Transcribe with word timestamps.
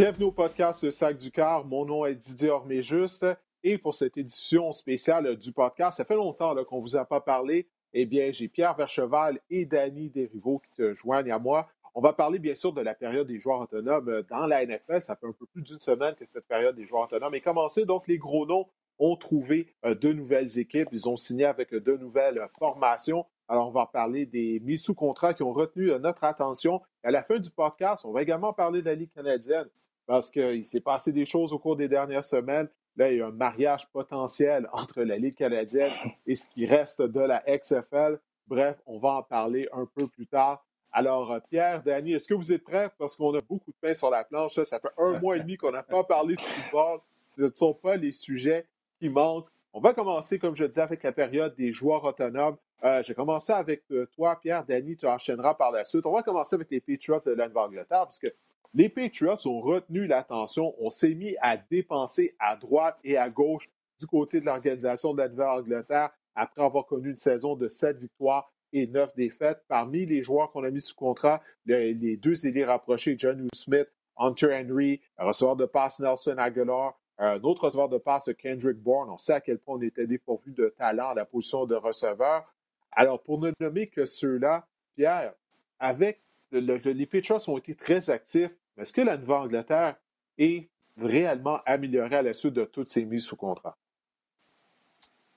Bienvenue 0.00 0.28
au 0.28 0.32
podcast 0.32 0.90
Sac 0.90 1.18
du 1.18 1.30
Car. 1.30 1.66
Mon 1.66 1.84
nom 1.84 2.06
est 2.06 2.14
Didier 2.14 2.48
Orméjuste. 2.48 3.26
Et 3.62 3.76
pour 3.76 3.92
cette 3.92 4.16
édition 4.16 4.72
spéciale 4.72 5.36
du 5.36 5.52
podcast, 5.52 5.98
ça 5.98 6.06
fait 6.06 6.14
longtemps 6.14 6.54
qu'on 6.64 6.76
ne 6.76 6.80
vous 6.80 6.96
a 6.96 7.04
pas 7.04 7.20
parlé. 7.20 7.68
Eh 7.92 8.06
bien, 8.06 8.32
j'ai 8.32 8.48
Pierre 8.48 8.74
Vercheval 8.74 9.38
et 9.50 9.66
Danny 9.66 10.08
Desrivaux 10.08 10.58
qui 10.60 10.74
se 10.74 10.94
joignent 10.94 11.30
à 11.30 11.38
moi. 11.38 11.68
On 11.94 12.00
va 12.00 12.14
parler 12.14 12.38
bien 12.38 12.54
sûr 12.54 12.72
de 12.72 12.80
la 12.80 12.94
période 12.94 13.26
des 13.26 13.38
joueurs 13.38 13.60
autonomes 13.60 14.22
dans 14.30 14.46
la 14.46 14.64
NFL. 14.64 15.02
Ça 15.02 15.16
fait 15.16 15.26
un 15.26 15.32
peu 15.32 15.44
plus 15.44 15.60
d'une 15.60 15.78
semaine 15.78 16.14
que 16.14 16.24
cette 16.24 16.48
période 16.48 16.76
des 16.76 16.86
joueurs 16.86 17.02
autonomes 17.02 17.34
est 17.34 17.42
commencée. 17.42 17.84
Donc, 17.84 18.08
les 18.08 18.16
gros 18.16 18.46
noms 18.46 18.68
ont 18.98 19.16
trouvé 19.16 19.66
euh, 19.84 19.94
de 19.94 20.14
nouvelles 20.14 20.58
équipes. 20.58 20.88
Ils 20.92 21.10
ont 21.10 21.18
signé 21.18 21.44
avec 21.44 21.74
de 21.74 21.96
nouvelles 21.98 22.40
formations. 22.58 23.26
Alors, 23.48 23.68
on 23.68 23.72
va 23.72 23.84
parler 23.84 24.24
des 24.24 24.60
mises 24.60 24.82
sous 24.82 24.94
contrat 24.94 25.34
qui 25.34 25.42
ont 25.42 25.52
retenu 25.52 25.90
euh, 25.90 25.98
notre 25.98 26.24
attention. 26.24 26.80
à 27.02 27.10
la 27.10 27.22
fin 27.22 27.38
du 27.38 27.50
podcast, 27.50 28.06
on 28.06 28.12
va 28.12 28.22
également 28.22 28.54
parler 28.54 28.80
de 28.80 28.86
la 28.86 28.94
Ligue 28.94 29.12
canadienne 29.12 29.68
parce 30.06 30.30
qu'il 30.30 30.64
s'est 30.64 30.80
passé 30.80 31.12
des 31.12 31.26
choses 31.26 31.52
au 31.52 31.58
cours 31.58 31.76
des 31.76 31.88
dernières 31.88 32.24
semaines. 32.24 32.68
Là, 32.96 33.10
il 33.10 33.18
y 33.18 33.20
a 33.20 33.26
un 33.26 33.32
mariage 33.32 33.88
potentiel 33.92 34.68
entre 34.72 35.02
la 35.02 35.16
Ligue 35.16 35.36
canadienne 35.36 35.92
et 36.26 36.34
ce 36.34 36.46
qui 36.48 36.66
reste 36.66 37.02
de 37.02 37.20
la 37.20 37.42
XFL. 37.46 38.18
Bref, 38.46 38.76
on 38.86 38.98
va 38.98 39.10
en 39.10 39.22
parler 39.22 39.68
un 39.72 39.86
peu 39.86 40.08
plus 40.08 40.26
tard. 40.26 40.64
Alors, 40.92 41.30
euh, 41.30 41.38
Pierre, 41.48 41.82
Danny, 41.82 42.14
est-ce 42.14 42.26
que 42.26 42.34
vous 42.34 42.52
êtes 42.52 42.64
prêts? 42.64 42.90
Parce 42.98 43.14
qu'on 43.14 43.32
a 43.34 43.40
beaucoup 43.40 43.70
de 43.70 43.76
pain 43.80 43.94
sur 43.94 44.10
la 44.10 44.24
planche. 44.24 44.60
Ça 44.64 44.80
fait 44.80 44.88
un 44.98 45.20
mois 45.20 45.36
et 45.36 45.40
demi 45.40 45.56
qu'on 45.56 45.70
n'a 45.70 45.84
pas 45.84 46.02
parlé 46.02 46.34
de 46.34 46.40
football. 46.40 46.98
Ce 47.38 47.42
ne 47.44 47.50
sont 47.54 47.74
pas 47.74 47.96
les 47.96 48.12
sujets 48.12 48.66
qui 48.98 49.08
manquent. 49.08 49.48
On 49.72 49.80
va 49.80 49.94
commencer, 49.94 50.38
comme 50.40 50.56
je 50.56 50.64
disais, 50.64 50.80
avec 50.80 51.02
la 51.04 51.12
période 51.12 51.54
des 51.54 51.72
joueurs 51.72 52.02
autonomes. 52.04 52.56
Euh, 52.82 53.02
J'ai 53.04 53.14
commencé 53.14 53.52
avec 53.52 53.84
euh, 53.92 54.06
toi, 54.16 54.38
Pierre. 54.40 54.64
Danny, 54.64 54.96
tu 54.96 55.06
enchaîneras 55.06 55.54
par 55.54 55.70
la 55.70 55.84
suite. 55.84 56.04
On 56.06 56.12
va 56.12 56.22
commencer 56.22 56.56
avec 56.56 56.70
les 56.70 56.80
Patriots 56.80 57.20
de 57.24 57.32
la 57.32 57.46
Nouvelle-Angleterre, 57.46 58.04
parce 58.04 58.18
que 58.18 58.26
les 58.74 58.88
Patriots 58.88 59.46
ont 59.46 59.60
retenu 59.60 60.06
l'attention. 60.06 60.74
On 60.78 60.90
s'est 60.90 61.14
mis 61.14 61.36
à 61.40 61.56
dépenser 61.56 62.34
à 62.38 62.56
droite 62.56 62.98
et 63.02 63.16
à 63.16 63.28
gauche 63.28 63.68
du 63.98 64.06
côté 64.06 64.40
de 64.40 64.46
l'organisation 64.46 65.12
de 65.12 65.18
la 65.18 65.28
Nouvelle-Angleterre 65.28 66.10
après 66.34 66.62
avoir 66.62 66.86
connu 66.86 67.10
une 67.10 67.16
saison 67.16 67.56
de 67.56 67.68
sept 67.68 67.98
victoires 67.98 68.52
et 68.72 68.86
neuf 68.86 69.14
défaites. 69.14 69.62
Parmi 69.68 70.06
les 70.06 70.22
joueurs 70.22 70.50
qu'on 70.52 70.64
a 70.64 70.70
mis 70.70 70.80
sous 70.80 70.94
contrat, 70.94 71.42
les, 71.66 72.16
deux 72.16 72.46
ailiers 72.46 72.64
rapprochés, 72.64 73.16
John 73.18 73.48
Smith, 73.52 73.88
Hunter 74.16 74.54
Henry, 74.54 75.00
receveur 75.18 75.56
de 75.56 75.66
passe 75.66 76.00
Nelson 76.00 76.36
Aguilar, 76.38 76.98
un 77.18 77.40
autre 77.42 77.64
receveur 77.64 77.88
de 77.88 77.98
passe, 77.98 78.30
Kendrick 78.38 78.78
Bourne. 78.78 79.10
On 79.10 79.18
sait 79.18 79.34
à 79.34 79.40
quel 79.40 79.58
point 79.58 79.76
on 79.76 79.82
était 79.82 80.06
dépourvu 80.06 80.52
de 80.52 80.72
talent 80.78 81.10
à 81.10 81.14
la 81.14 81.24
position 81.24 81.66
de 81.66 81.74
receveur. 81.74 82.54
Alors, 82.92 83.20
pour 83.22 83.38
ne 83.38 83.52
nommer 83.60 83.88
que 83.88 84.06
ceux-là, 84.06 84.66
Pierre, 84.96 85.34
avec 85.78 86.22
les 86.52 87.06
Patriots 87.06 87.38
ont 87.48 87.58
été 87.58 87.74
très 87.74 88.10
actifs. 88.10 88.50
Est-ce 88.80 88.92
que 88.92 89.02
la 89.02 89.18
Nouvelle-Angleterre 89.18 89.96
est 90.38 90.68
réellement 90.96 91.60
améliorée 91.66 92.16
à 92.16 92.22
la 92.22 92.32
suite 92.32 92.54
de 92.54 92.64
toutes 92.64 92.88
ces 92.88 93.04
mises 93.04 93.24
sous 93.24 93.36
contrat? 93.36 93.76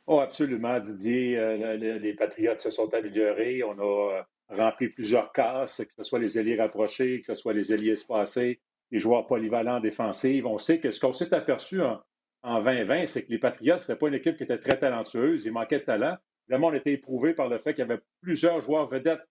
Oh, 0.08 0.20
absolument, 0.20 0.80
Didier. 0.80 1.38
Euh, 1.38 1.76
les, 1.76 2.14
Patriots 2.14 2.58
se 2.58 2.72
sont 2.72 2.94
améliorés. 2.94 3.64
On 3.64 3.78
a 3.80 4.18
euh, 4.18 4.22
rempli 4.50 4.90
plusieurs 4.90 5.32
cases, 5.32 5.78
que 5.78 5.94
ce 5.94 6.04
soit 6.04 6.20
les 6.20 6.38
alliés 6.38 6.60
rapprochés, 6.60 7.20
que 7.20 7.26
ce 7.26 7.36
soit 7.36 7.54
les 7.54 7.72
alliés 7.72 7.92
espacés, 7.92 8.62
les 8.92 9.00
joueurs 9.00 9.28
polyvalents 9.28 9.80
défensifs. 9.80 10.46
On 10.46 10.58
sait 10.58 10.80
que 10.80 10.92
ce 10.92 11.00
qu'on 11.00 11.14
s'est 11.14 11.34
aperçu 11.34 11.82
en, 11.82 12.02
en 12.44 12.62
2020, 12.62 13.06
c'est 13.06 13.26
que 13.26 13.32
les 13.32 13.40
Patriots, 13.40 13.78
ce 13.78 13.84
n'était 13.84 14.00
pas 14.00 14.08
une 14.08 14.14
équipe 14.16 14.38
qui 14.38 14.44
était 14.44 14.58
très 14.58 14.78
talentueuse. 14.78 15.46
Il 15.46 15.54
manquait 15.54 15.80
de 15.80 15.86
talent. 15.86 16.18
Vraiment, 16.50 16.68
on 16.68 16.74
était 16.74 16.94
éprouvé 16.94 17.34
par 17.34 17.48
le 17.48 17.58
fait 17.58 17.74
qu'il 17.74 17.86
y 17.88 17.90
avait 17.90 18.02
plusieurs 18.22 18.60
joueurs 18.60 18.90
vedettes 18.90 19.26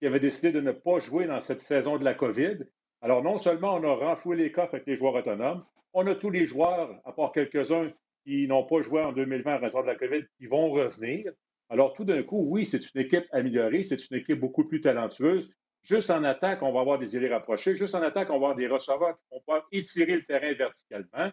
qui 0.00 0.06
avaient 0.06 0.20
décidé 0.20 0.52
de 0.52 0.60
ne 0.60 0.72
pas 0.72 0.98
jouer 0.98 1.26
dans 1.26 1.40
cette 1.40 1.60
saison 1.60 1.96
de 1.96 2.04
la 2.04 2.14
COVID. 2.14 2.58
Alors, 3.00 3.22
non 3.22 3.38
seulement 3.38 3.74
on 3.76 3.84
a 3.84 3.94
renfloué 3.94 4.36
les 4.36 4.52
coffres 4.52 4.74
avec 4.74 4.86
les 4.86 4.96
joueurs 4.96 5.14
autonomes, 5.14 5.64
on 5.94 6.06
a 6.06 6.14
tous 6.14 6.30
les 6.30 6.46
joueurs, 6.46 7.00
à 7.04 7.12
part 7.12 7.32
quelques-uns 7.32 7.90
qui 8.24 8.46
n'ont 8.46 8.64
pas 8.64 8.82
joué 8.82 9.02
en 9.02 9.12
2020 9.12 9.56
en 9.56 9.60
raison 9.60 9.82
de 9.82 9.86
la 9.86 9.94
COVID, 9.94 10.24
qui 10.38 10.46
vont 10.46 10.70
revenir. 10.70 11.32
Alors, 11.70 11.92
tout 11.92 12.04
d'un 12.04 12.22
coup, 12.22 12.46
oui, 12.48 12.66
c'est 12.66 12.94
une 12.94 13.00
équipe 13.00 13.26
améliorée, 13.32 13.82
c'est 13.84 14.10
une 14.10 14.18
équipe 14.18 14.40
beaucoup 14.40 14.64
plus 14.64 14.80
talentueuse. 14.80 15.50
Juste 15.82 16.10
en 16.10 16.24
attaque, 16.24 16.62
on 16.62 16.72
va 16.72 16.80
avoir 16.80 16.98
des 16.98 17.14
îlets 17.14 17.32
rapprochés. 17.32 17.76
Juste 17.76 17.94
en 17.94 18.02
attaque, 18.02 18.28
on 18.30 18.38
va 18.38 18.48
avoir 18.48 18.54
des 18.54 18.66
receveurs 18.66 19.16
qui 19.16 19.24
vont 19.30 19.40
pouvoir 19.40 19.66
étirer 19.72 20.16
le 20.16 20.24
terrain 20.24 20.52
verticalement. 20.52 21.30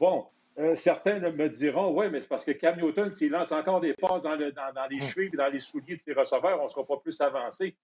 Bon, 0.00 0.26
euh, 0.58 0.74
certains 0.74 1.18
me 1.20 1.48
diront, 1.48 1.96
oui, 1.96 2.06
mais 2.10 2.20
c'est 2.20 2.28
parce 2.28 2.44
que 2.44 2.52
Cam 2.52 2.76
Newton, 2.76 3.10
s'il 3.12 3.30
lance 3.30 3.52
encore 3.52 3.80
des 3.80 3.94
passes 3.94 4.22
dans, 4.22 4.34
les 4.34 4.52
hum. 5.00 5.00
chevilles 5.02 5.30
et 5.32 5.36
dans 5.36 5.48
les 5.48 5.60
souliers 5.60 5.96
de 5.96 6.00
ses 6.00 6.12
receveurs, 6.12 6.60
on 6.60 6.64
ne 6.64 6.68
sera 6.68 6.84
pas 6.84 6.96
plus 6.96 7.20
avancé. 7.20 7.76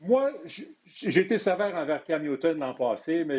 Moi, 0.00 0.32
j'ai 0.44 1.20
été 1.20 1.38
sévère 1.38 1.74
envers 1.74 2.04
Cam 2.04 2.22
Newton 2.22 2.58
l'an 2.58 2.74
passé, 2.74 3.24
mais 3.24 3.38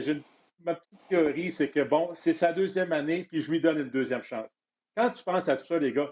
ma 0.64 0.76
petite 0.76 1.08
théorie, 1.10 1.52
c'est 1.52 1.70
que, 1.70 1.82
bon, 1.82 2.10
c'est 2.14 2.34
sa 2.34 2.54
deuxième 2.54 2.92
année, 2.92 3.26
puis 3.30 3.42
je 3.42 3.52
lui 3.52 3.62
donne 3.62 3.80
une 3.80 3.90
deuxième 3.90 4.24
chance. 4.24 4.52
Quand 4.96 5.10
tu 5.10 5.24
penses 5.24 5.50
à 5.50 5.58
tout 5.58 5.66
ça, 5.66 5.78
les 5.78 5.92
gars, 5.92 6.12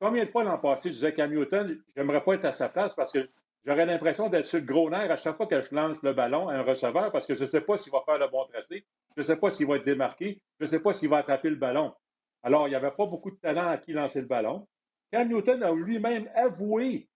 combien 0.00 0.24
de 0.24 0.30
fois 0.30 0.44
l'an 0.44 0.58
passé, 0.58 0.88
je 0.88 0.94
disais 0.94 1.14
Cam 1.14 1.30
Newton, 1.30 1.80
j'aimerais 1.94 2.24
pas 2.24 2.34
être 2.34 2.46
à 2.46 2.52
sa 2.52 2.68
place 2.68 2.94
parce 2.94 3.12
que 3.12 3.28
j'aurais 3.64 3.86
l'impression 3.86 4.28
d'être 4.28 4.46
sur 4.46 4.58
le 4.58 4.64
gros 4.64 4.90
nerf 4.90 5.10
à 5.10 5.16
chaque 5.16 5.36
fois 5.36 5.46
que 5.46 5.60
je 5.60 5.74
lance 5.74 6.02
le 6.02 6.12
ballon 6.14 6.48
à 6.48 6.54
un 6.54 6.62
receveur 6.62 7.12
parce 7.12 7.26
que 7.26 7.34
je 7.34 7.42
ne 7.42 7.48
sais 7.48 7.60
pas 7.60 7.76
s'il 7.76 7.92
va 7.92 8.02
faire 8.04 8.18
le 8.18 8.28
bon 8.28 8.44
tracé, 8.46 8.84
je 9.16 9.20
ne 9.20 9.26
sais 9.26 9.36
pas 9.36 9.50
s'il 9.50 9.66
va 9.66 9.76
être 9.76 9.84
démarqué, 9.84 10.40
je 10.58 10.64
ne 10.64 10.70
sais 10.70 10.80
pas 10.80 10.92
s'il 10.92 11.10
va 11.10 11.18
attraper 11.18 11.50
le 11.50 11.56
ballon. 11.56 11.94
Alors, 12.42 12.66
il 12.66 12.70
n'y 12.70 12.76
avait 12.76 12.90
pas 12.90 13.06
beaucoup 13.06 13.30
de 13.30 13.36
talent 13.36 13.68
à 13.68 13.76
qui 13.76 13.92
lancer 13.92 14.20
le 14.20 14.26
ballon. 14.26 14.66
Cam 15.12 15.28
Newton 15.28 15.62
a 15.62 15.72
lui-même 15.72 16.28
avoué 16.34 17.08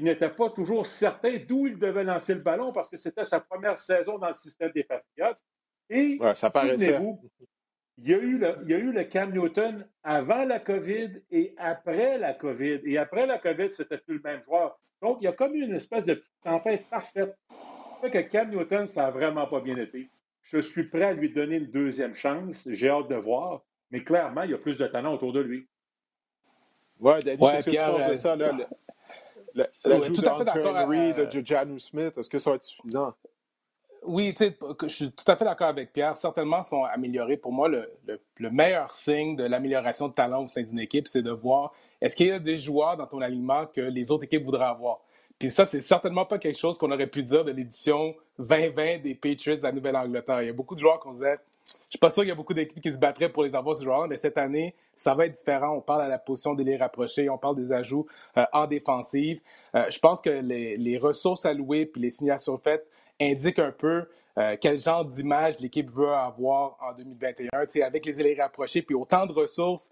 il 0.00 0.04
n'était 0.04 0.30
pas 0.30 0.48
toujours 0.48 0.86
certain 0.86 1.36
d'où 1.46 1.66
il 1.66 1.78
devait 1.78 2.04
lancer 2.04 2.32
le 2.32 2.40
ballon 2.40 2.72
parce 2.72 2.88
que 2.88 2.96
c'était 2.96 3.24
sa 3.24 3.38
première 3.38 3.76
saison 3.76 4.16
dans 4.16 4.28
le 4.28 4.32
système 4.32 4.72
des 4.74 4.82
Patriotes. 4.82 5.36
Et 5.90 6.18
ça 6.32 6.48
paraissait. 6.48 6.98
Il 7.98 8.08
y, 8.08 8.14
a 8.14 8.16
eu 8.16 8.38
le, 8.38 8.56
il 8.62 8.70
y 8.70 8.74
a 8.74 8.78
eu 8.78 8.92
le 8.92 9.04
Cam 9.04 9.30
Newton 9.30 9.86
avant 10.02 10.46
la 10.46 10.58
COVID 10.58 11.20
et 11.30 11.54
après 11.58 12.16
la 12.16 12.32
COVID. 12.32 12.80
Et 12.86 12.96
après 12.96 13.26
la 13.26 13.36
COVID, 13.36 13.72
c'était 13.72 13.98
plus 13.98 14.14
le 14.14 14.22
même 14.24 14.42
joueur. 14.42 14.80
Donc, 15.02 15.18
il 15.20 15.24
y 15.24 15.28
a 15.28 15.32
comme 15.32 15.54
eu 15.54 15.64
une 15.64 15.74
espèce 15.74 16.06
de 16.06 16.14
petite 16.14 16.32
tempête 16.42 16.88
parfaite. 16.88 17.36
que 18.02 18.18
Cam 18.20 18.50
Newton, 18.50 18.86
ça 18.86 19.02
n'a 19.02 19.10
vraiment 19.10 19.46
pas 19.48 19.60
bien 19.60 19.76
été. 19.76 20.08
Je 20.44 20.60
suis 20.60 20.84
prêt 20.84 21.04
à 21.04 21.12
lui 21.12 21.30
donner 21.30 21.56
une 21.56 21.70
deuxième 21.70 22.14
chance. 22.14 22.66
J'ai 22.70 22.88
hâte 22.88 23.08
de 23.08 23.16
voir. 23.16 23.60
Mais 23.90 24.02
clairement, 24.02 24.44
il 24.44 24.52
y 24.52 24.54
a 24.54 24.58
plus 24.58 24.78
de 24.78 24.86
talent 24.86 25.12
autour 25.12 25.34
de 25.34 25.40
lui. 25.40 25.68
Oui, 27.00 27.18
David, 27.22 27.42
ouais, 27.42 27.52
qu'est-ce 27.56 27.66
que 27.66 27.70
tu 27.70 27.76
penses 27.76 28.08
de 28.08 28.14
ça? 28.14 28.34
Là, 28.34 28.56
le, 29.54 30.12
tout 30.12 30.22
à 30.24 30.38
fait 30.38 30.44
d'accord 30.44 30.76
avec 30.76 31.16
de 31.16 31.44
Janu 31.44 31.78
Smith, 31.78 32.12
est-ce 32.16 32.30
que 32.30 32.38
ça 32.38 32.50
va 32.50 32.56
être 32.56 32.64
suffisant? 32.64 33.14
Oui, 34.02 34.34
je 34.38 34.88
suis 34.88 35.12
tout 35.12 35.30
à 35.30 35.36
fait 35.36 35.44
d'accord 35.44 35.68
avec 35.68 35.92
Pierre. 35.92 36.16
Certainement, 36.16 36.62
sont 36.62 36.84
améliorés. 36.84 37.36
Pour 37.36 37.52
moi, 37.52 37.68
le, 37.68 37.90
le, 38.36 38.50
meilleur 38.50 38.92
signe 38.92 39.36
de 39.36 39.44
l'amélioration 39.44 40.08
de 40.08 40.14
talent 40.14 40.44
au 40.44 40.48
sein 40.48 40.62
d'une 40.62 40.80
équipe, 40.80 41.06
c'est 41.06 41.22
de 41.22 41.32
voir 41.32 41.72
est-ce 42.00 42.16
qu'il 42.16 42.28
y 42.28 42.32
a 42.32 42.38
des 42.38 42.56
joueurs 42.56 42.96
dans 42.96 43.06
ton 43.06 43.20
alignement 43.20 43.66
que 43.66 43.82
les 43.82 44.10
autres 44.10 44.24
équipes 44.24 44.44
voudraient 44.44 44.64
avoir? 44.64 45.00
Puis 45.38 45.50
ça, 45.50 45.66
c'est 45.66 45.80
certainement 45.82 46.24
pas 46.24 46.38
quelque 46.38 46.58
chose 46.58 46.78
qu'on 46.78 46.90
aurait 46.90 47.06
pu 47.06 47.22
dire 47.22 47.44
de 47.44 47.50
l'édition 47.50 48.14
2020 48.38 48.98
des 48.98 49.14
Patriots 49.14 49.56
de 49.56 49.62
la 49.62 49.72
Nouvelle-Angleterre. 49.72 50.42
Il 50.42 50.46
y 50.46 50.50
a 50.50 50.54
beaucoup 50.54 50.74
de 50.74 50.80
joueurs 50.80 50.98
qu'on 51.00 51.12
disait 51.12 51.38
je 51.84 51.90
suis 51.90 51.98
pas 51.98 52.10
sûr 52.10 52.22
qu'il 52.22 52.28
y 52.28 52.32
a 52.32 52.36
beaucoup 52.36 52.54
d'équipes 52.54 52.82
qui 52.82 52.92
se 52.92 52.98
battraient 52.98 53.28
pour 53.28 53.44
les 53.44 53.54
avoir, 53.54 53.76
ces 53.76 53.84
joueurs 53.84 54.06
mais 54.08 54.16
cette 54.16 54.38
année, 54.38 54.74
ça 54.94 55.14
va 55.14 55.26
être 55.26 55.34
différent. 55.34 55.70
On 55.76 55.80
parle 55.80 56.02
à 56.02 56.08
la 56.08 56.18
position 56.18 56.54
des 56.54 56.76
rapprochés, 56.76 57.28
on 57.28 57.38
parle 57.38 57.56
des 57.56 57.72
ajouts 57.72 58.06
euh, 58.36 58.44
en 58.52 58.66
défensive. 58.66 59.40
Euh, 59.74 59.84
je 59.90 59.98
pense 59.98 60.20
que 60.20 60.30
les, 60.30 60.76
les 60.76 60.98
ressources 60.98 61.44
allouées 61.44 61.86
puis 61.86 62.00
les 62.00 62.10
signatures 62.10 62.60
faites 62.62 62.86
indiquent 63.20 63.58
un 63.58 63.72
peu 63.72 64.06
euh, 64.38 64.56
quel 64.58 64.78
genre 64.78 65.04
d'image 65.04 65.58
l'équipe 65.60 65.90
veut 65.90 66.12
avoir 66.12 66.78
en 66.80 66.94
2021. 66.94 67.48
avec 67.82 68.06
les 68.06 68.20
élèves 68.20 68.38
rapprochés, 68.38 68.80
puis 68.80 68.94
autant 68.94 69.26
de 69.26 69.32
ressources 69.32 69.90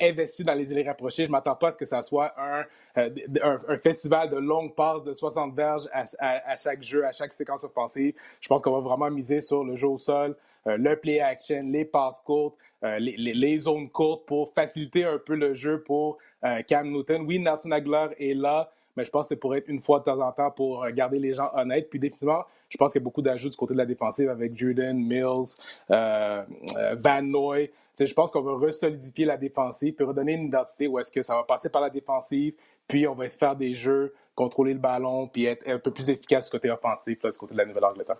investies 0.00 0.44
dans 0.44 0.54
les 0.54 0.70
élèves 0.72 0.86
rapprochés, 0.86 1.22
je 1.22 1.28
ne 1.28 1.32
m'attends 1.32 1.54
pas 1.54 1.68
à 1.68 1.70
ce 1.70 1.78
que 1.78 1.84
ça 1.84 2.02
soit 2.02 2.34
un, 2.36 2.64
un, 2.96 3.78
festival 3.78 4.28
de 4.30 4.36
longues 4.36 4.74
passes 4.74 5.02
de 5.02 5.14
60 5.14 5.54
verges 5.54 5.88
à, 5.92 6.04
à, 6.18 6.56
chaque 6.56 6.82
jeu, 6.82 7.04
à 7.04 7.12
chaque 7.12 7.32
séquence 7.32 7.62
offensive. 7.62 8.14
Je 8.40 8.48
pense 8.48 8.62
qu'on 8.62 8.72
va 8.72 8.80
vraiment 8.80 9.10
miser 9.10 9.40
sur 9.40 9.64
le 9.64 9.76
jeu 9.76 9.88
au 9.88 9.98
sol, 9.98 10.36
le 10.66 10.94
play 10.96 11.20
action, 11.20 11.62
les 11.64 11.84
passes 11.84 12.20
courtes, 12.20 12.56
les, 12.82 13.16
les, 13.16 13.58
zones 13.58 13.88
courtes 13.88 14.26
pour 14.26 14.52
faciliter 14.52 15.04
un 15.04 15.18
peu 15.18 15.34
le 15.34 15.54
jeu 15.54 15.82
pour 15.82 16.18
Cam 16.66 16.90
Newton. 16.90 17.24
Oui, 17.26 17.38
Nelson 17.38 17.70
Aguilar 17.70 18.10
est 18.18 18.34
là, 18.34 18.70
mais 18.96 19.04
je 19.04 19.10
pense 19.10 19.26
que 19.26 19.28
c'est 19.30 19.40
pour 19.40 19.54
être 19.54 19.68
une 19.68 19.80
fois 19.80 20.00
de 20.00 20.04
temps 20.04 20.20
en 20.20 20.32
temps 20.32 20.50
pour 20.50 20.86
garder 20.90 21.18
les 21.18 21.34
gens 21.34 21.50
honnêtes. 21.54 21.88
Puis 21.88 21.98
définitivement, 21.98 22.44
je 22.68 22.76
pense 22.76 22.92
qu'il 22.92 23.00
y 23.00 23.02
a 23.02 23.04
beaucoup 23.04 23.22
d'ajouts 23.22 23.50
du 23.50 23.56
côté 23.56 23.74
de 23.74 23.78
la 23.78 23.86
défensive 23.86 24.28
avec 24.28 24.56
Jordan, 24.56 24.96
Mills, 24.96 25.56
euh, 25.90 26.42
euh, 26.76 26.96
Van 26.98 27.22
Noy. 27.22 27.70
je 27.98 28.12
pense 28.12 28.30
qu'on 28.30 28.42
va 28.42 28.54
resolidifier 28.54 29.24
la 29.24 29.36
défensive 29.36 29.94
puis 29.94 30.04
redonner 30.04 30.34
une 30.34 30.44
identité 30.44 30.86
où 30.88 30.98
est-ce 30.98 31.12
que 31.12 31.22
ça 31.22 31.34
va 31.34 31.44
passer 31.44 31.68
par 31.68 31.80
la 31.80 31.90
défensive, 31.90 32.54
puis 32.88 33.06
on 33.06 33.14
va 33.14 33.28
se 33.28 33.38
faire 33.38 33.56
des 33.56 33.74
jeux, 33.74 34.14
contrôler 34.34 34.74
le 34.74 34.80
ballon, 34.80 35.28
puis 35.28 35.44
être 35.44 35.68
un 35.68 35.78
peu 35.78 35.90
plus 35.90 36.10
efficace 36.10 36.46
du 36.46 36.50
côté 36.50 36.70
offensif, 36.70 37.22
là, 37.22 37.30
du 37.30 37.38
côté 37.38 37.54
de 37.54 37.58
la 37.58 37.66
Nouvelle-Angleterre. 37.66 38.18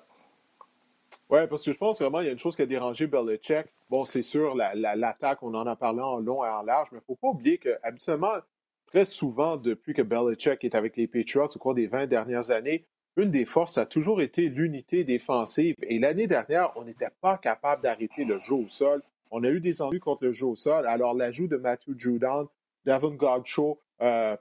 Oui, 1.29 1.41
parce 1.49 1.65
que 1.65 1.73
je 1.73 1.79
pense 1.79 2.01
vraiment 2.01 2.19
qu'il 2.19 2.27
y 2.27 2.31
a 2.31 2.33
une 2.33 2.39
chose 2.39 2.55
qui 2.55 2.63
a 2.63 2.67
dérangé 2.67 3.07
Belichick. 3.09 3.67
Bon, 3.91 4.05
c'est 4.05 4.23
sûr, 4.23 4.55
l'attaque, 4.55 5.43
on 5.43 5.55
en 5.55 5.67
a 5.67 5.75
parlé 5.75 6.01
en 6.01 6.19
long 6.19 6.45
et 6.45 6.49
en 6.49 6.63
large, 6.63 6.89
mais 6.93 6.99
il 6.99 7.01
ne 7.01 7.07
faut 7.07 7.17
pas 7.17 7.29
oublier 7.29 7.59
qu'habituellement, 7.59 8.35
très 8.87 9.05
souvent, 9.05 9.57
depuis 9.57 9.93
que 9.93 10.03
Belichick 10.03 10.63
est 10.63 10.77
avec 10.77 10.97
les 10.97 11.09
Patriots 11.09 11.49
au 11.55 11.59
cours 11.59 11.75
des 11.75 11.89
20 11.89 12.07
dernières 12.07 12.53
années, 12.53 12.87
une 13.17 13.31
des 13.31 13.45
forces 13.45 13.79
a 13.79 13.87
toujours 13.87 14.21
été 14.21 14.49
l'unité 14.49 15.03
défensive. 15.03 15.75
Et 15.83 15.99
l'année 15.99 16.27
dernière, 16.27 16.73
on 16.77 16.85
n'était 16.85 17.11
pas 17.21 17.39
capable 17.39 17.83
d'arrêter 17.83 18.25
le 18.25 18.39
jeu 18.39 18.55
au 18.55 18.69
sol. 18.69 19.03
On 19.31 19.43
a 19.43 19.49
eu 19.49 19.61
des 19.61 19.83
ennuis 19.83 20.01
contre 20.01 20.25
le 20.25 20.33
jeu 20.33 20.47
au 20.47 20.55
sol. 20.55 20.87
Alors, 20.87 21.15
l'ajout 21.15 21.49
de 21.49 21.57
Matthew 21.57 21.99
Judon, 21.99 22.49
Devin 22.85 23.15
Godshaw, 23.15 23.81
euh, 24.03 24.37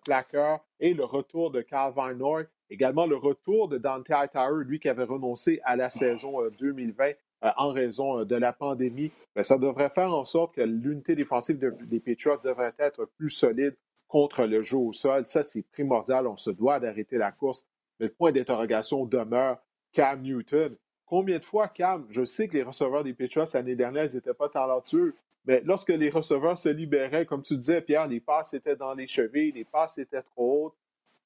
et 0.82 0.94
le 0.94 1.06
retour 1.06 1.52
de 1.52 1.62
Calvin 1.62 2.14
North, 2.14 2.48
également 2.70 3.06
le 3.06 3.16
retour 3.16 3.68
de 3.68 3.78
Dante 3.78 4.10
Hightower, 4.10 4.64
lui 4.64 4.80
qui 4.80 4.90
avait 4.90 5.04
renoncé 5.04 5.60
à 5.64 5.76
la 5.76 5.90
saison 5.90 6.38
2020 6.60 7.06
euh, 7.06 7.14
euh, 7.44 7.52
en 7.58 7.72
raison 7.72 8.20
euh, 8.20 8.26
de 8.26 8.36
la 8.36 8.54
pandémie, 8.54 9.12
ben, 9.36 9.44
ça 9.44 9.58
devrait 9.58 9.90
faire 9.90 10.14
en 10.14 10.24
sorte 10.24 10.56
que 10.56 10.62
l'unité 10.62 11.16
défensive 11.16 11.60
des 11.60 12.00
Patriots 12.00 12.40
devrait 12.44 12.74
être 12.80 13.06
plus 13.18 13.30
solide 13.30 13.76
contre 14.08 14.46
le 14.46 14.62
jeu 14.62 14.78
au 14.78 14.94
sol. 14.94 15.26
Ça, 15.26 15.44
c'est 15.44 15.64
primordial. 15.64 16.28
On 16.28 16.38
se 16.38 16.50
doit 16.52 16.80
d'arrêter 16.80 17.18
la 17.18 17.32
course. 17.32 17.66
Mais 18.00 18.08
le 18.08 18.14
point 18.14 18.32
d'interrogation 18.32 19.06
demeure 19.06 19.58
Cam 19.92 20.22
Newton. 20.22 20.76
Combien 21.06 21.40
de 21.40 21.46
fois, 21.46 21.68
Cam, 21.68 22.06
je 22.10 22.24
sais 22.24 22.48
que 22.48 22.54
les 22.54 22.64
receveurs 22.64 23.04
des 23.04 23.14
Patriots 23.14 23.46
l'année 23.54 23.76
dernière, 23.76 24.06
ils 24.06 24.16
n'étaient 24.16 24.34
pas 24.34 24.50
talentueux, 24.50 25.16
mais 25.46 25.62
lorsque 25.64 25.90
les 25.90 26.10
receveurs 26.10 26.58
se 26.58 26.70
libéraient, 26.70 27.26
comme 27.26 27.44
tu 27.44 27.56
disais, 27.56 27.82
Pierre, 27.82 28.08
les 28.08 28.20
passes 28.20 28.54
étaient 28.54 28.76
dans 28.76 28.94
les 28.94 29.08
chevilles, 29.08 29.52
les 29.52 29.64
passes 29.64 29.98
étaient 29.98 30.24
trop 30.24 30.66
hautes. 30.66 30.76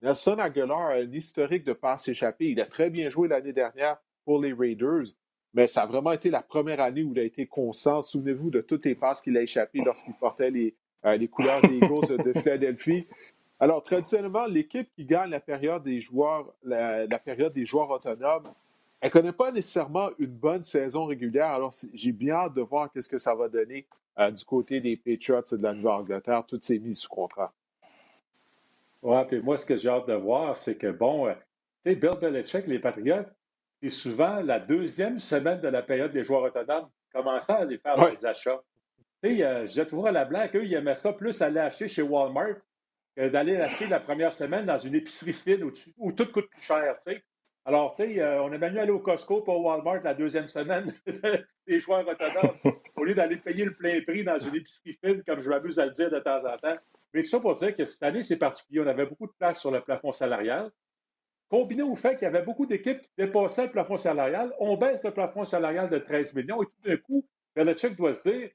Nelson 0.02 0.38
Aguilar 0.40 0.92
a 0.92 0.94
un 0.94 1.12
historique 1.12 1.66
de 1.66 1.74
passes 1.74 2.08
échappées. 2.08 2.52
Il 2.52 2.62
a 2.62 2.66
très 2.66 2.90
bien 2.90 3.10
joué 3.10 3.28
l'année 3.28 3.52
dernière 3.52 3.98
pour 4.24 4.40
les 4.40 4.54
Raiders, 4.54 5.04
mais 5.54 5.68
ça 5.68 5.84
a 5.84 5.86
vraiment 5.86 6.14
été 6.14 6.30
la 6.30 6.42
première 6.42 6.80
année 6.80 7.04
où 7.04 7.12
il 7.12 7.20
a 7.20 7.24
été 7.24 7.46
constant. 7.48 8.02
Souvenez-vous 8.02 8.50
de 8.50 8.62
toutes 8.62 8.86
les 8.86 8.96
passes 8.96 9.22
qu'il 9.22 9.36
a 9.36 9.42
échappées 9.42 9.82
lorsqu'il 9.84 10.14
portait 10.14 10.52
les, 10.52 10.76
euh, 11.06 11.28
couleurs 11.28 11.62
des 11.62 11.78
Eagles 11.78 12.24
de 12.24 12.34
Philadelphie. 12.40 13.08
Alors, 13.60 13.84
traditionnellement, 13.84 14.46
l'équipe 14.46 14.90
qui 14.96 15.04
gagne 15.04 15.32
la 15.32 15.42
période 15.42 15.84
des 15.84 16.00
joueurs, 16.00 16.54
la, 16.64 17.20
période 17.20 17.52
des 17.52 17.66
joueurs 17.66 17.90
autonomes, 17.90 18.48
elle 19.02 19.10
ne 19.10 19.12
connaît 19.12 19.34
pas 19.34 19.52
nécessairement 19.52 20.12
une 20.18 20.28
bonne 20.28 20.64
saison 20.64 21.06
régulière. 21.06 21.48
Alors, 21.48 21.74
j'ai 21.94 22.14
bien 22.14 22.36
hâte 22.36 22.54
de 22.54 22.62
voir 22.62 22.90
qu'est-ce 22.92 23.10
que 23.10 23.18
ça 23.18 23.36
va 23.36 23.50
donner 23.50 23.86
euh, 24.18 24.32
du 24.32 24.46
côté 24.46 24.80
des 24.80 24.96
Patriots 24.96 25.42
de 25.52 25.62
la 25.62 25.74
Nouvelle-Angleterre, 25.74 26.46
toutes 26.46 26.64
ces 26.64 26.80
mises 26.80 27.00
sous 27.00 27.10
contrat. 27.10 27.54
Oui, 29.02 29.18
puis 29.28 29.40
moi, 29.42 29.58
ce 29.58 29.66
que 29.66 29.78
j'ai 29.78 29.90
hâte 29.90 30.08
de 30.08 30.14
voir, 30.14 30.58
c'est 30.58 30.78
que, 30.78 30.88
bon, 30.88 31.28
euh, 31.28 31.34
tu 31.86 31.92
sais, 31.92 31.96
Bill 31.96 32.18
Belichick, 32.20 32.68
les 32.68 32.80
Patriots, 32.80 33.26
c'est 33.82 33.90
souvent 33.90 34.42
la 34.42 34.60
deuxième 34.60 35.20
semaine 35.20 35.62
de 35.62 35.70
la 35.70 35.82
période 35.82 36.12
des 36.12 36.24
joueurs 36.24 36.44
autonomes, 36.44 36.90
commençant 37.14 37.56
à 37.56 37.60
aller 37.60 37.78
faire 37.78 38.10
des 38.10 38.26
achats. 38.26 38.62
Tu 39.24 39.38
sais, 39.38 39.44
euh, 39.44 39.86
trouvé 39.86 40.10
à 40.10 40.12
la 40.12 40.26
blague, 40.26 40.56
eux, 40.56 40.66
ils 40.66 40.74
aimaient 40.74 40.96
ça 40.96 41.14
plus 41.14 41.42
aller 41.42 41.60
acheter 41.60 41.88
chez 41.88 42.02
Walmart 42.02 42.56
d'aller 43.28 43.58
acheter 43.58 43.88
la 43.88 44.00
première 44.00 44.32
semaine 44.32 44.66
dans 44.66 44.78
une 44.78 44.96
épicerie 44.96 45.34
fine 45.34 45.70
où, 45.98 46.12
tout 46.12 46.32
coûte 46.32 46.50
plus 46.50 46.62
cher, 46.62 46.96
tu 46.98 47.12
sais. 47.12 47.24
Alors, 47.66 47.94
tu 47.94 48.04
sais, 48.04 48.22
euh, 48.22 48.42
on 48.42 48.52
a 48.54 48.58
mieux 48.58 48.80
aller 48.80 48.92
au 48.92 49.00
Costco 49.00 49.42
pour 49.42 49.64
Walmart 49.64 50.02
la 50.04 50.14
deuxième 50.14 50.48
semaine 50.48 50.94
des 51.68 51.80
joueurs 51.80 52.08
autonomes 52.08 52.58
au 52.96 53.04
lieu 53.04 53.14
d'aller 53.14 53.36
payer 53.36 53.66
le 53.66 53.74
plein 53.74 54.02
prix 54.02 54.24
dans 54.24 54.40
une 54.40 54.56
épicerie 54.56 54.98
fine, 55.04 55.24
comme 55.24 55.42
je 55.42 55.50
m'abuse 55.50 55.80
à 55.80 55.86
le 55.86 55.92
dire 55.92 56.10
de 56.10 56.20
temps 56.20 56.46
en 56.46 56.58
temps. 56.58 56.78
Mais 57.14 57.24
tout 57.24 57.30
ça 57.30 57.40
pour 57.40 57.56
dire 57.56 57.76
que 57.76 57.86
cette 57.86 58.04
année, 58.04 58.24
c'est 58.24 58.38
particulier. 58.38 58.82
On 58.82 58.88
avait 58.88 59.06
beaucoup 59.06 59.28
de 59.28 59.34
place 59.38 59.60
sur 59.60 59.72
le 59.72 59.82
plafond 59.82 60.12
salarial. 60.12 60.72
Combiné 61.50 61.82
au 61.82 61.96
fait 61.96 62.16
qu'il 62.16 62.24
y 62.24 62.28
avait 62.28 62.44
beaucoup 62.44 62.68
d'équipes 62.68 63.02
qui 63.02 63.10
dépassaient 63.18 63.66
le 63.66 63.72
plafond 63.72 63.98
salarial, 63.98 64.54
on 64.60 64.78
baisse 64.78 65.04
le 65.04 65.12
plafond 65.12 65.46
salarial 65.46 65.90
de 65.90 65.98
13 65.98 66.36
millions 66.36 66.62
et 66.62 66.66
tout 66.68 66.82
d'un 66.90 66.98
coup, 66.98 67.26
Belichick 67.56 67.96
doit 67.96 68.14
se 68.14 68.30
dire 68.30 68.50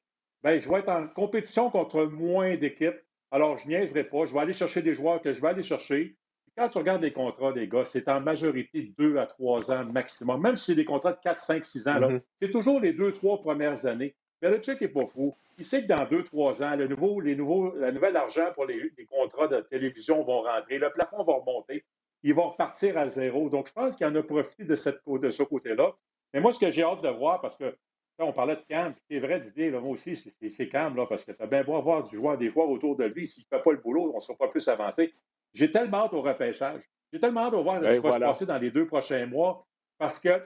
ben, 0.44 0.60
je 0.60 0.68
vais 0.68 0.80
être 0.80 0.90
en 0.90 1.08
compétition 1.08 1.70
contre 1.70 2.04
moins 2.04 2.54
d'équipes. 2.56 3.00
Alors, 3.30 3.56
je 3.56 3.66
niaiserai 3.66 4.04
pas. 4.04 4.26
Je 4.26 4.34
vais 4.34 4.40
aller 4.40 4.52
chercher 4.52 4.82
des 4.82 4.94
joueurs 4.94 5.20
que 5.22 5.32
je 5.32 5.40
vais 5.40 5.48
aller 5.48 5.62
chercher. 5.62 6.16
Quand 6.56 6.68
tu 6.68 6.78
regardes 6.78 7.02
les 7.02 7.12
contrats 7.12 7.52
des 7.52 7.66
gars, 7.66 7.84
c'est 7.84 8.06
en 8.08 8.20
majorité 8.20 8.92
deux 8.96 9.16
à 9.16 9.26
trois 9.26 9.72
ans 9.72 9.84
maximum. 9.86 10.40
Même 10.40 10.54
si 10.54 10.66
c'est 10.66 10.74
des 10.76 10.84
contrats 10.84 11.14
de 11.14 11.18
4, 11.20 11.40
5, 11.40 11.64
6 11.64 11.88
ans, 11.88 12.00
mm-hmm. 12.00 12.20
c'est 12.40 12.50
toujours 12.52 12.78
les 12.78 12.92
deux, 12.92 13.12
trois 13.12 13.40
premières 13.40 13.86
années. 13.86 14.14
Belichick 14.44 14.80
n'est 14.82 14.88
pas 14.88 15.06
fou. 15.06 15.34
Il 15.56 15.64
sait 15.64 15.82
que 15.82 15.86
dans 15.86 16.06
deux, 16.06 16.22
trois 16.22 16.62
ans, 16.62 16.76
le 16.76 16.86
nouveau, 16.86 17.18
les 17.20 17.34
nouveaux, 17.34 17.74
la 17.76 17.90
nouvelle 17.90 18.14
argent 18.16 18.52
pour 18.54 18.66
les, 18.66 18.92
contrats 19.10 19.48
de 19.48 19.60
télévision 19.62 20.22
vont 20.22 20.42
rentrer, 20.42 20.78
le 20.78 20.90
plafond 20.90 21.22
va 21.22 21.34
remonter, 21.34 21.82
ils 22.22 22.34
vont 22.34 22.50
repartir 22.50 22.98
à 22.98 23.06
zéro. 23.06 23.48
Donc, 23.48 23.68
je 23.68 23.72
pense 23.72 23.96
qu'il 23.96 24.06
en 24.06 24.14
a 24.14 24.22
profité 24.22 24.64
de, 24.64 24.76
cette, 24.76 25.00
de 25.06 25.30
ce 25.30 25.42
côté-là. 25.42 25.94
Mais 26.34 26.40
moi, 26.40 26.52
ce 26.52 26.58
que 26.58 26.70
j'ai 26.70 26.82
hâte 26.82 27.00
de 27.00 27.08
voir, 27.08 27.40
parce 27.40 27.56
que 27.56 27.74
on 28.18 28.32
parlait 28.32 28.56
de 28.56 28.62
Cam, 28.68 28.94
c'est 29.10 29.18
vrai 29.18 29.40
Didier, 29.40 29.70
là, 29.70 29.80
moi 29.80 29.90
aussi, 29.90 30.14
c'est 30.14 30.68
Cam, 30.68 30.94
là, 30.94 31.06
parce 31.06 31.24
que 31.24 31.32
tu 31.32 31.42
as 31.42 31.46
bien 31.46 31.64
beau 31.64 31.76
avoir 31.76 32.02
du 32.02 32.14
joueur, 32.14 32.36
des 32.36 32.50
joueurs 32.50 32.68
autour 32.68 32.96
de 32.96 33.04
lui. 33.04 33.26
S'il 33.26 33.44
ne 33.50 33.56
fait 33.56 33.62
pas 33.62 33.72
le 33.72 33.78
boulot, 33.78 34.10
on 34.12 34.16
ne 34.16 34.20
sera 34.20 34.36
pas 34.36 34.48
plus 34.48 34.68
avancé. 34.68 35.14
J'ai 35.54 35.70
tellement 35.70 36.04
hâte 36.04 36.12
au 36.12 36.22
repêchage. 36.22 36.82
J'ai 37.12 37.18
tellement 37.18 37.46
hâte 37.46 37.54
de 37.54 37.58
voir 37.58 37.80
ce 37.82 37.94
qui 37.94 38.00
va 38.00 38.12
se 38.12 38.18
passer 38.18 38.46
dans 38.46 38.58
les 38.58 38.70
deux 38.70 38.86
prochains 38.86 39.26
mois. 39.26 39.66
Parce 39.98 40.20
que 40.20 40.40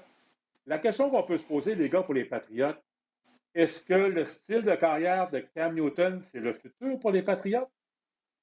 la 0.66 0.78
question 0.78 1.10
qu'on 1.10 1.22
peut 1.24 1.38
se 1.38 1.44
poser, 1.44 1.74
les 1.74 1.90
gars, 1.90 2.02
pour 2.02 2.14
les 2.14 2.24
Patriotes, 2.24 2.80
est-ce 3.58 3.84
que 3.84 3.94
le 3.94 4.24
style 4.24 4.62
de 4.62 4.74
carrière 4.76 5.30
de 5.30 5.40
Cam 5.54 5.74
Newton, 5.74 6.22
c'est 6.22 6.38
le 6.38 6.52
futur 6.52 6.98
pour 7.00 7.10
les 7.10 7.22
Patriotes? 7.22 7.68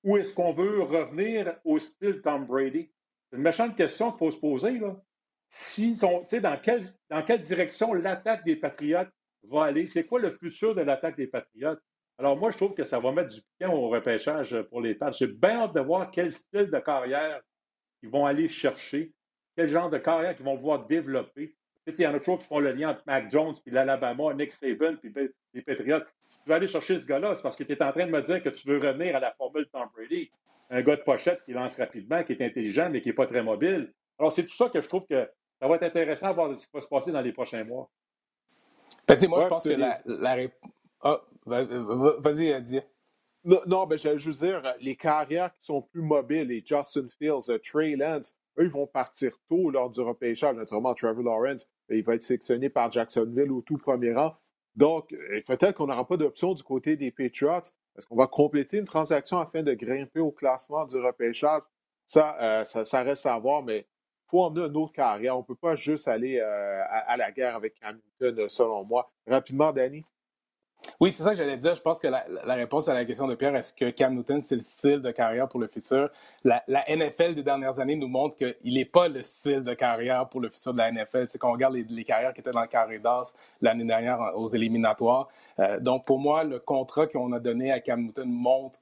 Ou 0.04 0.18
est-ce 0.18 0.34
qu'on 0.34 0.52
veut 0.52 0.82
revenir 0.82 1.56
au 1.64 1.80
style 1.80 2.22
Tom 2.22 2.46
Brady? 2.46 2.92
C'est 3.30 3.38
une 3.38 3.44
méchante 3.44 3.78
question 3.78 4.12
qu'il 4.12 4.20
faut 4.20 4.32
se 4.32 4.38
poser. 4.38 4.78
Là 4.78 5.02
sont, 5.50 6.26
dans, 6.42 6.60
quelle, 6.62 6.84
dans 7.10 7.24
quelle 7.24 7.40
direction 7.40 7.94
l'attaque 7.94 8.44
des 8.44 8.58
Patriotes 8.58 9.10
va 9.44 9.64
aller? 9.64 9.88
C'est 9.88 10.06
quoi 10.06 10.20
le 10.20 10.32
futur 10.32 10.76
de 10.76 10.82
l'attaque 10.82 11.16
des 11.16 11.28
Patriotes? 11.28 11.80
Alors, 12.18 12.36
moi, 12.36 12.52
je 12.52 12.58
trouve 12.58 12.74
que 12.74 12.84
ça 12.84 13.00
va 13.00 13.14
mettre 13.14 13.34
du 13.34 13.42
piquant 13.42 13.74
au 13.74 13.88
repêchage 13.88 14.62
pour 14.64 14.82
les 14.82 14.96
Pats. 14.96 15.12
J'ai 15.12 15.28
bien 15.28 15.62
hâte 15.62 15.76
de 15.76 15.80
voir 15.82 16.12
quel 16.12 16.34
style 16.34 16.70
de 16.70 16.80
carrière 16.80 17.42
ils 18.04 18.10
vont 18.10 18.26
aller 18.26 18.50
chercher, 18.50 19.14
quel 19.56 19.70
genre 19.70 19.90
de 19.90 19.98
carrière 19.98 20.36
qu'ils 20.36 20.46
vont 20.46 20.58
pouvoir 20.58 20.86
développer. 20.88 21.56
Il 21.88 22.02
y 22.02 22.08
en 22.08 22.14
a 22.14 22.20
toujours 22.20 22.40
qui 22.40 22.48
font 22.48 22.60
le 22.60 22.72
lien 22.72 22.92
entre 22.92 23.04
Mac 23.06 23.30
Jones, 23.30 23.54
puis 23.64 23.72
l'Alabama, 23.72 24.34
Nick 24.34 24.52
Saban, 24.52 24.96
puis 24.96 25.14
les 25.54 25.62
Patriots. 25.62 26.02
Si 26.28 26.42
tu 26.42 26.50
veux 26.50 26.56
aller 26.56 26.68
chercher 26.68 26.98
ce 26.98 27.06
gars-là, 27.06 27.36
c'est 27.36 27.44
parce 27.44 27.56
que 27.56 27.64
tu 27.64 27.74
es 27.74 27.84
en 27.84 27.92
train 27.92 28.08
de 28.08 28.12
me 28.12 28.22
dire 28.22 28.42
que 28.42 28.50
tu 28.50 28.68
veux 28.68 28.80
revenir 28.80 29.16
à 29.16 29.20
la 29.20 29.32
formule 29.34 29.68
Tom 29.72 29.88
Brady. 29.96 30.30
Un 30.72 30.82
gars 30.82 30.96
de 30.96 31.02
pochette 31.02 31.44
qui 31.46 31.54
lance 31.54 31.78
rapidement, 31.78 32.24
qui 32.24 32.34
est 32.34 32.42
intelligent, 32.42 32.90
mais 32.90 33.02
qui 33.02 33.10
n'est 33.10 33.14
pas 33.16 33.28
très 33.28 33.44
mobile. 33.44 33.94
Alors, 34.18 34.32
c'est 34.32 34.44
tout 34.44 34.56
ça 34.56 34.70
que 34.70 34.82
je 34.82 34.88
trouve 34.88 35.06
que 35.08 35.30
ça 35.60 35.68
va 35.68 35.76
être 35.76 35.84
intéressant 35.84 36.28
à 36.28 36.34
voir 36.34 36.58
ce 36.58 36.66
qui 36.66 36.72
va 36.74 36.82
se 36.82 36.88
passer 36.88 37.12
dans 37.12 37.22
les 37.22 37.32
prochains 37.32 37.64
mois. 37.64 37.90
Ben, 39.08 39.16
moi, 39.28 39.42
je 39.42 39.48
pense 39.48 39.64
que 39.64 39.70
la, 39.70 40.02
la... 40.06 40.38
Ah, 41.02 41.22
vas-y, 41.46 42.52
Adi. 42.52 42.82
Non, 43.44 43.62
non 43.68 43.86
ben, 43.86 43.98
j'allais 43.98 44.18
juste 44.18 44.44
dire, 44.44 44.64
les 44.82 44.96
carrières 44.96 45.54
qui 45.54 45.64
sont 45.64 45.84
plus 45.84 46.02
mobiles, 46.02 46.48
les 46.48 46.64
Justin 46.66 47.08
Fields, 47.20 47.50
euh, 47.50 47.60
Trey 47.60 47.96
Lance, 47.96 48.36
eux, 48.58 48.64
ils 48.64 48.72
vont 48.72 48.88
partir 48.88 49.32
tôt 49.48 49.70
lors 49.70 49.90
du 49.90 50.02
repêchage. 50.02 50.56
Naturellement, 50.56 50.96
Trevor 50.96 51.24
Lawrence, 51.24 51.70
il 51.90 52.04
va 52.04 52.16
être 52.16 52.24
sélectionné 52.24 52.70
par 52.70 52.92
Jacksonville 52.92 53.52
au 53.52 53.62
tout 53.62 53.78
premier 53.78 54.14
rang. 54.14 54.36
Donc, 54.76 55.14
euh, 55.14 55.42
peut-être 55.48 55.76
qu'on 55.76 55.88
n'aura 55.88 56.06
pas 56.06 56.18
d'option 56.18 56.54
du 56.54 56.64
côté 56.64 56.96
des 56.96 57.12
Patriots. 57.12 57.62
Est-ce 57.98 58.06
qu'on 58.08 58.16
va 58.16 58.28
compléter 58.28 58.78
une 58.78 58.86
transaction 58.86 59.40
afin 59.40 59.64
de 59.64 59.74
grimper 59.74 60.20
au 60.20 60.32
classement 60.32 60.86
du 60.86 60.98
repêchage? 60.98 61.62
Ça, 62.06 62.38
euh, 62.42 62.64
ça, 62.64 63.04
reste 63.04 63.26
à 63.26 63.40
voir, 63.40 63.64
mais 63.64 63.88
faut 64.28 64.44
emmener 64.44 64.68
une 64.68 64.78
autre 64.78 64.92
carrière. 64.94 65.36
On 65.36 65.40
ne 65.40 65.46
peut 65.46 65.56
pas 65.56 65.76
juste 65.76 66.08
aller 66.08 66.40
euh, 66.40 66.84
à, 66.90 67.16
la 67.18 67.32
guerre 67.32 67.56
avec 67.56 67.76
Hamilton, 67.82 68.50
selon 68.50 68.84
moi. 68.84 69.10
Rapidement, 69.26 69.72
Danny? 69.72 70.04
Oui, 71.00 71.12
c'est 71.12 71.24
ça 71.24 71.32
que 71.32 71.38
j'allais 71.38 71.58
dire. 71.58 71.76
Je 71.76 71.82
pense 71.82 72.00
que 72.00 72.08
la, 72.08 72.24
réponse 72.56 72.88
à 72.88 72.94
la 72.94 73.06
question 73.06 73.28
de 73.28 73.36
Pierre, 73.36 73.56
est-ce 73.56 73.74
que 73.74 73.90
Cam 73.90 74.16
Newton, 74.16 74.42
c'est 74.42 74.56
le 74.56 74.62
style 74.62 75.02
de 75.02 75.12
carrière 75.12 75.48
pour 75.48 75.60
le 75.60 75.68
futur? 75.68 76.10
La, 76.44 76.64
NFL 76.68 77.36
des 77.36 77.44
dernières 77.44 77.80
années 77.80 77.96
nous 77.96 78.08
montre 78.08 78.36
qu'il 78.36 78.74
n'est 78.74 78.86
pas 78.86 79.08
le 79.08 79.22
style 79.22 79.62
de 79.62 79.74
carrière 79.74 80.28
pour 80.30 80.42
le 80.42 80.50
futur 80.50 80.74
de 80.74 80.78
la 80.78 80.92
NFL. 80.92 81.26
C'est 81.30 81.38
qu'on 81.38 81.52
regarde 81.52 81.76
les, 81.76 82.04
carrières 82.04 82.34
qui 82.34 82.42
étaient 82.42 82.52
dans 82.52 82.62
le 82.62 82.68
carré 82.68 83.00
d'as 83.00 83.34
l'année 83.62 83.86
dernière 83.86 84.20
aux 84.36 84.50
éliminatoires. 84.50 85.28
Euh, 85.60 85.80
donc, 85.80 86.06
pour 86.06 86.20
moi, 86.20 86.44
le 86.44 86.60
contrat 86.60 87.08
qu'on 87.08 87.32
a 87.34 87.40
donné 87.40 87.72
à 87.72 87.80
Cam 87.80 88.02
Newton 88.02 88.30
montre 88.30 88.80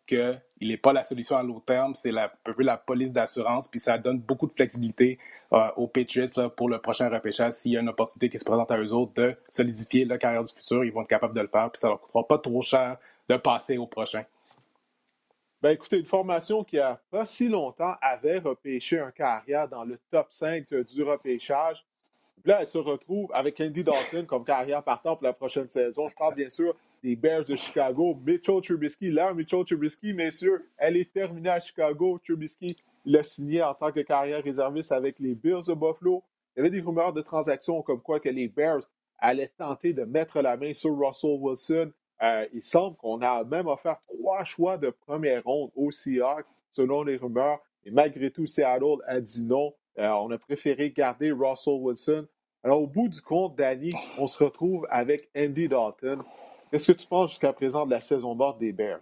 qu'il 0.64 0.72
n'est 0.72 0.78
pas 0.78 0.94
la 0.94 1.04
solution 1.04 1.36
à 1.36 1.44
long 1.44 1.60
terme, 1.60 1.94
c'est 1.94 2.18
un 2.18 2.30
peu 2.46 2.64
la 2.64 2.78
police 2.78 3.12
d'assurance, 3.12 3.68
puis 3.68 3.82
ça 3.82 3.98
donne 3.98 4.20
beaucoup 4.20 4.48
de 4.48 4.54
flexibilité 4.54 5.18
euh, 5.52 5.68
aux 5.76 5.88
Patriots 5.88 6.50
pour 6.56 6.70
le 6.70 6.80
prochain 6.80 7.10
repêchage. 7.10 7.52
S'il 7.52 7.74
y 7.74 7.78
a 7.78 7.82
une 7.82 7.90
opportunité 7.90 8.30
qui 8.30 8.38
se 8.38 8.46
présente 8.46 8.72
à 8.72 8.80
eux 8.80 8.94
autres 8.94 9.14
de 9.16 9.36
solidifier 9.50 10.06
la 10.06 10.18
carrière 10.18 10.44
du 10.44 10.54
futur, 10.54 10.86
ils 10.86 10.92
vont 10.94 11.02
être 11.02 11.10
capables 11.10 11.36
de 11.36 11.42
le 11.42 11.48
faire, 11.48 11.70
puis 11.70 11.82
ça 11.82 11.90
leur 11.90 12.00
coûtera 12.00 12.26
pas 12.26 12.38
trop 12.38 12.62
cher 12.62 12.98
de 13.28 13.36
passer 13.36 13.78
au 13.78 13.88
prochain. 13.88 14.24
Ben 15.62 15.72
écoutez, 15.72 15.98
une 15.98 16.06
formation 16.06 16.64
qui 16.64 16.80
a 16.80 17.02
pas 17.12 17.26
si 17.26 17.50
longtemps 17.50 17.96
avait 18.02 18.40
repêché 18.40 19.00
un 19.00 19.12
carrière 19.12 19.68
dans 19.68 19.84
le 19.84 20.00
top 20.12 20.28
5 20.30 20.74
du 20.86 21.04
repêchage. 21.04 21.86
Là, 22.46 22.60
elle 22.62 22.68
se 22.68 22.78
retrouve 22.78 23.30
avec 23.34 23.60
Andy 23.60 23.84
Dalton 23.84 24.26
comme 24.26 24.44
carrière 24.44 24.84
partant 24.84 25.16
pour 25.16 25.24
la 25.24 25.34
prochaine 25.34 25.68
saison. 25.68 26.08
Je 26.10 26.16
parle 26.16 26.36
bien 26.36 26.50
sûr 26.50 26.76
des 27.04 27.16
Bears 27.16 27.44
de 27.44 27.56
Chicago. 27.56 28.18
Mitchell 28.26 28.62
Trubisky, 28.62 29.12
là, 29.12 29.34
Mitchell 29.34 29.66
Trubisky, 29.66 30.14
messieurs, 30.14 30.70
elle 30.78 30.98
est 30.98 31.12
terminée 31.12 31.50
à 31.50 31.60
Chicago. 31.60 32.20
Trubisky 32.24 32.78
l'a 33.06 33.24
signé 33.24 33.62
en 33.62 33.74
tant 33.74 33.92
que 33.92 34.00
carrière 34.00 34.42
réserviste 34.42 34.92
avec 34.92 35.20
les 35.20 35.36
Bears 35.36 35.66
de 35.68 35.74
Buffalo. 35.74 36.24
Il 36.56 36.60
y 36.60 36.62
avait 36.62 36.70
des 36.70 36.80
rumeurs 36.80 37.12
de 37.12 37.22
transactions 37.22 37.82
comme 37.82 38.02
quoi 38.02 38.20
que 38.20 38.30
les 38.30 38.48
Bears 38.48 38.84
allaient 39.20 39.52
tenter 39.58 39.94
de 39.94 40.04
mettre 40.04 40.42
la 40.42 40.56
main 40.56 40.74
sur 40.74 40.98
Russell 40.98 41.38
Wilson. 41.40 41.92
Euh, 42.22 42.48
il 42.54 42.62
semble 42.62 42.96
qu'on 42.96 43.22
a 43.22 43.44
même 43.44 43.68
offert 43.68 43.98
trois 44.08 44.46
choix 44.46 44.78
de 44.78 44.90
première 44.90 45.44
ronde 45.44 45.72
aux 45.76 45.92
Seahawks, 45.92 46.48
selon 46.72 47.04
les 47.04 47.18
rumeurs. 47.18 47.60
Et 47.84 47.92
malgré 47.92 48.32
tout, 48.32 48.46
Seattle 48.46 49.02
a 49.08 49.20
dit 49.20 49.46
non. 49.46 49.74
on 49.98 50.32
a 50.32 50.38
préféré 50.38 50.92
garder 50.92 51.32
Russell 51.32 51.80
Wilson. 51.82 52.28
Alors, 52.64 52.82
au 52.82 52.88
bout 52.88 53.10
du 53.10 53.22
compte, 53.22 53.58
Danny, 53.58 53.92
on 54.18 54.26
se 54.26 54.42
retrouve 54.42 54.88
avec 54.90 55.30
Andy 55.36 55.68
Dalton. 55.68 56.24
Qu'est-ce 56.74 56.92
que 56.92 56.98
tu 56.98 57.06
penses 57.06 57.30
jusqu'à 57.30 57.54
présent 57.54 57.86
de 57.86 57.92
la 57.92 58.02
saison 58.02 58.34
morte 58.34 58.58
des 58.58 58.72
Bears? 58.72 59.02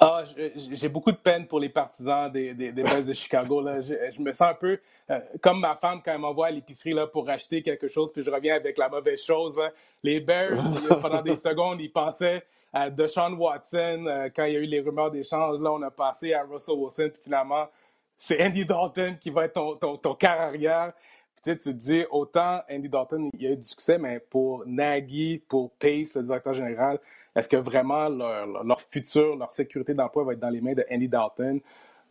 Ah, 0.00 0.24
j'ai 0.56 0.88
beaucoup 0.88 1.12
de 1.12 1.18
peine 1.18 1.46
pour 1.46 1.60
les 1.60 1.68
partisans 1.68 2.32
des, 2.32 2.54
des, 2.54 2.72
Bears 2.72 3.04
de 3.04 3.12
Chicago. 3.12 3.62
Je, 3.82 4.22
me 4.22 4.32
sens 4.32 4.48
un 4.48 4.54
peu 4.54 4.80
euh, 5.10 5.20
comme 5.42 5.60
ma 5.60 5.76
femme 5.76 6.00
quand 6.02 6.12
elle 6.12 6.20
m'envoie 6.20 6.46
à 6.46 6.50
l'épicerie 6.50 6.94
pour 7.12 7.28
acheter 7.28 7.60
quelque 7.60 7.88
chose, 7.88 8.10
puis 8.10 8.22
je 8.22 8.30
reviens 8.30 8.54
avec 8.54 8.78
la 8.78 8.88
mauvaise 8.88 9.22
chose. 9.22 9.54
Les 10.02 10.18
Bears, 10.20 10.62
pendant 11.02 11.20
des 11.20 11.36
secondes, 11.36 11.78
ils 11.78 11.92
pensaient 11.92 12.42
à 12.72 12.88
Deshaun 12.88 13.34
Watson. 13.34 14.06
Euh, 14.06 14.30
quand 14.34 14.46
il 14.46 14.54
y 14.54 14.56
a 14.56 14.60
eu 14.60 14.64
les 14.64 14.80
rumeurs 14.80 15.10
d'échange, 15.10 15.60
là, 15.60 15.72
on 15.74 15.82
a 15.82 15.90
passé 15.90 16.32
à 16.32 16.42
Russell 16.42 16.76
Wilson, 16.76 17.10
puis 17.12 17.22
finalement, 17.24 17.68
c'est 18.16 18.42
Andy 18.42 18.64
Dalton 18.64 19.18
qui 19.20 19.28
va 19.28 19.44
être 19.44 19.52
ton, 19.52 19.76
ton, 19.76 19.98
ton 19.98 20.16
arrière. 20.26 20.94
Tu 21.42 21.58
te 21.58 21.70
dis, 21.70 22.04
autant 22.10 22.60
Andy 22.70 22.88
Dalton, 22.88 23.30
il 23.34 23.42
y 23.42 23.46
a 23.46 23.50
eu 23.50 23.56
du 23.56 23.64
succès, 23.64 23.98
mais 23.98 24.20
pour 24.20 24.64
Nagy, 24.66 25.42
pour 25.48 25.72
Pace, 25.72 26.14
le 26.14 26.22
directeur 26.22 26.54
général, 26.54 26.98
est-ce 27.34 27.48
que 27.48 27.56
vraiment 27.56 28.08
leur, 28.08 28.80
futur, 28.80 29.36
leur 29.36 29.50
sécurité 29.50 29.94
d'emploi 29.94 30.24
va 30.24 30.32
être 30.34 30.40
dans 30.40 30.50
les 30.50 30.60
mains 30.60 30.74
de 30.74 30.84
Andy 30.90 31.08
Dalton? 31.08 31.60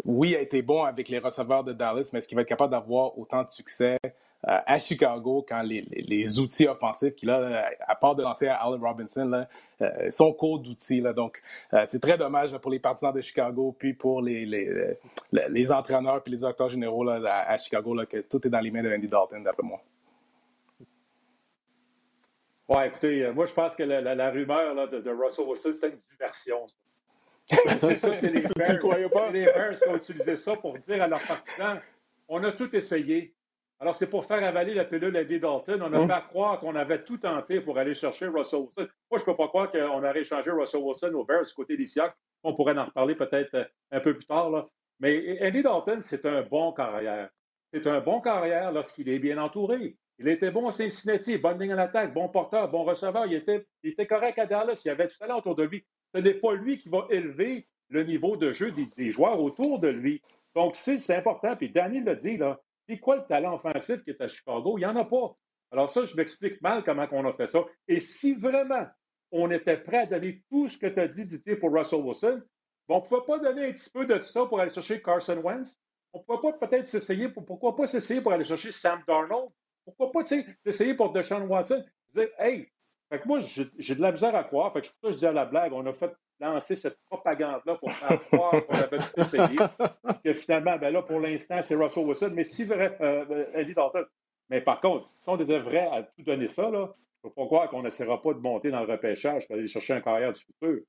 Oui, 0.03 0.35
a 0.35 0.41
été 0.41 0.61
bon 0.61 0.83
avec 0.83 1.09
les 1.09 1.19
receveurs 1.19 1.63
de 1.63 1.73
Dallas, 1.73 2.09
mais 2.11 2.19
est-ce 2.19 2.27
qu'il 2.27 2.35
va 2.35 2.41
être 2.41 2.47
capable 2.47 2.71
d'avoir 2.71 3.17
autant 3.17 3.43
de 3.43 3.49
succès 3.49 3.97
euh, 4.03 4.57
à 4.65 4.79
Chicago 4.79 5.45
quand 5.47 5.61
les, 5.61 6.39
outils 6.39 6.67
offensifs 6.67 7.13
qu'il 7.15 7.29
a, 7.29 7.69
à 7.87 7.95
part 7.95 8.15
de 8.15 8.23
lancer 8.23 8.47
à 8.47 8.55
Allen 8.55 8.81
Robinson, 8.81 9.25
là, 9.25 9.47
euh, 9.81 10.09
sont 10.09 10.33
courts 10.33 10.59
d'outils. 10.59 11.01
Donc, 11.15 11.41
euh, 11.73 11.83
c'est 11.85 11.99
très 11.99 12.17
dommage 12.17 12.57
pour 12.57 12.71
les 12.71 12.79
partisans 12.79 13.13
de 13.13 13.21
Chicago, 13.21 13.75
puis 13.77 13.93
pour 13.93 14.21
les, 14.21 14.45
les, 15.31 15.71
entraîneurs 15.71 16.23
puis 16.23 16.31
les 16.31 16.43
acteurs 16.43 16.69
généraux 16.69 17.07
à, 17.07 17.57
Chicago, 17.57 17.95
que 18.09 18.17
tout 18.17 18.45
est 18.47 18.49
dans 18.49 18.59
les 18.59 18.71
mains 18.71 18.83
de 18.83 18.93
Andy 18.93 19.07
Dalton, 19.07 19.43
d'après 19.43 19.63
moi. 19.63 19.81
Oui, 22.73 22.83
écoutez, 22.85 23.25
euh, 23.25 23.33
moi, 23.33 23.45
je 23.47 23.53
pense 23.53 23.75
que 23.75 23.83
la, 23.83 24.29
rumeur 24.29 24.73
là, 24.73 24.87
de, 24.87 25.09
Russell 25.11 25.45
Wilson, 25.45 25.71
c'était 25.73 25.89
une 25.89 25.97
diversion. 25.97 26.65
C'est 27.79 27.97
ça, 27.97 28.13
c'est 28.13 28.31
les 28.33 28.41
Bears. 28.41 29.31
Les 29.31 29.45
Bears 29.45 29.79
qui 29.79 29.89
ont 29.89 29.95
utilisé 29.95 30.35
ça 30.35 30.55
pour 30.55 30.77
dire 30.77 31.03
à 31.03 31.07
leurs 31.07 31.21
partisans 31.21 31.79
on 32.31 32.41
a 32.45 32.51
tout 32.53 32.73
essayé. 32.73 33.35
Alors, 33.79 33.93
c'est 33.93 34.09
pour 34.09 34.25
faire 34.25 34.41
avaler 34.43 34.73
la 34.73 34.85
pilule 34.85 35.17
à 35.17 35.23
Dalton. 35.25 35.81
On 35.81 35.91
a 35.91 35.99
hum. 35.99 36.07
fait 36.07 36.23
croire 36.29 36.59
qu'on 36.61 36.75
avait 36.75 37.03
tout 37.03 37.17
tenté 37.17 37.59
pour 37.59 37.77
aller 37.77 37.93
chercher 37.93 38.27
Russell 38.27 38.61
Wilson. 38.61 38.87
Moi, 39.09 39.19
je 39.19 39.21
ne 39.21 39.25
peux 39.25 39.35
pas 39.35 39.49
croire 39.49 39.69
qu'on 39.69 39.97
aurait 39.97 40.21
échangé 40.21 40.49
Russell 40.49 40.79
Wilson 40.81 41.13
aux 41.13 41.25
Bears 41.25 41.45
du 41.45 41.53
côté 41.53 41.75
des 41.75 41.85
Seahawks. 41.85 42.13
On 42.43 42.53
pourrait 42.53 42.77
en 42.77 42.85
reparler 42.85 43.15
peut-être 43.15 43.53
euh, 43.55 43.65
un 43.91 43.99
peu 43.99 44.13
plus 44.13 44.25
tard. 44.25 44.49
Là. 44.49 44.67
Mais 45.01 45.39
Andy 45.41 45.61
Dalton, 45.61 46.01
c'est 46.01 46.25
un 46.25 46.41
bon 46.43 46.71
carrière. 46.71 47.29
C'est 47.73 47.85
un 47.85 47.99
bon 47.99 48.21
carrière 48.21 48.71
lorsqu'il 48.71 49.09
est 49.09 49.19
bien 49.19 49.37
entouré. 49.37 49.97
Il 50.19 50.27
était 50.27 50.51
bon 50.51 50.67
à 50.67 50.71
Cincinnati, 50.71 51.37
bonne 51.37 51.59
ligne 51.59 51.73
attaque, 51.73 52.13
bon 52.13 52.29
porteur, 52.29 52.69
bon 52.69 52.83
receveur. 52.83 53.25
Il 53.25 53.33
était, 53.33 53.65
était 53.83 54.07
correct 54.07 54.39
à 54.39 54.45
Dallas. 54.45 54.81
Il 54.85 54.87
y 54.87 54.91
avait 54.91 55.07
du 55.07 55.17
talent 55.17 55.39
autour 55.39 55.55
de 55.55 55.63
lui. 55.63 55.85
Ce 56.13 56.19
n'est 56.19 56.33
pas 56.33 56.53
lui 56.53 56.77
qui 56.77 56.89
va 56.89 57.07
élever 57.09 57.67
le 57.89 58.03
niveau 58.03 58.37
de 58.37 58.51
jeu 58.51 58.71
des, 58.71 59.11
joueurs 59.11 59.39
autour 59.41 59.79
de 59.79 59.87
lui. 59.87 60.21
Donc, 60.55 60.75
c'est 60.75 61.15
important. 61.15 61.55
Puis 61.55 61.69
Danny 61.69 62.01
l'a 62.01 62.15
dit, 62.15 62.37
là. 62.37 62.59
C'est 62.87 62.97
quoi 62.97 63.17
le 63.17 63.23
talent 63.23 63.55
offensif 63.55 64.03
qui 64.03 64.09
est 64.09 64.21
à 64.21 64.27
Chicago? 64.27 64.77
Il 64.77 64.81
n'y 64.81 64.85
en 64.85 64.95
a 64.95 65.05
pas. 65.05 65.35
Alors, 65.71 65.89
ça, 65.89 66.03
je 66.03 66.15
m'explique 66.15 66.61
mal 66.61 66.83
comment 66.83 67.07
on 67.11 67.25
a 67.25 67.33
fait 67.33 67.47
ça. 67.47 67.63
Et 67.87 67.99
si 68.01 68.33
vraiment 68.33 68.85
on 69.31 69.49
était 69.51 69.77
prêt 69.77 69.99
à 69.99 70.05
donner 70.05 70.43
tout 70.49 70.67
ce 70.67 70.77
que 70.77 70.87
tu 70.87 70.99
as 70.99 71.07
dit, 71.07 71.25
Didier, 71.25 71.55
pour 71.55 71.71
Russell 71.71 72.01
Wilson, 72.01 72.41
on 72.89 72.97
ne 72.97 73.01
pouvait 73.01 73.25
pas 73.25 73.39
donner 73.39 73.67
un 73.67 73.71
petit 73.71 73.89
peu 73.89 74.05
de 74.05 74.21
ça 74.21 74.45
pour 74.45 74.59
aller 74.59 74.73
chercher 74.73 75.01
Carson 75.01 75.37
Wentz. 75.37 75.79
On 76.11 76.19
ne 76.19 76.23
pouvait 76.23 76.51
pas 76.51 76.67
peut-être 76.67 76.85
s'essayer, 76.85 77.29
pourquoi 77.29 77.75
pas 77.75 77.87
s'essayer 77.87 78.19
pour 78.19 78.33
aller 78.33 78.43
chercher 78.43 78.73
Sam 78.73 79.01
Darnold? 79.07 79.49
Pourquoi 79.85 80.11
pas 80.11 80.21
essayer 80.65 80.93
pour 80.93 81.13
Deshaun 81.13 81.47
Watson? 81.47 81.83
Dire, 82.13 82.27
hey, 82.37 82.67
fait 83.11 83.19
que 83.19 83.27
moi, 83.27 83.39
j'ai 83.77 83.95
de 83.95 84.01
la 84.01 84.13
misère 84.13 84.33
à 84.33 84.45
croire. 84.45 84.71
Fait 84.71 84.81
que 84.81 84.87
ça, 84.87 85.11
je 85.11 85.17
dis 85.17 85.25
à 85.25 85.33
la 85.33 85.43
blague, 85.43 85.73
on 85.73 85.85
a 85.85 85.91
fait 85.91 86.13
lancer 86.39 86.77
cette 86.77 86.97
propagande-là 87.09 87.75
pour 87.75 87.91
faire 87.91 88.21
croire 88.31 88.65
qu'on 88.65 88.73
avait 88.73 88.99
tout 88.99 89.19
essayé. 89.19 89.57
que 90.23 90.31
finalement, 90.31 90.77
ben 90.77 90.93
là, 90.93 91.01
pour 91.01 91.19
l'instant, 91.19 91.61
c'est 91.61 91.75
Russell 91.75 92.05
Wilson. 92.05 92.31
Mais 92.33 92.45
si 92.45 92.63
vrai, 92.63 92.97
euh, 93.01 93.45
Andy 93.53 93.73
Dalton. 93.73 94.05
Mais 94.49 94.61
par 94.61 94.79
contre, 94.79 95.11
si 95.19 95.27
on 95.27 95.37
était 95.37 95.59
vrai 95.59 95.89
à 95.91 96.03
tout 96.03 96.23
donner 96.23 96.47
ça, 96.47 96.69
là, 96.69 96.95
je 97.21 97.27
ne 97.27 97.29
peux 97.29 97.35
pas 97.35 97.45
croire 97.47 97.69
qu'on 97.69 97.83
n'essaiera 97.83 98.21
pas 98.21 98.33
de 98.33 98.39
monter 98.39 98.71
dans 98.71 98.79
le 98.79 98.89
repêchage 98.89 99.45
pour 99.45 99.57
aller 99.57 99.67
chercher 99.67 99.93
un 99.93 100.01
carrière 100.01 100.31
du 100.31 100.41
futur. 100.41 100.79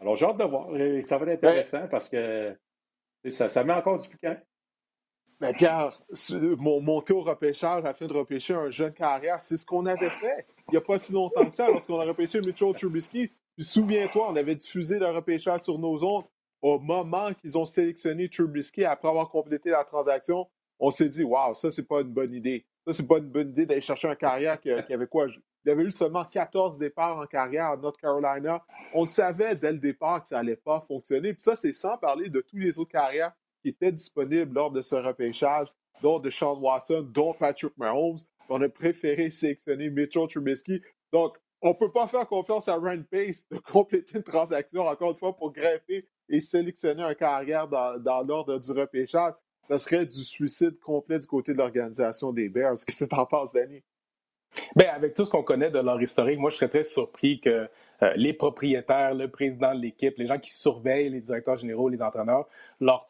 Alors, 0.00 0.14
j'ai 0.14 0.26
hâte 0.26 0.36
de 0.36 0.44
voir. 0.44 0.68
ça 1.02 1.18
va 1.18 1.26
être 1.26 1.44
intéressant 1.44 1.88
parce 1.88 2.08
que 2.08 2.56
ça, 3.30 3.48
ça 3.48 3.64
met 3.64 3.72
encore 3.72 3.98
du 3.98 4.08
piquant. 4.08 4.36
Mais 5.40 5.52
Pierre, 5.52 5.92
monter 6.58 7.12
au 7.12 7.22
repêchage 7.22 7.84
afin 7.84 8.06
de 8.06 8.12
repêcher 8.12 8.54
un 8.54 8.70
jeune 8.70 8.92
carrière, 8.92 9.40
c'est 9.40 9.56
ce 9.56 9.66
qu'on 9.66 9.86
avait 9.86 10.10
fait 10.10 10.46
il 10.68 10.72
n'y 10.72 10.78
a 10.78 10.80
pas 10.80 10.98
si 10.98 11.12
longtemps 11.12 11.44
que 11.48 11.54
ça, 11.54 11.68
lorsqu'on 11.68 12.00
a 12.00 12.04
repêché 12.04 12.40
Mitchell 12.40 12.72
Trubisky. 12.74 13.30
Puis 13.54 13.64
souviens-toi, 13.64 14.30
on 14.30 14.36
avait 14.36 14.54
diffusé 14.54 14.98
le 14.98 15.08
repêchage 15.10 15.62
sur 15.64 15.78
nos 15.78 16.02
ondes 16.02 16.24
au 16.62 16.78
moment 16.78 17.32
qu'ils 17.34 17.58
ont 17.58 17.66
sélectionné 17.66 18.28
Trubisky 18.28 18.84
après 18.84 19.08
avoir 19.08 19.28
complété 19.28 19.70
la 19.70 19.84
transaction. 19.84 20.48
On 20.80 20.90
s'est 20.90 21.08
dit, 21.08 21.22
waouh, 21.22 21.54
ça, 21.54 21.70
c'est 21.70 21.86
pas 21.86 22.00
une 22.00 22.12
bonne 22.12 22.32
idée. 22.32 22.66
Ça, 22.86 22.94
c'est 22.94 23.06
pas 23.06 23.18
une 23.18 23.28
bonne 23.28 23.50
idée 23.50 23.66
d'aller 23.66 23.80
chercher 23.80 24.08
un 24.08 24.14
carrière 24.14 24.58
qui, 24.58 24.70
avait 24.70 25.06
quoi? 25.06 25.26
Il 25.64 25.70
avait 25.70 25.84
eu 25.84 25.92
seulement 25.92 26.24
14 26.24 26.78
départs 26.78 27.18
en 27.18 27.26
carrière 27.26 27.66
à 27.66 27.76
North 27.76 27.98
Carolina. 27.98 28.62
On 28.92 29.06
savait 29.06 29.54
dès 29.54 29.72
le 29.72 29.78
départ 29.78 30.22
que 30.22 30.28
ça 30.28 30.36
n'allait 30.36 30.56
pas 30.56 30.80
fonctionner. 30.80 31.32
Puis 31.32 31.42
ça, 31.42 31.56
c'est 31.56 31.72
sans 31.72 31.96
parler 31.96 32.28
de 32.28 32.40
tous 32.40 32.56
les 32.56 32.78
autres 32.78 32.90
carrières 32.90 33.32
qui 33.64 33.70
étaient 33.70 33.92
disponibles 33.92 34.54
lors 34.54 34.70
de 34.70 34.82
ce 34.82 34.94
repêchage, 34.94 35.68
dont 36.02 36.18
de 36.18 36.28
Sean 36.28 36.58
Watson, 36.60 37.08
dont 37.10 37.32
Patrick 37.32 37.72
Mahomes. 37.78 38.18
On 38.50 38.60
a 38.60 38.68
préféré 38.68 39.30
sélectionner 39.30 39.88
Mitchell 39.88 40.28
Trubisky. 40.28 40.82
Donc, 41.10 41.38
on 41.62 41.70
ne 41.70 41.74
peut 41.74 41.90
pas 41.90 42.06
faire 42.06 42.28
confiance 42.28 42.68
à 42.68 42.76
Ryan 42.76 43.02
Pace 43.10 43.48
de 43.50 43.56
compléter 43.72 44.18
une 44.18 44.22
transaction, 44.22 44.82
encore 44.82 45.12
une 45.12 45.16
fois, 45.16 45.34
pour 45.34 45.50
greffer 45.50 46.06
et 46.28 46.40
sélectionner 46.40 47.02
un 47.02 47.14
carrière 47.14 47.66
dans, 47.66 48.22
l'ordre 48.22 48.58
du 48.58 48.72
repêchage. 48.72 49.32
Ce 49.70 49.78
serait 49.78 50.04
du 50.04 50.22
suicide 50.22 50.78
complet 50.78 51.18
du 51.18 51.26
côté 51.26 51.54
de 51.54 51.58
l'organisation 51.58 52.32
des 52.32 52.50
Bears. 52.50 52.76
Qu'est-ce 52.86 53.06
que 53.06 53.08
tu 53.08 53.18
en 53.18 53.24
penses, 53.24 53.54
Danny? 53.54 53.82
Bien, 54.76 54.92
avec 54.92 55.14
tout 55.14 55.24
ce 55.24 55.30
qu'on 55.30 55.42
connaît 55.42 55.70
de 55.70 55.78
leur 55.78 56.00
historique, 56.02 56.38
moi, 56.38 56.50
je 56.50 56.56
serais 56.56 56.68
très 56.68 56.84
surpris 56.84 57.40
que 57.40 57.66
euh, 58.02 58.12
les 58.16 58.32
propriétaires, 58.32 59.14
le 59.14 59.28
président 59.28 59.74
de 59.74 59.80
l'équipe, 59.80 60.16
les 60.18 60.26
gens 60.26 60.38
qui 60.38 60.52
surveillent 60.52 61.10
les 61.10 61.20
directeurs 61.20 61.56
généraux, 61.56 61.88
les 61.88 62.02
entraîneurs, 62.02 62.46
leur, 62.80 63.06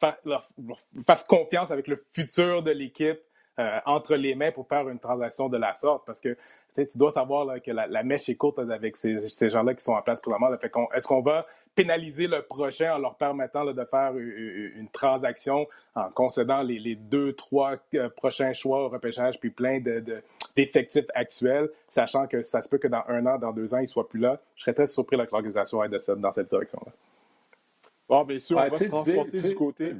fassent 1.07 1.25
confiance 1.25 1.71
avec 1.71 1.88
le 1.88 1.97
futur 1.97 2.62
de 2.62 2.71
l'équipe 2.71 3.21
euh, 3.61 3.79
entre 3.87 4.17
les 4.17 4.35
mains 4.35 4.50
pour 4.50 4.67
faire 4.67 4.88
une 4.88 4.99
transaction 4.99 5.49
de 5.49 5.57
la 5.57 5.76
sorte. 5.76 6.05
Parce 6.05 6.21
que 6.21 6.37
tu 6.75 6.99
dois 6.99 7.12
savoir 7.12 7.62
que 7.62 7.71
la, 7.71 8.03
mèche 8.03 8.29
est 8.29 8.35
courte 8.35 8.59
avec 8.59 8.97
ces, 8.97 9.49
gens-là 9.49 9.75
qui 9.75 9.85
sont 9.85 9.93
en 9.93 10.03
place 10.03 10.21
présentement. 10.21 10.50
Est-ce 10.93 11.07
qu'on 11.07 11.23
va 11.23 11.47
pénaliser 11.73 12.26
le 12.26 12.43
prochain 12.43 12.97
en 12.97 12.99
leur 12.99 13.14
permettant 13.14 13.64
de 13.64 13.85
faire 13.85 14.17
une, 14.17 14.88
transaction 14.93 15.69
en 15.95 16.09
concédant 16.09 16.62
les, 16.62 16.97
deux, 16.97 17.33
trois 17.35 17.76
euh, 17.95 18.09
prochains 18.09 18.53
choix 18.53 18.87
au 18.87 18.88
repêchage, 18.88 19.38
puis 19.38 19.50
plein 19.50 19.79
d'effectifs 20.56 21.06
actuels, 21.14 21.68
sachant 21.88 22.26
que 22.26 22.42
ça 22.42 22.62
se 22.62 22.68
peut 22.68 22.78
que 22.78 22.88
dans 22.88 23.02
un 23.08 23.26
an, 23.26 23.38
dans 23.38 23.52
deux 23.52 23.75
ans, 23.75 23.78
ils 23.78 23.82
ne 23.82 23.87
soient 23.87 24.08
plus 24.08 24.20
là. 24.20 24.40
Je 24.56 24.62
serais 24.62 24.75
très 24.75 24.87
surpris 24.87 25.16
que 25.16 25.23
l'organisation 25.23 25.80
aille 25.80 25.90
dans 25.90 26.32
cette 26.32 26.49
direction-là. 26.49 26.92
Bon, 28.08 28.25
bien 28.25 28.38
sûr, 28.38 28.58
on 28.58 28.68
va 28.68 28.78
se 28.78 28.88
transporter 28.88 29.40
du 29.40 29.54
côté. 29.54 29.94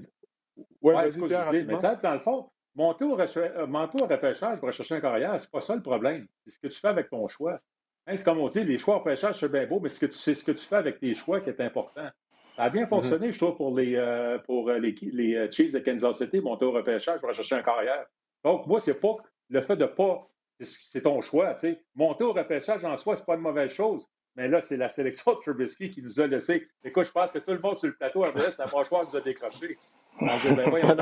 Oui, 0.83 0.95
vas-y, 0.95 1.65
Mais 1.65 1.77
dans 2.03 2.13
le 2.13 2.21
fond, 2.21 2.47
Monter 2.77 3.05
au, 3.05 3.19
euh, 3.19 3.67
repêchage 4.09 4.59
pour 4.59 4.67
rechercher 4.67 4.97
un 4.97 5.01
carrière, 5.01 5.41
c'est 5.41 5.51
pas 5.51 5.61
ça 5.61 5.77
le 5.77 5.83
problème. 5.83 6.27
C'est 6.45 6.55
ce 6.55 6.59
que 6.59 6.67
tu 6.67 6.81
fais 6.81 6.89
avec 6.89 7.09
ton 7.09 7.29
choix. 7.29 7.61
Hein, 8.07 8.17
c'est 8.17 8.25
comme 8.25 8.39
on 8.39 8.49
dit, 8.49 8.65
les 8.65 8.79
choix 8.79 8.97
au 8.97 8.99
repêchage, 8.99 9.39
c'est 9.39 9.51
bien 9.51 9.65
beau, 9.67 9.79
mais 9.79 9.89
c'est 9.89 10.35
ce 10.35 10.45
que 10.45 10.53
tu 10.53 10.65
fais 10.65 10.77
avec 10.77 10.99
tes 10.99 11.15
choix 11.15 11.41
qui 11.41 11.51
est 11.51 11.61
important. 11.61 12.09
Ça 12.57 12.63
a 12.65 12.71
bien 12.71 12.85
mm-hmm. 12.85 12.89
fonctionné, 12.89 13.33
je 13.33 13.39
trouve, 13.39 13.57
pour 13.57 13.77
les, 13.77 13.95
euh, 13.95 14.39
pour 14.39 14.69
euh, 14.69 14.79
les, 14.79 14.95
les, 15.03 15.51
Chiefs 15.53 15.73
de 15.73 15.79
Kansas 15.79 16.19
City, 16.19 16.41
monter 16.41 16.65
au 16.65 16.73
repêchage 16.73 17.21
pour 17.21 17.29
rechercher 17.29 17.55
un 17.55 17.63
carrière. 17.63 18.07
Donc, 18.45 18.67
moi, 18.67 18.81
c'est 18.81 19.01
pas 19.01 19.17
le 19.51 19.61
fait 19.63 19.77
de 19.77 19.87
pas. 19.87 20.29
C'est 20.65 21.03
ton 21.03 21.21
choix. 21.21 21.57
sais. 21.57 21.81
Monter 21.95 22.25
au 22.25 22.33
repêchage 22.33 22.85
en 22.85 22.97
soi, 22.97 23.17
c'est 23.17 23.27
pas 23.27 23.35
une 23.35 23.41
mauvaise 23.41 23.71
chose. 23.71 24.07
Mais 24.37 24.49
là, 24.49 24.61
c'est 24.61 24.77
la 24.77 24.89
sélection 24.89 25.35
de 25.35 25.39
Trubisky 25.39 25.91
qui 25.91 26.03
nous 26.03 26.21
a 26.21 26.27
laissé. 26.27 26.67
Écoute, 26.83 27.07
je 27.07 27.13
pense 27.13 27.31
que 27.31 27.39
tout 27.39 27.53
le 27.53 27.61
monde 27.61 27.77
sur 27.77 27.89
le 27.89 27.95
plateau 27.95 28.25
avait 28.25 28.41
la 28.59 28.67
mâchoire 28.67 29.05
nous 29.05 29.17
a 29.17 29.21
décroché. 29.21 29.79
On 30.21 30.27
dit, 30.27 30.55
ben, 30.55 30.71
voyons, 30.71 30.97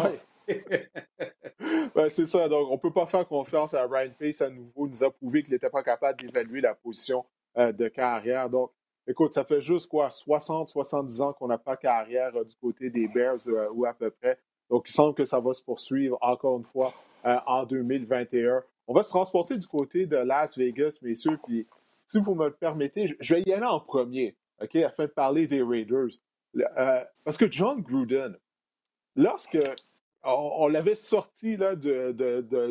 ben, 1.95 2.09
c'est 2.09 2.27
ça. 2.27 2.49
Donc, 2.49 2.69
on 2.69 2.75
ne 2.75 2.81
peut 2.81 2.93
pas 2.93 3.07
faire 3.07 3.27
confiance 3.27 3.75
à 3.75 3.87
Ryan 3.87 4.13
Pace 4.19 4.43
à 4.43 4.51
nouveau. 4.51 4.87
Il 4.87 4.91
nous 4.91 5.05
a 5.05 5.11
prouvé 5.11 5.43
qu'il 5.43 5.53
n'était 5.53 5.71
pas 5.71 5.83
capable 5.83 6.21
d'évaluer 6.21 6.61
la 6.61 6.75
position 6.75 7.25
euh, 7.59 7.73
de 7.73 7.89
carrière. 7.89 8.51
Donc, 8.51 8.71
écoute, 9.07 9.33
ça 9.33 9.45
fait 9.45 9.61
juste 9.61 9.89
quoi, 9.89 10.11
60, 10.11 10.69
70 10.69 11.21
ans 11.21 11.33
qu'on 11.33 11.49
n'a 11.49 11.59
pas 11.59 11.77
carrière 11.77 12.35
euh, 12.37 12.45
du 12.45 12.55
côté 12.57 12.91
des 12.91 13.09
Bears 13.09 13.49
euh, 13.49 13.69
ou 13.73 13.87
à 13.87 13.95
peu 13.95 14.11
près. 14.11 14.39
Donc, 14.69 14.89
il 14.89 14.93
semble 14.93 15.15
que 15.15 15.25
ça 15.25 15.41
va 15.41 15.53
se 15.53 15.63
poursuivre 15.63 16.19
encore 16.21 16.59
une 16.59 16.65
fois 16.65 16.95
en 17.25 17.65
2021. 17.65 18.65
On 18.87 18.95
va 18.95 19.03
se 19.03 19.11
transporter 19.11 19.57
du 19.57 19.67
côté 19.67 20.07
de 20.07 20.17
Las 20.17 20.59
Vegas, 20.59 20.99
messieurs. 21.03 21.39
Puis, 21.45 21.67
si 22.05 22.21
vous 22.21 22.35
me 22.35 22.47
le 22.47 22.53
permettez, 22.53 23.15
je 23.19 23.35
vais 23.35 23.43
y 23.43 23.53
aller 23.53 23.65
en 23.65 23.81
premier, 23.81 24.37
OK, 24.61 24.77
afin 24.77 25.05
de 25.05 25.11
parler 25.11 25.47
des 25.47 25.63
Raiders. 25.63 26.11
parce 27.25 27.37
que 27.37 27.51
John 27.51 27.81
Gruden, 27.81 28.37
lorsque 29.17 29.59
on, 30.25 30.69
l'avait 30.69 30.95
sorti 30.95 31.57
là, 31.57 31.75
de, 31.75 32.13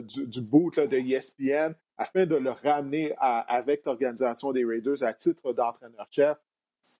du, 0.02 0.42
boot 0.42 0.80
de 0.80 0.98
ESPN 0.98 1.74
afin 1.98 2.26
de 2.26 2.36
le 2.36 2.52
ramener 2.52 3.14
avec 3.20 3.86
l'organisation 3.86 4.52
des 4.52 4.66
Raiders 4.66 5.04
à 5.04 5.14
titre 5.14 5.54
d'entraîneur-chef. 5.54 6.38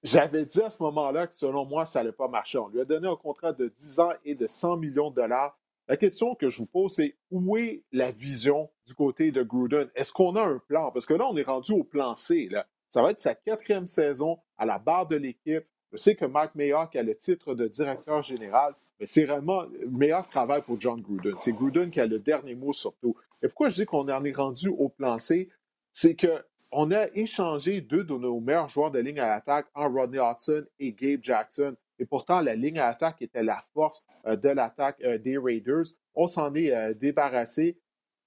J'avais 0.04 0.46
dit 0.46 0.62
à 0.62 0.70
ce 0.70 0.82
moment-là 0.82 1.28
que 1.28 1.34
selon 1.34 1.64
moi, 1.66 1.86
ça 1.86 2.00
n'allait 2.00 2.12
pas 2.12 2.28
marcher. 2.28 2.58
On 2.58 2.68
lui 2.70 2.82
a 2.82 2.86
donné 2.86 3.08
un 3.08 3.16
contrat 3.16 3.54
de 3.54 3.68
10 3.68 4.00
ans 4.00 4.12
et 4.26 4.34
de 4.34 4.48
100 4.48 4.78
millions 4.78 5.12
de 5.12 5.16
dollars. 5.16 5.58
La 5.88 5.98
question 5.98 6.36
que 6.36 6.50
je 6.50 6.58
vous 6.58 6.66
pose, 6.66 6.96
c'est 6.96 7.16
où 7.30 7.58
est 7.58 7.84
la 7.92 8.12
vision 8.12 8.70
du 8.92 8.96
côté 8.96 9.32
de 9.32 9.42
Gruden? 9.42 9.90
Est-ce 9.96 10.12
qu'on 10.12 10.36
a 10.36 10.44
un 10.44 10.60
plan? 10.60 10.92
Parce 10.92 11.06
que 11.06 11.14
là, 11.14 11.26
on 11.30 11.38
est 11.38 11.44
rendu 11.44 11.72
au 11.72 11.86
plan 11.86 12.14
C. 12.14 12.50
Ça 12.90 13.02
va 13.02 13.12
être 13.12 13.22
sa 13.22 13.36
quatrième 13.36 13.88
saison 13.88 14.38
à 14.58 14.66
la 14.66 14.80
barre 14.80 15.08
de 15.08 15.16
l'équipe. 15.16 15.64
Je 15.94 15.98
sais 15.98 16.16
que 16.16 16.26
Mark 16.26 16.56
Mayock 16.56 16.94
a 16.96 17.04
le 17.04 17.16
titre 17.16 17.56
de 17.56 17.68
directeur 17.68 18.22
général, 18.22 18.74
mais 19.00 19.06
c'est 19.06 19.24
vraiment 19.24 19.64
le 19.64 19.90
meilleur 19.90 20.28
travail 20.28 20.62
pour 20.62 20.80
John 20.80 21.02
Gruden. 21.02 21.36
C'est 21.38 21.54
Gruden 21.54 21.90
qui 21.90 22.02
a 22.02 22.06
le 22.06 22.20
dernier 22.20 22.54
mot 22.54 22.74
surtout. 22.74 23.16
Et 23.42 23.48
pourquoi 23.48 23.70
je 23.70 23.76
dis 23.76 23.86
qu'on 23.86 24.10
en 24.10 24.24
est 24.26 24.36
rendu 24.36 24.68
au 24.68 24.90
plan 24.90 25.18
C? 25.18 25.50
C'est 25.94 26.16
qu'on 26.16 26.92
a 26.92 27.08
échangé 27.14 27.80
deux 27.80 28.04
de 28.04 28.14
nos 28.14 28.40
meilleurs 28.42 28.70
joueurs 28.70 28.92
de 28.92 29.00
ligne 29.00 29.20
à 29.22 29.30
l'attaque 29.30 29.68
en 29.74 29.90
Rodney 29.90 30.20
Hudson 30.20 30.66
et 30.80 30.92
Gabe 30.92 31.24
Jackson. 31.24 31.76
Et 31.98 32.06
pourtant, 32.06 32.42
la 32.42 32.56
ligne 32.56 32.80
à 32.80 32.88
l'attaque 32.88 33.22
était 33.22 33.44
la 33.44 33.64
force 33.74 34.04
euh, 34.26 34.36
de 34.36 34.50
l'attaque 34.50 34.98
euh, 35.04 35.18
des 35.18 35.38
Raiders. 35.38 35.86
On 36.16 36.28
s'en 36.28 36.54
est 36.56 36.76
euh, 36.76 36.94
débarrassé. 36.94 37.78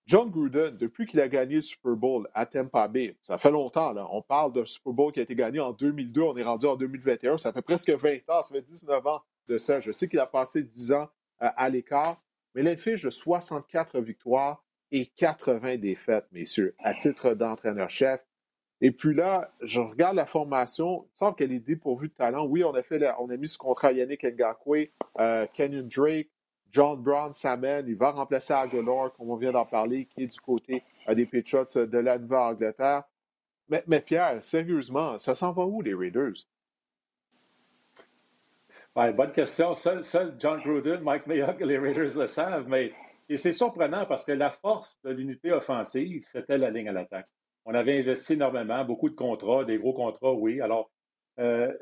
John 0.06 0.30
Gruden, 0.30 0.76
depuis 0.76 1.06
qu'il 1.06 1.20
a 1.20 1.28
gagné 1.28 1.56
le 1.56 1.60
Super 1.62 1.92
Bowl 1.92 2.28
à 2.34 2.44
Tampa 2.44 2.88
Bay, 2.88 3.16
ça 3.22 3.38
fait 3.38 3.50
longtemps, 3.50 3.92
là. 3.92 4.06
on 4.10 4.20
parle 4.20 4.52
d'un 4.52 4.66
Super 4.66 4.92
Bowl 4.92 5.12
qui 5.12 5.20
a 5.20 5.22
été 5.22 5.34
gagné 5.34 5.60
en 5.60 5.72
2002, 5.72 6.20
on 6.20 6.36
est 6.36 6.42
rendu 6.42 6.66
en 6.66 6.76
2021, 6.76 7.38
ça 7.38 7.52
fait 7.52 7.62
presque 7.62 7.88
20 7.88 8.16
ans, 8.28 8.42
ça 8.42 8.54
fait 8.54 8.62
19 8.62 9.06
ans 9.06 9.22
de 9.48 9.56
ça. 9.56 9.80
Je 9.80 9.92
sais 9.92 10.08
qu'il 10.08 10.18
a 10.18 10.26
passé 10.26 10.62
10 10.62 10.92
ans 10.92 11.08
euh, 11.42 11.48
à 11.56 11.68
l'écart, 11.68 12.22
mais 12.54 12.62
il 12.62 12.76
fiche 12.76 13.02
de 13.02 13.10
64 13.10 14.00
victoires 14.00 14.62
et 14.90 15.06
80 15.06 15.78
défaites, 15.78 16.26
messieurs, 16.32 16.74
à 16.78 16.94
titre 16.94 17.34
d'entraîneur-chef. 17.34 18.20
Et 18.80 18.90
puis 18.90 19.14
là, 19.14 19.50
je 19.62 19.80
regarde 19.80 20.16
la 20.16 20.26
formation, 20.26 21.06
il 21.14 21.18
semble 21.18 21.36
qu'elle 21.36 21.52
est 21.52 21.60
dépourvue 21.60 22.08
de 22.08 22.14
talent. 22.14 22.44
Oui, 22.44 22.64
on 22.64 22.74
a, 22.74 22.82
fait 22.82 23.02
on 23.18 23.30
a 23.30 23.36
mis 23.36 23.48
ce 23.48 23.56
contrat 23.56 23.92
Yannick 23.92 24.24
Ngakwe, 24.24 24.90
euh, 25.18 25.46
Kenyon 25.54 25.88
Drake, 25.88 26.28
John 26.74 27.00
Brown 27.00 27.32
s'amène, 27.32 27.86
il 27.86 27.94
va 27.94 28.10
remplacer 28.10 28.52
Aguilar, 28.52 29.12
comme 29.12 29.30
on 29.30 29.36
vient 29.36 29.52
d'en 29.52 29.64
parler, 29.64 30.06
qui 30.06 30.24
est 30.24 30.26
du 30.26 30.40
côté 30.40 30.82
euh, 31.08 31.14
des 31.14 31.24
Patriots 31.24 31.86
de 31.86 31.98
la 31.98 32.18
Nouvelle-Angleterre. 32.18 33.04
Mais, 33.68 34.00
Pierre, 34.00 34.42
sérieusement, 34.42 35.16
ça 35.18 35.36
s'en 35.36 35.52
va 35.52 35.64
où 35.64 35.80
les 35.82 35.94
Raiders? 35.94 36.34
bonne 38.96 39.32
question. 39.32 39.76
Seul, 39.76 40.02
John 40.40 40.60
Gruden, 40.62 41.00
Mike 41.00 41.28
Mayock 41.28 41.60
et 41.60 41.64
les 41.64 41.78
Raiders 41.78 42.18
le 42.18 42.26
savent, 42.26 42.68
mais 42.68 42.92
c'est 43.36 43.52
surprenant 43.52 44.04
parce 44.06 44.24
que 44.24 44.32
la 44.32 44.50
force 44.50 44.98
de 45.04 45.10
l'unité 45.10 45.52
offensive, 45.52 46.24
c'était 46.26 46.58
la 46.58 46.70
ligne 46.70 46.88
à 46.88 46.92
l'attaque. 46.92 47.28
On 47.64 47.74
avait 47.74 48.00
investi 48.00 48.32
énormément, 48.32 48.84
beaucoup 48.84 49.08
de 49.08 49.14
contrats, 49.14 49.64
des 49.64 49.78
gros 49.78 49.94
contrats, 49.94 50.34
oui. 50.34 50.60
Alors, 50.60 50.90
euh, 51.38 51.72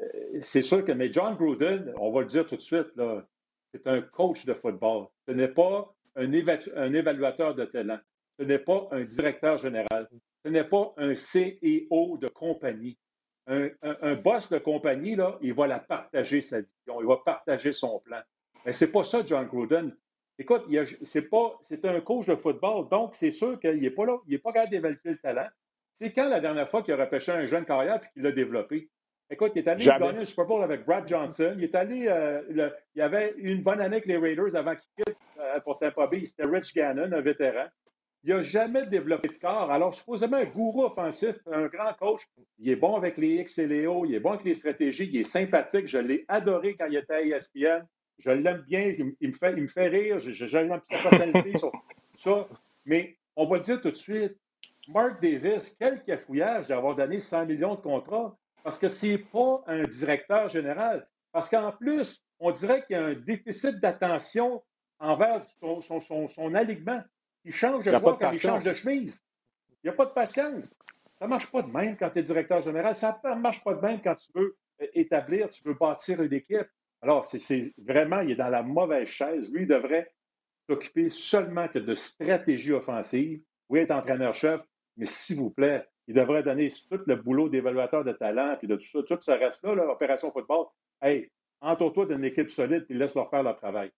c'est 0.41 0.63
sûr 0.63 0.85
que, 0.85 0.93
mais 0.93 1.11
John 1.11 1.35
Gruden, 1.35 1.95
on 1.99 2.13
va 2.13 2.21
le 2.21 2.27
dire 2.27 2.47
tout 2.47 2.57
de 2.57 2.61
suite, 2.61 2.95
là, 2.97 3.25
c'est 3.73 3.87
un 3.87 4.03
coach 4.03 4.45
de 4.45 4.55
football. 4.55 5.07
Ce 5.27 5.33
n'est 5.33 5.49
pas 5.49 5.95
un, 6.17 6.33
évaluateur 6.33 7.55
de 7.55 7.65
talent. 7.65 7.99
Ce 8.39 8.45
n'est 8.45 8.59
pas 8.59 8.89
un 8.91 9.03
directeur 9.03 9.59
général. 9.59 10.09
Ce 10.45 10.51
n'est 10.51 10.65
pas 10.65 10.95
un 10.97 11.15
CEO 11.15 12.19
de 12.19 12.29
compagnie. 12.29 12.99
Un, 13.47 13.71
boss 14.15 14.51
de 14.51 14.59
compagnie, 14.59 15.17
il 15.41 15.55
va 15.55 15.67
la 15.67 15.79
partager, 15.81 16.41
sa 16.41 16.61
vision. 16.61 17.01
Il 17.01 17.07
va 17.07 17.17
partager 17.25 17.73
son 17.73 18.01
plan. 18.01 18.21
Mais 18.65 18.73
c'est 18.73 18.93
pas 18.93 19.05
ça, 19.05 19.23
John 19.27 19.47
Gruden. 19.47 19.97
Écoute, 20.39 20.65
c'est 21.03 21.85
un 21.85 22.01
coach 22.01 22.27
de 22.27 22.35
football, 22.35 22.89
donc 22.89 23.15
c'est 23.15 23.31
sûr 23.31 23.61
qu'il 23.61 23.81
n'est 23.81 23.91
pas 23.91 24.07
là, 24.07 24.19
il 24.27 24.33
n'est 24.33 24.39
pas 24.39 24.53
capable 24.53 24.71
d'évaluer 24.71 24.99
le 25.05 25.19
talent. 25.19 25.49
C'est 25.97 26.13
quand 26.13 26.29
la 26.29 26.41
dernière 26.41 26.69
fois 26.69 26.83
qu'il 26.83 26.95
a 26.95 26.97
repêché 26.97 27.33
un 27.33 27.45
jeune 27.45 27.65
carrière 27.65 28.03
et 28.03 28.13
qu'il 28.13 28.23
l'a 28.23 28.33
développé? 28.33 28.91
Écoute, 29.33 29.53
il 29.55 29.61
est 29.61 29.69
allé 29.69 29.83
gagner 29.83 30.19
un 30.19 30.25
Super 30.27 30.45
Bowl 30.45 30.63
avec 30.63 30.85
Brad 30.85 31.09
Johnson. 31.09 31.55
Il 31.57 31.65
est 31.65 31.75
allé. 31.75 32.07
Euh, 32.07 32.43
il 32.95 32.99
y 32.99 33.01
avait 33.01 33.35
une 33.39 33.63
bonne 33.63 33.81
année 33.81 33.97
avec 33.97 34.07
les 34.07 34.19
Raiders 34.19 34.55
avant 34.55 34.75
qu'il 34.75 34.91
quitte 34.95 35.17
euh, 35.39 35.59
pour 35.61 35.79
Tampa 35.79 36.07
Bay. 36.07 36.27
C'était 36.27 36.45
Rich 36.45 36.75
Gannon, 36.75 37.11
un 37.11 37.21
vétéran. 37.23 37.65
Il 38.25 38.35
n'a 38.35 38.43
jamais 38.43 38.85
développé 38.85 39.29
de 39.29 39.39
corps. 39.41 39.71
Alors, 39.71 39.95
supposément, 39.95 40.37
un 40.37 40.45
gourou 40.45 40.85
offensif, 40.85 41.37
un 41.51 41.67
grand 41.69 41.95
coach, 41.99 42.21
il 42.59 42.69
est 42.69 42.77
bon 42.77 42.95
avec 42.95 43.17
les 43.17 43.37
X 43.37 43.59
et 43.59 43.67
les 43.67 43.87
O, 43.87 44.05
il 44.05 44.15
est 44.15 44.21
bon 44.21 44.33
avec 44.33 44.45
les 44.45 44.55
stratégies, 44.55 45.09
il 45.11 45.21
est 45.21 45.25
sympathique. 45.25 45.89
Je 45.89 45.99
l'ai 45.99 46.27
adoré 46.29 46.77
quand 46.79 46.87
il 46.87 46.97
était 46.97 47.15
à 47.15 47.23
ESPN. 47.23 47.87
Je 48.19 48.31
l'aime 48.31 48.63
bien, 48.69 48.93
il, 49.19 49.29
me 49.29 49.33
fait, 49.33 49.55
il 49.57 49.63
me 49.63 49.69
fait 49.69 49.89
rire. 49.89 50.19
J'aime 50.19 50.79
sa 50.91 51.09
personnalité 51.09 51.57
sur 51.57 51.73
ça. 52.19 52.47
Mais 52.85 53.17
on 53.35 53.47
va 53.47 53.61
dire 53.61 53.81
tout 53.81 53.91
de 53.91 53.97
suite, 53.97 54.37
Mark 54.89 55.23
Davis, 55.23 55.75
quel 55.81 56.05
cafouillage 56.05 56.69
d'avoir 56.69 56.95
donné 56.97 57.19
100 57.19 57.47
millions 57.47 57.77
de 57.77 57.81
contrats. 57.81 58.37
Parce 58.63 58.79
que 58.79 58.89
ce 58.89 59.07
n'est 59.07 59.19
pas 59.19 59.63
un 59.67 59.85
directeur 59.85 60.49
général. 60.49 61.07
Parce 61.33 61.49
qu'en 61.49 61.73
plus, 61.73 62.25
on 62.39 62.51
dirait 62.51 62.85
qu'il 62.85 62.97
y 62.97 62.99
a 62.99 63.05
un 63.05 63.15
déficit 63.15 63.81
d'attention 63.81 64.63
envers 64.99 65.45
son, 65.81 66.55
alignement. 66.55 67.03
Il 67.45 67.53
change 67.53 67.85
de 67.85 67.97
joueur 67.97 68.19
quand 68.19 68.31
il 68.31 68.39
change 68.39 68.63
de 68.63 68.75
chemise. 68.75 69.21
Il 69.83 69.89
n'y 69.89 69.91
a 69.91 69.97
pas 69.97 70.07
de 70.07 70.13
patience. 70.13 70.75
Ça 71.19 71.25
ne 71.25 71.31
marche 71.31 71.51
pas 71.51 71.63
de 71.63 71.71
même 71.71 71.97
quand 71.97 72.11
tu 72.11 72.19
es 72.21 72.23
directeur 72.23 72.61
général. 72.61 72.95
Ça 72.95 73.21
ne 73.25 73.35
marche 73.35 73.65
pas 73.65 73.75
de 73.75 73.81
même 73.81 74.01
quand 74.03 74.15
tu 74.15 74.31
veux 74.35 74.57
euh, 74.81 74.87
établir, 74.95 75.49
tu 75.51 75.63
veux 75.65 75.75
bâtir 75.75 76.23
une 76.23 76.33
équipe. 76.33 76.69
Alors, 77.01 77.25
c'est 77.25 77.73
vraiment, 77.79 78.21
il 78.21 78.33
est 78.33 78.37
dans 78.37 78.49
la 78.49 78.63
mauvaise 78.63 79.09
chaise. 79.09 79.51
Lui, 79.51 79.63
il 79.63 79.69
devrait 79.69 80.13
s'occuper 80.69 81.11
seulement 81.11 81.67
que 81.67 81.81
de 81.81 81.95
stratégie 81.97 82.73
offensive. 82.73 83.43
Oui, 83.69 83.81
être 83.81 83.91
entraîneur-chef, 83.91 84.61
mais 84.97 85.07
s'il 85.07 85.37
vous 85.37 85.51
plaît, 85.51 85.85
il 86.13 86.15
devrait 86.15 86.43
donner 86.43 86.71
tout 86.91 87.01
le 87.07 87.17
boulot 87.17 87.49
d'évaluateur 87.49 88.05
de 88.05 88.13
talent, 88.13 88.55
puis 88.59 88.69
de 88.69 88.77
tout 88.77 88.85
ça, 88.85 89.03
tout 89.03 89.19
ce 89.19 89.31
reste-là, 89.31 89.75
l'opération 89.75 90.31
football. 90.31 90.67
Hey, 91.01 91.31
entoure-toi 91.63 92.05
d'une 92.05 92.23
équipe 92.23 92.51
solide, 92.51 92.85
puis 92.85 92.99
laisse-leur 92.99 93.31
faire 93.31 93.43
leur 93.43 93.57
travail. 93.57 93.91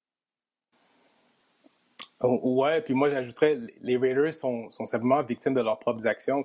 Oh, 2.20 2.62
ouais, 2.62 2.82
puis 2.82 2.94
moi, 2.94 3.10
j'ajouterais, 3.10 3.58
les 3.80 3.96
Raiders 3.96 4.32
sont, 4.32 4.70
simplement 4.70 5.24
victimes 5.24 5.54
de 5.54 5.60
leurs 5.60 5.80
propres 5.80 6.06
actions. 6.06 6.44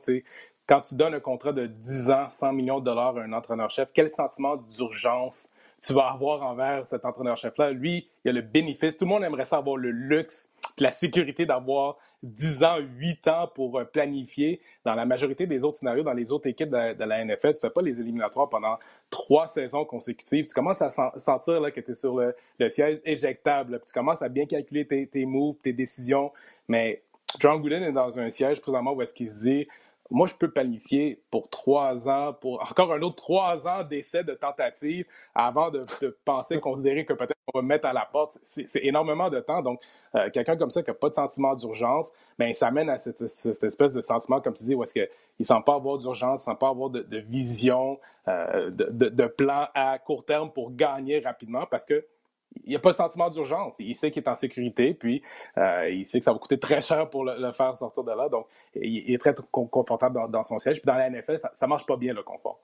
Quand 0.65 0.81
tu 0.81 0.95
donnes 0.95 1.13
un 1.13 1.19
contrat 1.19 1.53
de 1.53 1.67
10 1.67 2.09
ans, 2.09 2.27
100 2.27 2.53
millions 2.53 2.79
de 2.79 2.85
dollars 2.85 3.15
à 3.17 3.21
un 3.21 3.31
entraîneur-chef, 3.31 3.89
quel 3.93 4.09
sentiment 4.09 4.55
d'urgence 4.57 5.49
tu 5.83 5.93
vas 5.93 6.07
avoir 6.07 6.41
envers 6.41 6.83
cet 6.87 7.05
entraîneur-chef-là? 7.05 7.73
Lui, 7.73 8.09
il 8.25 8.29
a 8.29 8.33
le 8.33 8.41
bénéfice. 8.41 8.97
Tout 8.97 9.05
le 9.05 9.09
monde 9.09 9.23
aimerait 9.23 9.45
ça 9.45 9.57
avoir 9.57 9.77
le 9.77 9.91
luxe 9.91 10.48
la 10.83 10.91
sécurité 10.91 11.45
d'avoir 11.45 11.97
10 12.23 12.63
ans, 12.63 12.77
8 12.79 13.27
ans 13.27 13.49
pour 13.53 13.79
euh, 13.79 13.85
planifier. 13.85 14.61
Dans 14.85 14.95
la 14.95 15.05
majorité 15.05 15.47
des 15.47 15.63
autres 15.63 15.77
scénarios, 15.77 16.03
dans 16.03 16.13
les 16.13 16.31
autres 16.31 16.47
équipes 16.47 16.69
de, 16.69 17.03
la 17.03 17.25
NFL, 17.25 17.53
tu 17.53 17.57
ne 17.57 17.59
fais 17.61 17.69
pas 17.69 17.81
les 17.81 17.99
éliminatoires 17.99 18.49
pendant 18.49 18.77
trois 19.09 19.47
saisons 19.47 19.85
consécutives. 19.85 20.47
Tu 20.47 20.53
commences 20.53 20.81
à 20.81 20.89
sentir 20.89 21.59
là, 21.59 21.71
que 21.71 21.81
tu 21.81 21.91
es 21.91 21.95
sur 21.95 22.19
le, 22.19 22.69
siège 22.69 22.99
éjectable. 23.05 23.81
tu 23.85 23.93
commences 23.93 24.21
à 24.21 24.29
bien 24.29 24.45
calculer 24.45 24.85
tes, 24.85 25.07
tes 25.07 25.25
moves, 25.25 25.57
tes 25.61 25.73
décisions. 25.73 26.31
Mais 26.67 27.01
John 27.39 27.61
Gooden 27.61 27.83
est 27.83 27.91
dans 27.91 28.19
un 28.19 28.29
siège 28.29 28.61
présentement 28.61 28.93
où 28.93 29.01
est-ce 29.01 29.13
qu'il 29.13 29.29
se 29.29 29.39
dit 29.39 29.67
moi, 30.11 30.27
je 30.27 30.33
peux 30.33 30.49
planifier 30.49 31.21
pour 31.29 31.49
trois 31.49 32.09
ans, 32.09 32.33
pour 32.33 32.61
encore 32.69 32.93
un 32.93 33.01
autre 33.01 33.15
trois 33.15 33.67
ans 33.67 33.83
d'essais 33.83 34.23
de 34.23 34.33
tentatives 34.33 35.05
avant 35.35 35.69
de, 35.69 35.85
penser, 36.25 36.59
considérer 36.61 37.05
que 37.05 37.13
peut-être 37.13 37.37
on 37.53 37.59
va 37.59 37.65
mettre 37.65 37.87
à 37.87 37.93
la 37.93 38.05
porte. 38.05 38.37
C'est 38.43 38.83
énormément 38.83 39.29
de 39.29 39.39
temps. 39.39 39.61
Donc, 39.61 39.81
euh, 40.15 40.29
quelqu'un 40.31 40.57
comme 40.57 40.71
ça 40.71 40.83
qui 40.83 40.89
n'a 40.89 40.95
pas 40.95 41.09
de 41.09 41.15
sentiment 41.15 41.55
d'urgence, 41.55 42.11
ben, 42.37 42.53
ça 42.53 42.71
mène 42.71 42.89
à 42.89 42.97
cette, 42.97 43.21
espèce 43.21 43.93
de 43.93 44.01
sentiment, 44.01 44.41
comme 44.41 44.53
tu 44.53 44.63
dis, 44.63 44.75
où 44.75 44.83
est-ce 44.83 44.93
qu'il 44.93 45.07
ne 45.39 45.45
sent 45.45 45.61
pas 45.65 45.75
avoir 45.75 45.97
d'urgence, 45.97 46.45
il 46.45 46.49
ne 46.49 46.53
sent 46.53 46.59
pas 46.59 46.69
avoir 46.69 46.89
de, 46.89 47.17
vision, 47.17 47.99
euh, 48.27 48.69
de, 48.69 49.09
de, 49.09 49.25
plan 49.25 49.67
à 49.73 49.97
court 49.99 50.25
terme 50.25 50.51
pour 50.51 50.71
gagner 50.71 51.19
rapidement 51.19 51.65
parce 51.69 51.85
que 51.85 52.05
il 52.55 52.69
n'y 52.69 52.75
a 52.75 52.79
pas 52.79 52.91
de 52.91 52.95
sentiment 52.95 53.29
d'urgence. 53.29 53.75
Il 53.79 53.95
sait 53.95 54.11
qu'il 54.11 54.23
est 54.23 54.29
en 54.29 54.35
sécurité, 54.35 54.93
puis 54.93 55.21
euh, 55.57 55.89
il 55.89 56.05
sait 56.05 56.19
que 56.19 56.25
ça 56.25 56.33
va 56.33 56.39
coûter 56.39 56.59
très 56.59 56.81
cher 56.81 57.09
pour 57.09 57.23
le, 57.23 57.51
faire 57.53 57.75
sortir 57.75 58.03
de 58.03 58.11
là. 58.11 58.29
Donc, 58.29 58.47
il, 58.75 59.13
est 59.13 59.17
très 59.17 59.35
confortable 59.51 60.19
dans, 60.29 60.43
son 60.43 60.59
siège. 60.59 60.81
Puis 60.81 60.87
dans 60.87 60.97
la 60.97 61.09
NFL, 61.09 61.37
ça 61.37 61.51
ne 61.61 61.67
marche 61.67 61.85
pas 61.85 61.97
bien, 61.97 62.13
le 62.13 62.23
confort. 62.23 62.59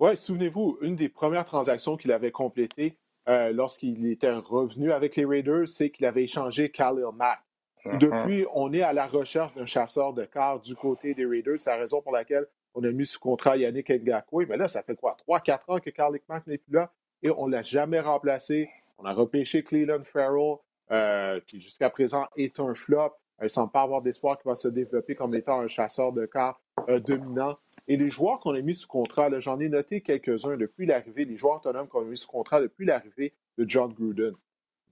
Oui, 0.00 0.16
souvenez-vous, 0.16 0.78
une 0.80 0.96
des 0.96 1.08
premières 1.08 1.44
transactions 1.44 1.96
qu'il 1.96 2.12
avait 2.12 2.32
complétées 2.32 2.96
euh, 3.28 3.52
lorsqu'il 3.52 4.04
était 4.06 4.32
revenu 4.32 4.92
avec 4.92 5.16
les 5.16 5.24
Raiders, 5.24 5.68
c'est 5.68 5.90
qu'il 5.90 6.06
avait 6.06 6.24
échangé 6.24 6.70
Khalil 6.70 7.04
Mack. 7.14 7.40
Uh-huh. 7.84 7.98
Depuis, 7.98 8.46
on 8.54 8.72
est 8.72 8.82
à 8.82 8.92
la 8.92 9.06
recherche 9.06 9.54
d'un 9.54 9.66
chasseur 9.66 10.12
de 10.12 10.24
quart 10.24 10.60
du 10.60 10.74
côté 10.74 11.14
des 11.14 11.24
Raiders. 11.24 11.58
C'est 11.58 11.70
la 11.70 11.76
raison 11.76 12.00
pour 12.02 12.12
laquelle 12.12 12.46
on 12.74 12.82
a 12.84 12.90
mis 12.90 13.06
sous 13.06 13.20
contrat 13.20 13.56
Yannick 13.56 13.90
Ngakwe. 13.90 14.46
Mais 14.48 14.56
là, 14.56 14.66
ça 14.66 14.82
fait 14.82 14.96
quoi? 14.96 15.16
3-4 15.28 15.60
ans 15.68 15.78
que 15.78 15.90
Khalil 15.90 16.20
Mack 16.28 16.46
n'est 16.46 16.58
plus 16.58 16.74
là 16.74 16.90
et 17.22 17.30
on 17.30 17.46
ne 17.46 17.52
l'a 17.52 17.62
jamais 17.62 18.00
remplacé. 18.00 18.70
On 18.98 19.04
a 19.04 19.12
repêché 19.12 19.62
Cleveland 19.62 20.04
Farrell, 20.04 20.56
euh, 20.90 21.40
qui 21.46 21.60
jusqu'à 21.60 21.90
présent 21.90 22.26
est 22.36 22.60
un 22.60 22.74
flop. 22.74 23.12
Il 23.40 23.44
ne 23.44 23.48
semble 23.48 23.72
pas 23.72 23.82
avoir 23.82 24.02
d'espoir 24.02 24.38
qu'il 24.38 24.48
va 24.48 24.54
se 24.54 24.68
développer 24.68 25.14
comme 25.14 25.34
étant 25.34 25.60
un 25.60 25.66
chasseur 25.66 26.12
de 26.12 26.26
quart 26.26 26.60
euh, 26.88 27.00
dominant. 27.00 27.58
Et 27.88 27.96
les 27.96 28.10
joueurs 28.10 28.38
qu'on 28.38 28.54
a 28.54 28.60
mis 28.60 28.74
sous 28.74 28.86
contrat, 28.86 29.28
j'en 29.40 29.58
ai 29.58 29.68
noté 29.68 30.00
quelques-uns 30.00 30.56
depuis 30.56 30.86
l'arrivée, 30.86 31.24
les 31.24 31.36
joueurs 31.36 31.56
autonomes 31.56 31.88
qu'on 31.88 32.02
a 32.02 32.04
mis 32.04 32.16
sous 32.16 32.28
contrat 32.28 32.60
depuis 32.60 32.86
l'arrivée 32.86 33.34
de 33.58 33.68
John 33.68 33.92
Gruden. 33.92 34.34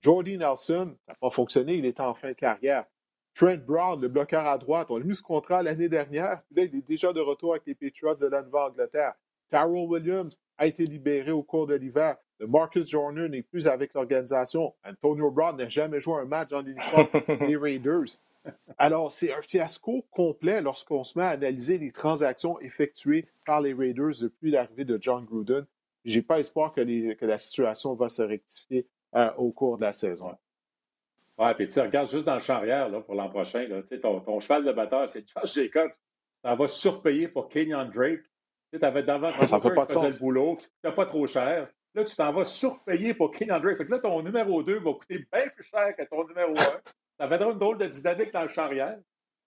Jordy 0.01 0.37
Nelson, 0.37 0.95
ça 1.05 1.11
n'a 1.13 1.15
pas 1.15 1.29
fonctionné, 1.29 1.75
il 1.75 1.85
est 1.85 1.99
en 1.99 2.13
fin 2.13 2.29
de 2.29 2.33
carrière. 2.33 2.85
Trent 3.33 3.57
Brown, 3.65 4.01
le 4.01 4.09
bloqueur 4.09 4.45
à 4.45 4.57
droite, 4.57 4.87
on 4.89 4.97
a 4.97 5.03
mis 5.03 5.15
ce 5.15 5.23
contrat 5.23 5.63
l'année 5.63 5.87
dernière, 5.87 6.41
là, 6.51 6.63
il 6.63 6.75
est 6.75 6.87
déjà 6.87 7.13
de 7.13 7.21
retour 7.21 7.53
avec 7.53 7.65
les 7.65 7.75
Patriots 7.75 8.15
de 8.15 8.25
la 8.27 8.41
Nouvelle-Angleterre. 8.41 9.13
Carroll 9.51 9.89
Williams 9.89 10.39
a 10.57 10.65
été 10.65 10.85
libéré 10.85 11.31
au 11.31 11.43
cours 11.43 11.67
de 11.67 11.75
l'hiver. 11.75 12.15
Marcus 12.39 12.89
Joyner 12.89 13.29
n'est 13.29 13.43
plus 13.43 13.67
avec 13.67 13.93
l'organisation. 13.93 14.73
Antonio 14.83 15.29
Brown 15.29 15.55
n'a 15.57 15.69
jamais 15.69 15.99
joué 15.99 16.21
un 16.21 16.25
match 16.25 16.49
dans 16.49 16.61
l'uniforme 16.61 17.07
des 17.47 17.55
Raiders. 17.55 18.17
Alors, 18.77 19.11
c'est 19.11 19.31
un 19.31 19.41
fiasco 19.41 20.05
complet 20.09 20.61
lorsqu'on 20.61 21.03
se 21.03 21.17
met 21.19 21.25
à 21.25 21.29
analyser 21.29 21.77
les 21.77 21.91
transactions 21.91 22.59
effectuées 22.59 23.27
par 23.45 23.61
les 23.61 23.73
Raiders 23.73 24.19
depuis 24.21 24.49
l'arrivée 24.49 24.85
de 24.85 24.97
John 24.99 25.25
Gruden. 25.25 25.65
Je 26.05 26.15
n'ai 26.15 26.21
pas 26.23 26.39
espoir 26.39 26.73
que, 26.73 26.81
la 26.81 27.37
situation 27.37 27.93
va 27.93 28.07
se 28.07 28.23
rectifier 28.23 28.87
euh, 29.15 29.31
au 29.37 29.51
cours 29.51 29.77
de 29.77 29.83
la 29.83 29.91
saison. 29.91 30.35
Oui, 31.37 31.53
puis 31.55 31.67
tu 31.67 31.79
regardes 31.79 32.09
juste 32.09 32.25
dans 32.25 32.35
le 32.35 32.41
champ 32.41 32.55
arrière 32.55 32.89
là, 32.89 33.01
pour 33.01 33.13
l'an 33.13 33.29
prochain. 33.29 33.67
Là, 33.67 33.81
ton, 34.01 34.19
ton, 34.21 34.39
cheval 34.39 34.65
de 34.65 34.71
batteur, 34.71 35.07
c'est 35.07 35.25
Josh 35.27 35.53
Jacobs. 35.53 35.91
Ça 36.43 36.55
va 36.55 36.67
surpayer 36.67 37.27
pour 37.27 37.49
Kenyon 37.49 37.89
Drake. 37.93 38.21
Tu 38.71 38.85
avais 38.85 39.03
d'avant 39.03 39.31
ça 39.45 39.59
pas 39.59 39.85
de 39.85 39.91
sens. 39.91 40.13
le 40.13 40.19
boulot, 40.19 40.57
tu 40.83 40.91
pas 40.91 41.05
trop 41.05 41.27
cher. 41.27 41.67
Là, 41.93 42.03
tu 42.05 42.15
t'en 42.15 42.31
vas 42.31 42.45
surpayer 42.45 43.13
pour 43.13 43.31
Kenyon 43.31 43.59
Drake. 43.59 43.77
Fait 43.77 43.85
que 43.85 43.91
là, 43.91 43.99
ton 43.99 44.21
numéro 44.21 44.63
2 44.63 44.79
va 44.79 44.93
coûter 44.93 45.25
bien 45.31 45.47
plus 45.49 45.65
cher 45.65 45.93
que 45.97 46.03
ton 46.03 46.25
numéro 46.25 46.51
1. 46.51 46.55
Ça 47.19 47.27
va 47.27 47.35
être 47.35 47.51
une 47.51 47.59
drôle 47.59 47.77
de 47.77 47.87
dynamique 47.87 48.31
dans 48.31 48.43
le 48.43 48.47
champ 48.47 48.63
arrière. 48.63 48.97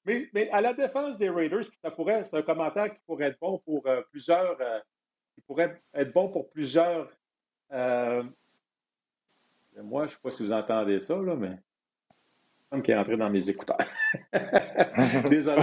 Mais, 0.05 0.29
mais, 0.35 0.51
à 0.51 0.61
la 0.61 0.75
défense 0.75 1.17
des 1.17 1.31
Raiders, 1.31 1.65
ça 1.83 1.91
pourrait, 1.91 2.23
c'est 2.25 2.37
un 2.37 2.43
commentaire 2.43 2.93
qui 2.93 3.01
pourrait 3.07 3.29
être 3.29 3.39
bon 3.41 3.59
pour 3.65 3.87
euh, 3.87 4.03
plusieurs, 4.11 4.61
euh, 4.61 4.79
qui 5.35 5.41
pourrait 5.41 5.81
être 5.95 6.13
bon 6.13 6.29
pour 6.29 6.51
plusieurs. 6.51 7.11
Euh, 7.73 8.23
moi, 9.83 10.03
je 10.03 10.11
ne 10.11 10.11
sais 10.11 10.19
pas 10.23 10.31
si 10.31 10.45
vous 10.45 10.53
entendez 10.53 11.01
ça, 11.01 11.17
là, 11.17 11.35
mais 11.35 11.57
comme 12.71 12.83
qui 12.83 12.91
est 12.91 12.97
entré 12.97 13.17
dans 13.17 13.31
mes 13.31 13.49
écouteurs. 13.49 13.79
Désolé. 15.31 15.63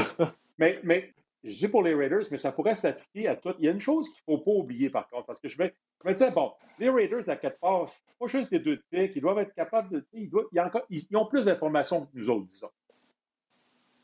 Mais, 0.57 0.79
mais 0.83 1.13
je 1.43 1.57
dis 1.57 1.67
pour 1.67 1.81
les 1.81 1.95
Raiders, 1.95 2.23
mais 2.29 2.37
ça 2.37 2.51
pourrait 2.51 2.75
s'appliquer 2.75 3.27
à 3.27 3.35
tout. 3.35 3.53
Il 3.57 3.65
y 3.65 3.67
a 3.67 3.71
une 3.71 3.79
chose 3.79 4.07
qu'il 4.09 4.21
ne 4.27 4.37
faut 4.37 4.43
pas 4.43 4.51
oublier, 4.51 4.89
par 4.89 5.09
contre, 5.09 5.25
parce 5.25 5.39
que 5.39 5.47
je 5.47 5.61
me, 5.61 5.71
je 6.03 6.07
me 6.07 6.13
disais, 6.13 6.31
bon, 6.31 6.53
les 6.77 6.89
Raiders, 6.89 7.29
à 7.29 7.35
quatre 7.35 7.59
pas, 7.59 7.85
pas 8.19 8.27
juste 8.27 8.51
des 8.51 8.59
deux 8.59 8.77
de 8.77 8.83
pique, 8.91 9.15
ils 9.15 9.21
doivent 9.21 9.39
être 9.39 9.53
capables 9.53 9.89
de. 9.89 10.05
Ils, 10.13 10.29
doivent, 10.29 10.47
ils, 10.89 11.17
ont 11.17 11.25
plus 11.25 11.45
d'informations 11.45 12.05
que 12.05 12.11
nous 12.13 12.29
autres, 12.29 12.45
disons. 12.45 12.69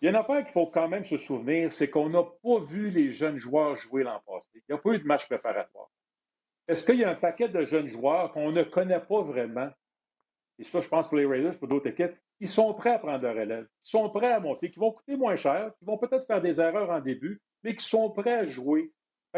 Il 0.01 0.05
y 0.05 0.07
a 0.07 0.11
une 0.11 0.17
affaire 0.17 0.43
qu'il 0.43 0.53
faut 0.53 0.67
quand 0.67 0.87
même 0.87 1.05
se 1.05 1.17
souvenir, 1.17 1.71
c'est 1.71 1.89
qu'on 1.89 2.09
n'a 2.09 2.23
pas 2.23 2.59
vu 2.59 2.89
les 2.89 3.09
jeunes 3.09 3.37
joueurs 3.37 3.75
jouer 3.75 4.03
l'an 4.03 4.21
passé. 4.25 4.49
Il 4.53 4.61
n'y 4.69 4.75
a 4.75 4.77
pas 4.77 4.91
eu 4.91 4.99
de 4.99 5.05
match 5.05 5.25
préparatoire. 5.25 5.89
Est-ce 6.67 6.85
qu'il 6.85 6.97
y 6.97 7.03
a 7.03 7.09
un 7.09 7.15
paquet 7.15 7.49
de 7.49 7.63
jeunes 7.63 7.87
joueurs 7.87 8.31
qu'on 8.31 8.51
ne 8.51 8.63
connaît 8.63 8.99
pas 8.99 9.21
vraiment? 9.21 9.69
Et 10.59 10.63
ça, 10.63 10.81
je 10.81 10.87
pense 10.87 11.07
pour 11.07 11.17
les 11.17 11.25
Raiders, 11.25 11.57
pour 11.57 11.67
d'autres 11.67 11.87
équipes, 11.87 12.15
qui 12.39 12.47
sont 12.47 12.73
prêts 12.73 12.91
à 12.91 12.99
prendre 12.99 13.19
de 13.19 13.27
relève, 13.27 13.65
qui 13.83 13.91
sont 13.91 14.09
prêts 14.09 14.31
à 14.31 14.39
monter, 14.39 14.69
qui 14.69 14.79
vont 14.79 14.91
coûter 14.91 15.15
moins 15.15 15.35
cher, 15.35 15.71
qui 15.79 15.85
vont 15.85 15.97
peut-être 15.97 16.25
faire 16.25 16.41
des 16.41 16.61
erreurs 16.61 16.89
en 16.89 16.99
début, 16.99 17.41
mais 17.63 17.75
qui 17.75 17.85
sont 17.85 18.09
prêts 18.11 18.33
à 18.33 18.45
jouer. 18.45 18.91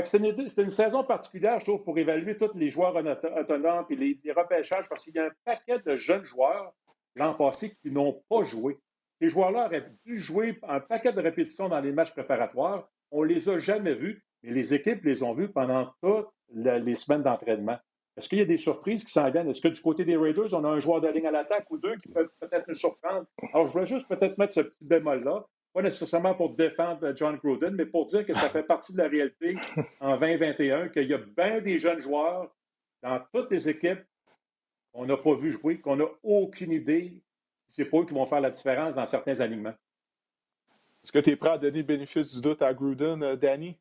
C'est 0.04 0.20
une, 0.20 0.50
une, 0.58 0.70
saison 0.70 1.04
particulière, 1.04 1.60
je 1.60 1.66
trouve, 1.66 1.84
pour 1.84 1.98
évaluer 1.98 2.38
tous 2.38 2.54
les 2.56 2.70
joueurs 2.70 2.96
autonomes 2.96 3.86
et 3.90 3.96
les, 3.96 4.20
les 4.24 4.32
repêchages, 4.32 4.88
parce 4.88 5.04
qu'il 5.04 5.16
y 5.16 5.20
a 5.20 5.26
un 5.26 5.32
paquet 5.44 5.80
de 5.80 5.96
jeunes 5.96 6.24
joueurs 6.24 6.74
l'an 7.16 7.34
passé 7.34 7.76
qui 7.82 7.92
n'ont 7.92 8.24
pas 8.30 8.44
joué. 8.44 8.78
Ces 9.22 9.30
joueurs-là 9.30 9.66
auraient 9.66 9.92
dû 10.06 10.18
jouer 10.18 10.58
un 10.64 10.80
paquet 10.80 11.12
de 11.12 11.20
répétitions 11.20 11.68
dans 11.68 11.82
les 11.82 11.92
matchs 11.92 12.12
préparatoires. 12.12 12.90
On 13.12 13.24
ne 13.24 13.28
les 13.28 13.50
a 13.50 13.60
jamais 13.60 13.94
vus, 13.94 14.24
mais 14.44 14.52
les 14.52 14.74
équipes 14.74 15.04
les 15.04 15.24
ont 15.24 15.34
vus 15.34 15.50
pendant 15.50 15.92
toutes 16.02 16.30
les 16.54 16.96
semaines 16.96 17.24
d'entraînement. 17.24 17.78
Est-ce 18.20 18.28
qu'il 18.28 18.40
y 18.40 18.42
a 18.42 18.46
des 18.46 18.58
surprises 18.58 19.06
qui 19.06 19.12
s'en 19.12 19.30
viennent? 19.32 19.50
Est-ce 19.50 19.62
que 19.62 19.70
du 19.70 19.82
côté 19.82 20.04
des 20.04 20.18
Raiders, 20.18 20.54
on 20.54 20.66
a 20.66 20.68
un 20.68 20.80
joueur 20.80 21.00
de 21.00 21.08
ligne 21.08 21.26
à 21.26 21.32
l'attaque 21.32 21.72
ou 21.72 21.78
deux 21.78 21.96
qui 21.96 22.10
peuvent 22.10 22.30
peut-être 22.42 22.68
nous 22.68 22.74
surprendre? 22.74 23.26
Alors, 23.54 23.66
je 23.66 23.72
voulais 23.72 23.86
juste 23.86 24.08
peut-être 24.10 24.38
mettre 24.38 24.54
ce 24.54 24.62
petit 24.62 24.84
bémol-là 24.84 25.46
pas 25.74 25.82
nécessairement 25.82 26.34
pour 26.34 26.56
défendre 26.56 27.14
John 27.16 27.38
Gruden, 27.38 27.76
mais 27.76 27.86
pour 27.86 28.08
dire 28.08 28.26
que 28.26 28.34
ça 28.34 28.50
fait 28.50 28.64
partie 28.64 28.94
de 28.94 28.98
la 28.98 29.08
réalité 29.08 29.56
en 30.00 30.18
2021, 30.18 30.90
qu'il 30.90 31.08
y 31.08 31.14
a 31.14 31.20
bien 31.20 31.62
des 31.62 31.78
jeunes 31.78 32.00
joueurs 32.00 32.54
dans 33.04 33.22
toutes 33.34 33.52
les 33.52 33.70
équipes 33.70 34.02
qu'on 34.92 35.06
n'a 35.06 35.18
pas 35.18 35.36
vu 35.36 35.52
jouer, 35.52 35.80
qu'on 35.80 35.98
n'a 35.98 36.08
aucune 36.24 36.72
idée 36.72 37.22
si 37.68 37.76
c'est 37.84 37.90
pas 37.90 38.00
eux 38.00 38.06
qui 38.06 38.16
vont 38.16 38.26
faire 38.26 38.42
la 38.42 38.50
différence 38.50 38.96
dans 38.96 39.06
certains 39.06 39.40
alignements. 39.40 39.76
Est-ce 41.04 41.12
que 41.12 41.20
tu 41.20 41.30
es 41.30 41.36
prêt 41.36 41.52
à 41.52 41.58
donner 41.60 41.78
le 41.78 41.84
bénéfice 41.84 42.34
du 42.34 42.42
doute 42.42 42.64
à 42.64 42.74
Gruden, 42.74 43.22
euh, 43.22 43.36
Danny? 43.36 43.78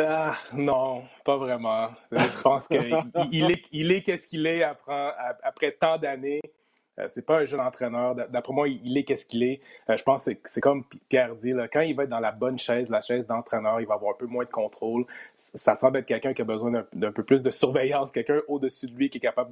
Ah, 0.00 0.36
non, 0.52 1.02
pas 1.24 1.36
vraiment. 1.36 1.88
Je 2.12 2.42
pense 2.42 2.68
qu'il 2.68 3.90
est, 3.90 4.02
qu'est-ce 4.02 4.28
qu'il 4.28 4.46
est 4.46 4.62
après, 4.62 5.72
tant 5.72 5.98
d'années. 5.98 6.40
Euh, 7.00 7.06
c'est 7.08 7.24
pas 7.24 7.38
un 7.40 7.44
jeune 7.44 7.60
entraîneur. 7.60 8.14
D'après 8.14 8.52
moi, 8.52 8.68
il 8.68 8.96
est 8.96 9.04
qu'est-ce 9.04 9.26
qu'il 9.26 9.42
est. 9.42 9.60
Euh, 9.88 9.96
je 9.96 10.02
pense 10.02 10.24
que 10.24 10.32
c'est 10.44 10.60
comme 10.60 10.84
Pierre 11.08 11.34
dit, 11.36 11.52
quand 11.72 11.80
il 11.80 11.94
va 11.94 12.04
être 12.04 12.10
dans 12.10 12.20
la 12.20 12.32
bonne 12.32 12.58
chaise, 12.58 12.90
la 12.90 13.00
chaise 13.00 13.26
d'entraîneur, 13.26 13.80
il 13.80 13.86
va 13.86 13.94
avoir 13.94 14.12
un 14.12 14.16
peu 14.16 14.26
moins 14.26 14.44
de 14.44 14.50
contrôle. 14.50 15.04
Ça 15.34 15.74
semble 15.74 15.98
être 15.98 16.06
quelqu'un 16.06 16.32
qui 16.32 16.42
a 16.42 16.44
besoin 16.44 16.84
d'un 16.92 17.12
peu 17.12 17.22
plus 17.22 17.42
de 17.42 17.50
surveillance, 17.50 18.10
quelqu'un 18.10 18.40
au-dessus 18.48 18.86
de 18.86 18.96
lui 18.96 19.10
qui 19.10 19.18
est 19.18 19.20
capable 19.20 19.50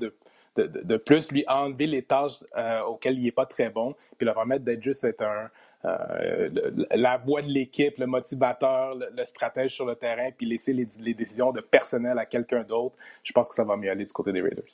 de, 0.54 0.96
plus 0.96 1.30
lui 1.30 1.44
enlever 1.48 1.86
les 1.86 2.02
tâches 2.02 2.42
euh, 2.56 2.82
auxquelles 2.82 3.18
il 3.18 3.24
n'est 3.24 3.32
pas 3.32 3.46
très 3.46 3.68
bon, 3.68 3.94
puis 4.16 4.26
le 4.26 4.32
permettre 4.32 4.64
d'être 4.64 4.82
juste 4.82 5.04
un, 5.20 5.50
la 5.86 7.16
voix 7.18 7.42
de 7.42 7.48
l'équipe, 7.48 7.98
le 7.98 8.06
motivateur, 8.06 8.94
le, 8.94 9.24
stratège 9.24 9.74
sur 9.74 9.86
le 9.86 9.94
terrain, 9.94 10.30
puis 10.36 10.46
laisser 10.46 10.72
les, 10.72 11.14
décisions 11.14 11.52
de 11.52 11.60
personnel 11.60 12.18
à 12.18 12.26
quelqu'un 12.26 12.62
d'autre. 12.64 12.96
Je 13.22 13.32
pense 13.32 13.48
que 13.48 13.54
ça 13.54 13.64
va 13.64 13.76
mieux 13.76 13.90
aller 13.90 14.04
du 14.04 14.12
côté 14.12 14.32
des 14.32 14.40
Raiders. 14.40 14.64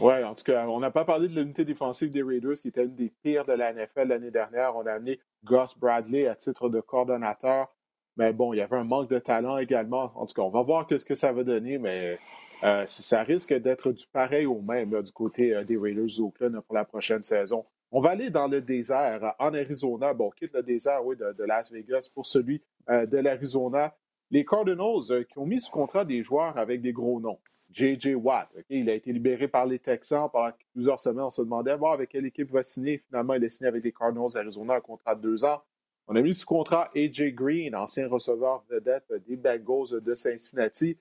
Oui, 0.00 0.22
en 0.22 0.34
tout 0.34 0.44
cas, 0.44 0.66
on 0.68 0.78
n'a 0.78 0.92
pas 0.92 1.04
parlé 1.04 1.26
de 1.26 1.34
l'unité 1.34 1.64
défensive 1.64 2.10
des 2.10 2.22
Raiders, 2.22 2.54
qui 2.54 2.68
était 2.68 2.84
une 2.84 2.94
des 2.94 3.12
pires 3.22 3.44
de 3.44 3.52
la 3.52 3.72
NFL 3.72 4.08
l'année 4.08 4.30
dernière. 4.30 4.76
On 4.76 4.86
a 4.86 4.92
amené 4.92 5.18
Gus 5.44 5.76
Bradley 5.76 6.28
à 6.28 6.36
titre 6.36 6.68
de 6.68 6.80
coordonnateur. 6.80 7.68
Mais 8.16 8.32
bon, 8.32 8.52
il 8.52 8.58
y 8.58 8.60
avait 8.60 8.76
un 8.76 8.84
manque 8.84 9.08
de 9.08 9.18
talent 9.18 9.58
également. 9.58 10.12
En 10.14 10.26
tout 10.26 10.34
cas, 10.34 10.42
on 10.42 10.50
va 10.50 10.62
voir 10.62 10.86
ce 10.88 11.04
que 11.04 11.14
ça 11.14 11.32
va 11.32 11.42
donner, 11.44 11.78
mais 11.78 12.18
euh, 12.64 12.84
ça 12.86 13.22
risque 13.22 13.54
d'être 13.54 13.92
du 13.92 14.06
pareil 14.06 14.46
au 14.46 14.60
même 14.60 15.00
du 15.02 15.12
côté 15.12 15.54
euh, 15.54 15.64
des 15.64 15.76
Raiders 15.76 16.20
Oakland 16.20 16.60
pour 16.60 16.74
la 16.74 16.84
prochaine 16.84 17.22
saison. 17.22 17.64
On 17.90 18.00
va 18.00 18.10
aller 18.10 18.30
dans 18.30 18.48
le 18.48 18.60
désert 18.60 19.34
en 19.38 19.54
Arizona. 19.54 20.12
Bon, 20.12 20.26
on 20.26 20.30
quitte 20.30 20.52
le 20.52 20.62
désert 20.62 21.02
de, 21.04 21.44
Las 21.44 21.72
Vegas 21.72 22.10
pour 22.12 22.26
celui 22.26 22.62
euh, 22.90 23.06
de 23.06 23.16
l'Arizona. 23.16 23.96
Les 24.30 24.44
Cardinals 24.44 25.24
qui 25.26 25.38
ont 25.38 25.46
mis 25.46 25.58
sous 25.58 25.70
contrat 25.70 26.04
des 26.04 26.22
joueurs 26.22 26.58
avec 26.58 26.82
des 26.82 26.92
gros 26.92 27.18
noms. 27.18 27.38
J.J. 27.70 28.14
Watt. 28.14 28.48
Il 28.70 28.88
a 28.88 28.94
été 28.94 29.12
libéré 29.12 29.48
par 29.48 29.66
les 29.66 29.78
Texans 29.78 30.28
pendant 30.32 30.52
plusieurs 30.72 30.98
semaines. 30.98 31.24
On 31.24 31.30
se 31.30 31.42
demandait 31.42 31.72
avec 31.72 32.10
quelle 32.10 32.26
équipe 32.26 32.48
il 32.48 32.54
va 32.54 32.62
signer? 32.62 32.98
Finalement, 33.08 33.34
il 33.34 33.44
a 33.44 33.48
signé 33.48 33.68
avec 33.68 33.84
les 33.84 33.92
Cardinals 33.92 34.36
Arizona 34.36 34.74
un 34.74 34.80
contrat 34.80 35.14
de 35.14 35.22
deux 35.22 35.44
ans. 35.44 35.62
On 36.06 36.16
a 36.16 36.22
mis 36.22 36.32
sous 36.34 36.46
contrat 36.46 36.90
A.J. 36.94 37.32
Green, 37.32 37.74
ancien 37.74 38.08
receveur 38.08 38.64
vedette 38.70 39.12
des 39.26 39.36
Bengals 39.36 40.00
de 40.00 40.14
Cincinnati. 40.14 40.98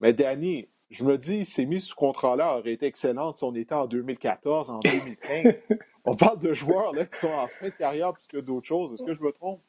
Mais 0.00 0.12
Danny, 0.12 0.68
je 0.90 1.04
me 1.04 1.18
dis, 1.18 1.44
ces 1.44 1.66
mises 1.66 1.86
sous 1.86 1.96
contrat-là 1.96 2.58
auraient 2.58 2.72
été 2.72 2.86
excellentes 2.86 3.38
si 3.38 3.44
on 3.44 3.54
était 3.54 3.74
en 3.74 3.86
2014, 3.86 4.70
en 4.70 4.78
2015. 4.80 5.68
on 6.04 6.14
parle 6.14 6.38
de 6.38 6.52
joueurs 6.52 6.92
là, 6.92 7.04
qui 7.04 7.18
sont 7.18 7.32
en 7.32 7.48
fin 7.48 7.66
de 7.66 7.74
carrière 7.74 8.12
plus 8.12 8.26
que 8.26 8.38
d'autres 8.38 8.66
choses. 8.66 8.92
Est-ce 8.92 9.02
que 9.02 9.14
je 9.14 9.22
me 9.22 9.32
trompe? 9.32 9.60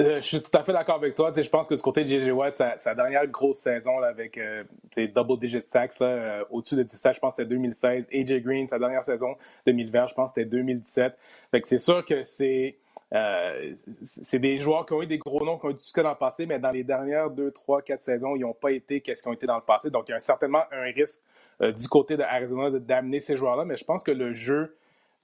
Euh, 0.00 0.20
je 0.20 0.26
suis 0.26 0.42
tout 0.42 0.56
à 0.56 0.64
fait 0.64 0.72
d'accord 0.72 0.94
avec 0.94 1.14
toi. 1.14 1.30
je 1.36 1.48
pense 1.48 1.68
que 1.68 1.74
du 1.74 1.82
côté 1.82 2.04
de 2.04 2.08
J.J. 2.08 2.30
Watt, 2.30 2.56
sa, 2.56 2.94
dernière 2.94 3.26
grosse 3.26 3.58
saison 3.58 3.98
là, 3.98 4.08
avec 4.08 4.38
euh, 4.38 4.64
double 5.14 5.38
digit 5.38 5.62
sacks, 5.66 5.92
euh, 6.00 6.42
au-dessus 6.48 6.76
de 6.76 6.84
17, 6.84 7.16
je 7.16 7.20
pense 7.20 7.36
que 7.36 7.42
c'était 7.42 7.54
2016. 7.54 8.08
A.J. 8.10 8.40
Green, 8.40 8.66
sa 8.66 8.78
dernière 8.78 9.04
saison, 9.04 9.36
2020, 9.66 10.06
je 10.06 10.14
pense 10.14 10.32
que 10.32 10.40
c'était 10.40 10.48
2017. 10.50 11.18
Fait 11.50 11.60
que 11.60 11.68
c'est 11.68 11.78
sûr 11.78 12.02
que 12.04 12.22
c'est 12.22 12.78
c'est 14.04 14.38
des 14.38 14.58
joueurs 14.58 14.86
qui 14.86 14.92
ont 14.92 15.02
eu 15.02 15.06
des 15.06 15.18
gros 15.18 15.44
noms, 15.44 15.58
qui 15.58 15.66
ont 15.66 15.70
eu 15.70 15.74
du 15.74 15.82
succès 15.82 16.02
dans 16.02 16.10
le 16.10 16.16
passé, 16.16 16.46
mais 16.46 16.58
dans 16.58 16.70
les 16.70 16.84
dernières 16.84 17.30
2, 17.30 17.50
3, 17.50 17.82
4 17.82 18.00
saisons, 18.00 18.36
ils 18.36 18.40
n'ont 18.42 18.54
pas 18.54 18.70
été 18.70 19.00
qu'est-ce 19.00 19.22
qu'ils 19.22 19.30
ont 19.30 19.34
été 19.34 19.46
dans 19.46 19.56
le 19.56 19.62
passé. 19.62 19.90
Donc, 19.90 20.08
il 20.08 20.12
y 20.12 20.14
a 20.14 20.20
certainement 20.20 20.62
un 20.70 20.82
risque 20.82 21.20
du 21.60 21.88
côté 21.88 22.16
d'Arizona 22.16 22.70
d'amener 22.78 23.20
ces 23.20 23.36
joueurs-là, 23.36 23.64
mais 23.64 23.76
je 23.76 23.84
pense 23.84 24.02
que 24.02 24.12
le 24.12 24.32
jeu 24.32 24.76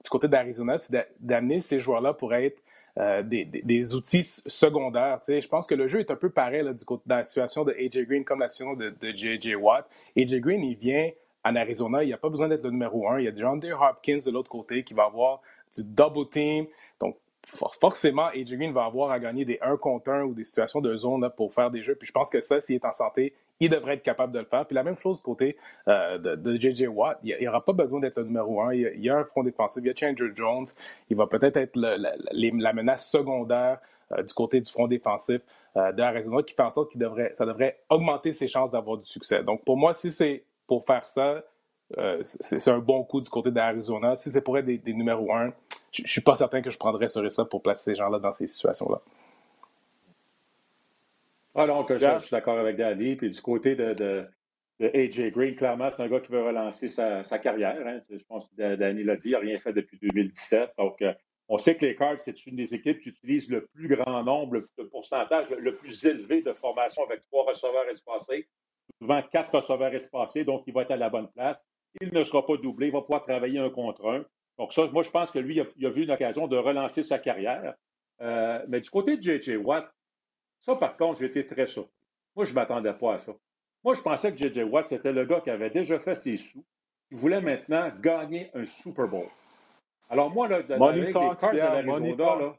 du 0.03 0.09
côté 0.09 0.27
d'Arizona, 0.27 0.77
c'est 0.77 1.07
d'amener 1.19 1.61
ces 1.61 1.79
joueurs-là 1.79 2.13
pour 2.13 2.33
être 2.33 2.61
euh, 2.99 3.21
des, 3.23 3.93
outils 3.93 4.23
secondaires. 4.23 5.19
Je 5.27 5.47
pense 5.47 5.67
que 5.67 5.75
le 5.75 5.87
jeu 5.87 5.99
est 5.99 6.09
un 6.09 6.15
peu 6.15 6.29
pareil 6.29 6.63
du 6.73 6.85
côté 6.85 7.03
de 7.05 7.13
la 7.13 7.23
situation 7.23 7.63
de 7.63 7.73
AJ 7.73 8.07
Green 8.07 8.23
comme 8.23 8.39
la 8.39 8.49
situation 8.49 8.73
de, 8.73 8.93
JJ 9.01 9.55
Watt. 9.55 9.87
AJ 10.17 10.39
Green, 10.39 10.63
il 10.63 10.75
vient 10.75 11.09
en 11.43 11.55
Arizona, 11.55 12.03
il 12.03 12.09
n'a 12.09 12.17
pas 12.17 12.29
besoin 12.29 12.47
d'être 12.47 12.63
le 12.63 12.71
numéro 12.71 13.07
un. 13.07 13.19
Il 13.19 13.25
y 13.25 13.27
a 13.27 13.31
Deere 13.31 13.81
Hopkins 13.81 14.19
de 14.25 14.31
l'autre 14.31 14.49
côté 14.49 14.83
qui 14.83 14.93
va 14.93 15.03
avoir 15.03 15.41
du 15.75 15.83
double 15.83 16.27
team. 16.29 16.65
Forcément, 17.47 18.27
AJ 18.27 18.55
Green 18.57 18.73
va 18.73 18.83
avoir 18.83 19.09
à 19.09 19.19
gagner 19.19 19.45
des 19.45 19.57
1 19.61 19.77
contre 19.77 20.11
1 20.11 20.23
ou 20.23 20.33
des 20.33 20.43
situations 20.43 20.81
de 20.81 20.95
zone 20.97 21.29
pour 21.37 21.53
faire 21.53 21.71
des 21.71 21.81
jeux. 21.81 21.95
Puis 21.95 22.07
je 22.07 22.11
pense 22.11 22.29
que 22.29 22.41
ça, 22.41 22.59
s'il 22.59 22.75
est 22.75 22.85
en 22.85 22.91
santé, 22.91 23.33
il 23.61 23.69
devrait 23.69 23.93
être 23.93 24.03
capable 24.03 24.33
de 24.33 24.39
le 24.39 24.45
faire. 24.45 24.65
Puis 24.65 24.75
la 24.75 24.83
même 24.83 24.97
chose 24.97 25.17
du 25.17 25.23
côté 25.23 25.55
euh, 25.87 26.17
de, 26.17 26.57
J.J. 26.59 26.87
Watt. 26.87 27.19
Il 27.23 27.37
n'aura 27.41 27.63
pas 27.63 27.71
besoin 27.71 28.01
d'être 28.01 28.17
le 28.17 28.25
numéro 28.25 28.61
1. 28.61 28.73
Il 28.73 28.99
y, 28.99 29.09
a, 29.09 29.17
un 29.17 29.23
front 29.23 29.43
défensif. 29.43 29.81
Il 29.81 29.87
y 29.87 29.89
a 29.89 29.95
Chandler 29.95 30.31
Jones. 30.35 30.65
Il 31.09 31.15
va 31.15 31.25
peut-être 31.25 31.55
être, 31.55 31.77
la, 31.77 32.73
menace 32.73 33.09
secondaire 33.09 33.79
euh, 34.11 34.23
du 34.23 34.33
côté 34.33 34.59
du 34.59 34.69
front 34.69 34.87
défensif 34.87 35.41
euh, 35.77 35.93
de 35.93 36.01
Arizona 36.01 36.43
qui 36.43 36.53
fait 36.53 36.63
en 36.63 36.69
sorte 36.69 36.91
que 36.91 36.99
ça 37.33 37.45
devrait 37.45 37.79
augmenter 37.89 38.33
ses 38.33 38.49
chances 38.49 38.71
d'avoir 38.71 38.97
du 38.97 39.05
succès. 39.05 39.41
Donc 39.41 39.63
pour 39.63 39.77
moi, 39.77 39.93
si 39.93 40.11
c'est 40.11 40.43
pour 40.67 40.85
faire 40.85 41.05
ça, 41.05 41.43
euh, 41.97 42.19
c'est 42.23 42.67
un 42.69 42.79
bon 42.79 43.03
coup 43.03 43.21
du 43.21 43.29
côté 43.29 43.51
d'Arizona. 43.51 44.15
Si 44.15 44.29
c'est 44.29 44.41
pour 44.41 44.57
être 44.57 44.65
des, 44.65 44.93
numéros 44.93 45.33
1, 45.33 45.53
je 45.97 46.03
ne 46.03 46.07
suis 46.07 46.21
pas 46.21 46.35
certain 46.35 46.61
que 46.61 46.71
je 46.71 46.77
prendrais 46.77 47.07
ce 47.07 47.19
risque-là 47.19 47.45
pour 47.45 47.61
placer 47.61 47.91
ces 47.91 47.95
gens-là 47.95 48.19
dans 48.19 48.33
ces 48.33 48.47
situations-là. 48.47 49.01
Ah 51.55 51.65
donc, 51.65 51.91
je, 51.91 52.19
suis 52.19 52.31
d'accord 52.31 52.59
avec 52.59 52.77
Danny. 52.77 53.15
Puis 53.15 53.31
du 53.31 53.41
côté 53.41 53.75
de, 53.75 54.27
AJ 54.79 55.31
Green, 55.31 55.55
clairement, 55.55 55.89
c'est 55.89 56.03
un 56.03 56.07
gars 56.07 56.19
qui 56.19 56.31
veut 56.31 56.43
relancer 56.43 56.87
sa, 56.87 57.23
carrière. 57.39 57.81
Hein. 57.85 58.01
Je 58.09 58.23
pense 58.27 58.47
que 58.47 58.75
Danny 58.75 59.03
l'a 59.03 59.15
dit, 59.15 59.29
il 59.29 59.31
n'a 59.31 59.39
rien 59.39 59.57
fait 59.57 59.73
depuis 59.73 59.97
2017. 60.01 60.73
Donc, 60.77 61.01
euh, 61.01 61.13
on 61.49 61.57
sait 61.57 61.75
que 61.75 61.85
les 61.85 61.95
Cards, 61.95 62.19
c'est 62.19 62.45
une 62.45 62.57
des 62.57 62.75
équipes 62.75 62.99
qui 62.99 63.09
utilise 63.09 63.49
le 63.49 63.65
plus 63.67 63.87
grand 63.87 64.23
nombre, 64.23 64.55
le, 64.77 64.87
pourcentage 64.89 65.49
le 65.49 65.75
plus 65.75 66.05
élevé 66.05 66.41
de 66.41 66.53
formation 66.53 67.03
avec 67.05 67.23
trois 67.31 67.45
receveurs 67.45 67.87
espacés, 67.89 68.47
souvent 68.99 69.21
quatre 69.31 69.55
receveurs 69.55 69.93
espacés, 69.93 70.43
donc 70.43 70.63
il 70.67 70.73
va 70.73 70.81
être 70.81 70.91
à 70.91 70.97
la 70.97 71.09
bonne 71.09 71.29
place. 71.29 71.67
Il 72.01 72.13
ne 72.13 72.23
sera 72.23 72.45
pas 72.45 72.57
doublé, 72.57 72.87
il 72.87 72.93
va 72.93 73.01
pouvoir 73.01 73.23
travailler 73.23 73.59
un 73.59 73.69
contre 73.69 74.07
un. 74.07 74.25
Donc, 74.57 74.73
ça, 74.73 74.87
moi, 74.87 75.03
je 75.03 75.11
pense 75.11 75.31
que 75.31 75.39
lui, 75.39 75.61
il 75.77 75.85
a, 75.85 75.89
vu 75.89 76.03
une 76.03 76.11
occasion 76.11 76.47
de 76.47 76.57
relancer 76.57 77.03
sa 77.03 77.19
carrière. 77.19 77.75
Euh, 78.21 78.63
mais 78.67 78.81
du 78.81 78.89
côté 78.89 79.17
de 79.17 79.21
J.J. 79.21 79.57
Watt, 79.57 79.87
ça, 80.61 80.75
par 80.75 80.97
contre, 80.97 81.19
j'ai 81.19 81.27
été 81.27 81.45
très 81.45 81.67
surpris. 81.67 81.93
Moi, 82.35 82.45
je 82.45 82.51
ne 82.51 82.55
m'attendais 82.55 82.93
pas 82.93 83.15
à 83.15 83.19
ça. 83.19 83.33
Moi, 83.83 83.95
je 83.95 84.01
pensais 84.01 84.31
que 84.31 84.37
J.J. 84.37 84.63
Watt, 84.63 84.87
c'était 84.87 85.11
le 85.11 85.25
gars 85.25 85.41
qui 85.41 85.51
avait 85.51 85.69
déjà 85.69 85.99
fait 85.99 86.15
ses 86.15 86.37
sous, 86.37 86.65
qui 87.07 87.15
voulait 87.15 87.41
maintenant 87.41 87.91
gagner 88.01 88.49
un 88.55 88.65
Super 88.65 89.07
Bowl. 89.07 89.27
Alors, 90.09 90.31
moi, 90.31 90.47
là, 90.47 90.57
avec 90.57 91.05
les 91.05 91.13
Cards 91.13 91.37
de 91.51 91.57
l'Arizona, 91.57 92.35
là, 92.35 92.55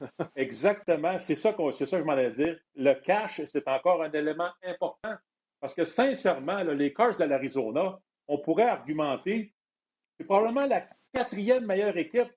exactement, 0.36 1.18
c'est 1.18 1.36
ça, 1.36 1.54
c'est 1.72 1.86
ça 1.86 1.96
que 1.96 2.02
je 2.02 2.06
m'en 2.06 2.12
allais 2.12 2.30
dire. 2.30 2.58
Le 2.76 2.94
cash, 2.94 3.42
c'est 3.44 3.66
encore 3.68 4.02
un 4.02 4.10
élément 4.12 4.50
important. 4.62 5.14
Parce 5.60 5.74
que, 5.74 5.84
sincèrement, 5.84 6.62
les 6.62 6.92
Cards 6.92 7.18
de 7.18 7.24
l'Arizona, 7.24 7.98
on 8.28 8.38
pourrait 8.38 8.68
argumenter, 8.68 9.52
c'est 10.16 10.24
probablement 10.24 10.66
la 10.66 10.86
quatrième 11.14 11.64
meilleure 11.64 11.96
équipe 11.96 12.30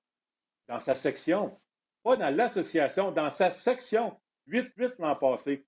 dans 0.68 0.80
sa 0.80 0.94
section. 0.94 1.58
Pas 2.02 2.16
dans 2.16 2.34
l'association, 2.34 3.10
dans 3.10 3.30
sa 3.30 3.50
section. 3.50 4.16
8-8 4.48 4.94
l'an 4.98 5.16
passé. 5.16 5.64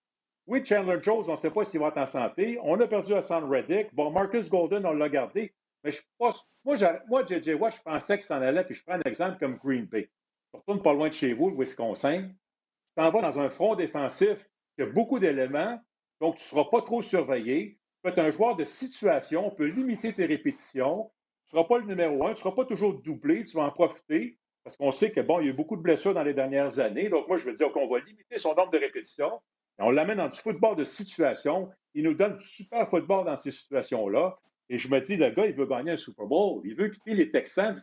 Oui, 0.46 0.64
Chandler 0.64 0.98
Jones, 1.02 1.24
on 1.28 1.32
ne 1.32 1.36
sait 1.36 1.50
pas 1.50 1.64
s'il 1.64 1.80
va 1.80 1.88
être 1.88 1.98
en 1.98 2.06
santé. 2.06 2.58
On 2.62 2.80
a 2.80 2.86
perdu 2.86 3.14
Hassan 3.14 3.44
Reddick. 3.44 3.94
Bon, 3.94 4.10
Marcus 4.10 4.48
Golden, 4.48 4.86
on 4.86 4.92
l'a 4.92 5.08
gardé. 5.08 5.52
Mais 5.84 5.90
je 5.90 6.00
pense, 6.18 6.46
moi, 6.64 6.76
moi, 7.08 7.24
JJ 7.26 7.54
Watt, 7.54 7.74
je 7.76 7.82
pensais 7.82 8.16
qu'il 8.16 8.26
s'en 8.26 8.40
allait, 8.40 8.64
puis 8.64 8.74
je 8.74 8.82
prends 8.84 8.94
un 8.94 9.02
exemple 9.02 9.38
comme 9.38 9.56
Green 9.56 9.84
Bay. 9.84 10.10
Tu 10.52 10.56
retournes 10.58 10.82
pas 10.82 10.92
loin 10.92 11.08
de 11.08 11.14
chez 11.14 11.32
vous, 11.32 11.50
le 11.50 11.56
Wisconsin. 11.56 12.28
Tu 12.28 12.94
t'en 12.96 13.10
vas 13.10 13.22
dans 13.22 13.38
un 13.38 13.48
front 13.48 13.76
défensif 13.76 14.46
qui 14.76 14.82
a 14.82 14.86
beaucoup 14.86 15.18
d'éléments, 15.18 15.80
donc 16.20 16.36
tu 16.36 16.42
ne 16.42 16.48
seras 16.48 16.64
pas 16.64 16.82
trop 16.82 17.02
surveillé. 17.02 17.78
Tu 17.78 18.00
peux 18.02 18.08
être 18.10 18.18
un 18.18 18.30
joueur 18.30 18.56
de 18.56 18.64
situation, 18.64 19.46
on 19.46 19.50
peut 19.50 19.66
limiter 19.66 20.12
tes 20.12 20.26
répétitions. 20.26 21.10
Tu 21.50 21.56
ne 21.56 21.62
seras 21.62 21.68
pas 21.68 21.78
le 21.78 21.86
numéro 21.86 22.24
un, 22.24 22.28
tu 22.28 22.30
ne 22.30 22.34
seras 22.36 22.52
pas 22.52 22.64
toujours 22.64 22.94
doublé, 23.02 23.44
tu 23.44 23.56
vas 23.56 23.64
en 23.64 23.70
profiter. 23.70 24.38
Parce 24.62 24.76
qu'on 24.76 24.92
sait 24.92 25.10
que, 25.10 25.20
bon, 25.20 25.40
il 25.40 25.46
y 25.46 25.48
a 25.48 25.50
eu 25.50 25.54
beaucoup 25.54 25.76
de 25.76 25.82
blessures 25.82 26.14
dans 26.14 26.22
les 26.22 26.34
dernières 26.34 26.78
années. 26.78 27.08
Donc, 27.08 27.26
moi, 27.26 27.36
je 27.36 27.44
veux 27.44 27.54
dire 27.54 27.72
qu'on 27.72 27.88
va 27.88 27.98
limiter 27.98 28.38
son 28.38 28.54
nombre 28.54 28.70
de 28.70 28.78
répétitions. 28.78 29.40
Et 29.78 29.82
on 29.82 29.90
l'amène 29.90 30.18
dans 30.18 30.28
du 30.28 30.38
football 30.38 30.76
de 30.76 30.84
situation. 30.84 31.68
Il 31.94 32.04
nous 32.04 32.14
donne 32.14 32.36
du 32.36 32.44
super 32.44 32.88
football 32.88 33.24
dans 33.24 33.36
ces 33.36 33.50
situations-là. 33.50 34.38
Et 34.68 34.78
je 34.78 34.88
me 34.88 35.00
dis, 35.00 35.16
le 35.16 35.30
gars, 35.30 35.46
il 35.46 35.54
veut 35.54 35.66
gagner 35.66 35.92
un 35.92 35.96
Super 35.96 36.26
Bowl. 36.26 36.60
Il 36.64 36.76
veut 36.76 36.88
quitter 36.88 37.14
les 37.14 37.32
Texans. 37.32 37.80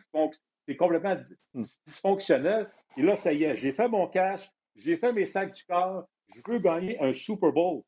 C'est 0.66 0.76
complètement 0.76 1.16
hmm. 1.52 1.64
dysfonctionnel. 1.86 2.70
Et 2.96 3.02
là, 3.02 3.16
ça 3.16 3.32
y 3.34 3.44
est, 3.44 3.54
j'ai 3.56 3.72
fait 3.72 3.88
mon 3.88 4.06
cash, 4.06 4.50
j'ai 4.74 4.96
fait 4.96 5.12
mes 5.12 5.24
sacs 5.24 5.52
du 5.52 5.64
corps, 5.64 6.08
je 6.34 6.40
veux 6.46 6.58
gagner 6.58 6.98
un 7.00 7.12
Super 7.12 7.52
Bowl. 7.52 7.82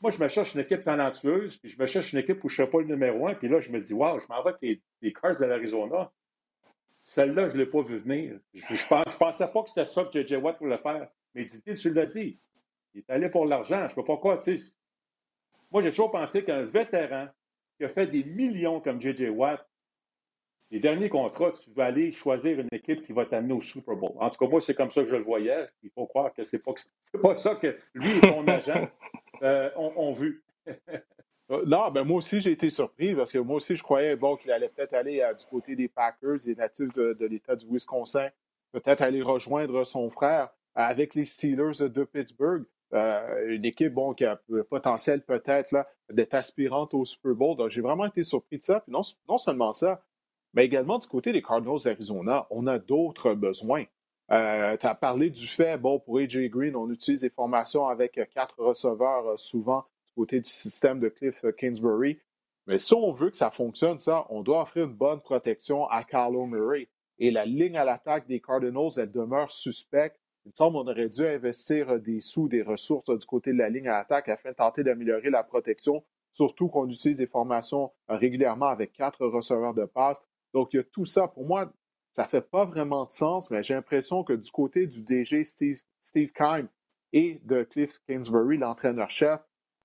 Moi, 0.00 0.10
je 0.10 0.22
me 0.22 0.28
cherche 0.28 0.54
une 0.54 0.60
équipe 0.60 0.82
talentueuse, 0.82 1.56
puis 1.56 1.70
je 1.70 1.78
me 1.78 1.86
cherche 1.86 2.12
une 2.12 2.18
équipe 2.18 2.42
où 2.42 2.48
je 2.48 2.54
ne 2.54 2.66
serai 2.66 2.70
pas 2.70 2.80
le 2.80 2.86
numéro 2.86 3.28
un. 3.28 3.34
Puis 3.34 3.48
là, 3.48 3.60
je 3.60 3.70
me 3.70 3.80
dis, 3.80 3.92
waouh, 3.92 4.18
je 4.18 4.26
m'en 4.28 4.42
vais 4.42 4.50
avec 4.50 4.62
les, 4.62 4.82
les 5.02 5.12
Cars 5.12 5.38
de 5.38 5.44
l'Arizona. 5.44 6.10
Celle-là, 7.02 7.50
je 7.50 7.54
ne 7.54 7.58
l'ai 7.58 7.66
pas 7.66 7.82
vu 7.82 7.98
venir. 7.98 8.38
Je 8.54 8.72
ne 8.72 9.18
pensais 9.18 9.48
pas 9.48 9.62
que 9.62 9.68
c'était 9.68 9.84
ça 9.84 10.04
que 10.04 10.12
J.J. 10.12 10.36
Watt 10.36 10.58
voulait 10.58 10.78
faire. 10.78 11.08
Mais 11.34 11.44
Didier, 11.44 11.74
tu 11.74 11.92
l'as 11.92 12.06
dit. 12.06 12.38
Il 12.94 13.00
est 13.00 13.10
allé 13.10 13.28
pour 13.28 13.44
l'argent. 13.44 13.80
Je 13.80 13.84
ne 13.84 13.88
sais 13.88 14.06
pas 14.06 14.16
quoi. 14.16 14.40
Moi, 15.70 15.82
j'ai 15.82 15.90
toujours 15.90 16.10
pensé 16.10 16.44
qu'un 16.44 16.62
vétéran 16.62 17.28
qui 17.76 17.84
a 17.84 17.88
fait 17.88 18.06
des 18.06 18.24
millions 18.24 18.80
comme 18.80 19.02
J.J. 19.02 19.28
Watt, 19.28 19.68
les 20.70 20.80
derniers 20.80 21.10
contrats, 21.10 21.52
tu 21.52 21.70
vas 21.72 21.84
aller 21.84 22.10
choisir 22.10 22.58
une 22.58 22.68
équipe 22.72 23.04
qui 23.04 23.12
va 23.12 23.26
t'amener 23.26 23.52
au 23.52 23.60
Super 23.60 23.96
Bowl. 23.96 24.12
En 24.18 24.30
tout 24.30 24.38
cas, 24.38 24.50
moi, 24.50 24.62
c'est 24.62 24.74
comme 24.74 24.90
ça 24.90 25.02
que 25.02 25.08
je 25.08 25.16
le 25.16 25.22
voyais. 25.22 25.66
Il 25.82 25.90
faut 25.90 26.06
croire 26.06 26.32
que 26.32 26.42
ce 26.42 26.56
n'est 26.56 26.62
pas, 26.62 26.72
pas 27.20 27.36
ça 27.36 27.54
que 27.56 27.76
lui 27.92 28.10
et 28.16 28.20
son 28.22 28.48
agent 28.48 28.88
euh, 29.44 29.70
ont 29.76 30.12
vu. 30.12 30.42
Euh, 31.50 31.62
non, 31.66 31.90
ben 31.90 32.04
moi 32.04 32.18
aussi, 32.18 32.40
j'ai 32.40 32.52
été 32.52 32.70
surpris 32.70 33.14
parce 33.14 33.30
que 33.32 33.38
moi 33.38 33.56
aussi, 33.56 33.76
je 33.76 33.82
croyais 33.82 34.16
bon, 34.16 34.36
qu'il 34.36 34.50
allait 34.50 34.68
peut-être 34.68 34.94
aller 34.94 35.20
euh, 35.20 35.34
du 35.34 35.44
côté 35.44 35.76
des 35.76 35.88
Packers, 35.88 36.38
les 36.46 36.54
natifs 36.54 36.92
de, 36.92 37.26
l'État 37.26 37.54
du 37.54 37.66
Wisconsin, 37.66 38.30
peut-être 38.72 39.02
aller 39.02 39.22
rejoindre 39.22 39.84
son 39.84 40.08
frère 40.10 40.44
euh, 40.78 40.80
avec 40.80 41.14
les 41.14 41.26
Steelers 41.26 41.88
de 41.88 42.04
Pittsburgh. 42.04 42.64
une 42.92 43.64
équipe 43.64 43.92
bon, 43.92 44.14
qui 44.14 44.24
a 44.24 44.40
le 44.48 44.64
potentiel 44.64 45.22
peut-être 45.22 45.86
d'être 46.10 46.34
aspirante 46.34 46.94
au 46.94 47.04
Super 47.04 47.34
Bowl. 47.34 47.56
Donc, 47.56 47.70
j'ai 47.70 47.82
vraiment 47.82 48.06
été 48.06 48.22
surpris 48.22 48.58
de 48.58 48.62
ça. 48.62 48.80
Puis 48.80 48.92
non 48.92 49.36
seulement 49.38 49.72
ça, 49.72 50.02
mais 50.54 50.64
également 50.64 50.98
du 50.98 51.08
côté 51.08 51.32
des 51.32 51.42
Cardinals 51.42 51.80
d'Arizona, 51.84 52.46
on 52.50 52.66
a 52.66 52.78
d'autres 52.78 53.34
besoins. 53.34 53.84
Tu 54.28 54.34
as 54.86 54.96
parlé 55.00 55.30
du 55.30 55.46
fait, 55.46 55.78
bon, 55.78 55.98
pour 56.00 56.18
AJ 56.18 56.48
Green, 56.48 56.76
on 56.76 56.90
utilise 56.90 57.20
des 57.20 57.30
formations 57.30 57.86
avec 57.88 58.20
quatre 58.32 58.58
receveurs 58.60 59.38
souvent 59.38 59.84
côté 60.14 60.40
du 60.40 60.48
système 60.48 61.00
de 61.00 61.08
Cliff 61.08 61.44
euh, 61.44 61.52
Kingsbury. 61.52 62.18
Mais 62.66 62.78
si 62.78 62.94
on 62.94 63.12
veut 63.12 63.30
que 63.30 63.36
ça 63.36 63.50
fonctionne, 63.50 63.98
ça, 63.98 64.26
on 64.30 64.42
doit 64.42 64.62
offrir 64.62 64.84
une 64.86 64.94
bonne 64.94 65.20
protection 65.20 65.86
à 65.88 66.02
Carlo 66.04 66.46
Murray. 66.46 66.88
Et 67.18 67.30
la 67.30 67.44
ligne 67.44 67.76
à 67.76 67.84
l'attaque 67.84 68.26
des 68.26 68.40
Cardinals, 68.40 68.90
elle 68.96 69.10
demeure 69.10 69.50
suspecte. 69.50 70.18
Il 70.44 70.50
me 70.50 70.54
semble 70.54 70.76
qu'on 70.76 70.90
aurait 70.90 71.08
dû 71.08 71.26
investir 71.26 71.90
euh, 71.90 71.98
des 71.98 72.20
sous, 72.20 72.48
des 72.48 72.62
ressources 72.62 73.08
euh, 73.10 73.18
du 73.18 73.26
côté 73.26 73.52
de 73.52 73.58
la 73.58 73.68
ligne 73.68 73.88
à 73.88 73.98
l'attaque 73.98 74.28
afin 74.28 74.50
de 74.50 74.56
tenter 74.56 74.82
d'améliorer 74.82 75.30
la 75.30 75.42
protection, 75.42 76.04
surtout 76.32 76.68
qu'on 76.68 76.88
utilise 76.88 77.18
des 77.18 77.26
formations 77.26 77.92
régulièrement 78.08 78.66
avec 78.66 78.92
quatre 78.92 79.26
receveurs 79.26 79.74
de 79.74 79.84
passe. 79.84 80.22
Donc, 80.52 80.72
il 80.72 80.76
y 80.76 80.80
a 80.80 80.84
tout 80.84 81.04
ça. 81.04 81.28
Pour 81.28 81.44
moi, 81.46 81.72
ça 82.14 82.22
ne 82.22 82.28
fait 82.28 82.48
pas 82.48 82.64
vraiment 82.64 83.06
de 83.06 83.10
sens, 83.10 83.50
mais 83.50 83.62
j'ai 83.64 83.74
l'impression 83.74 84.22
que 84.22 84.32
du 84.32 84.50
côté 84.50 84.86
du 84.86 85.02
DG 85.02 85.42
Steve, 85.42 85.80
Steve 86.00 86.30
Kime 86.32 86.68
et 87.12 87.40
de 87.44 87.64
Cliff 87.64 87.98
Kingsbury, 88.06 88.56
l'entraîneur-chef, 88.56 89.40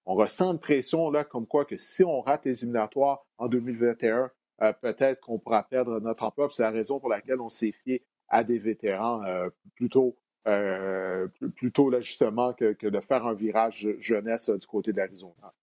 on 0.05 0.13
ressent 0.13 0.51
une 0.51 0.59
pression 0.59 1.09
là, 1.09 1.23
comme 1.23 1.47
quoi 1.47 1.65
que 1.65 1.77
si 1.77 2.03
on 2.03 2.21
rate 2.21 2.45
les 2.45 2.63
éliminatoires 2.63 3.25
en 3.39 3.47
2021, 3.47 4.31
euh, 4.61 4.73
peut-être 4.73 5.21
qu'on 5.21 5.39
pourra 5.39 5.63
perdre 5.63 5.99
notre 5.99 6.23
emploi. 6.23 6.47
C'est 6.51 6.63
la 6.63 6.69
raison 6.69 6.99
pour 6.99 7.09
laquelle 7.09 7.41
on 7.41 7.49
s'est 7.49 7.71
fié 7.71 8.05
à 8.27 8.43
des 8.43 8.59
vétérans 8.59 9.23
euh, 9.23 9.49
plutôt, 9.75 10.15
euh, 10.47 11.27
plutôt 11.55 11.89
là, 11.89 11.99
que, 11.99 12.87
de 12.87 12.99
faire 12.99 13.25
un 13.25 13.33
virage 13.33 13.87
jeunesse 13.99 14.51
du 14.51 14.67
côté 14.67 14.91
de 14.91 14.97
l'Arizona. 14.97 15.53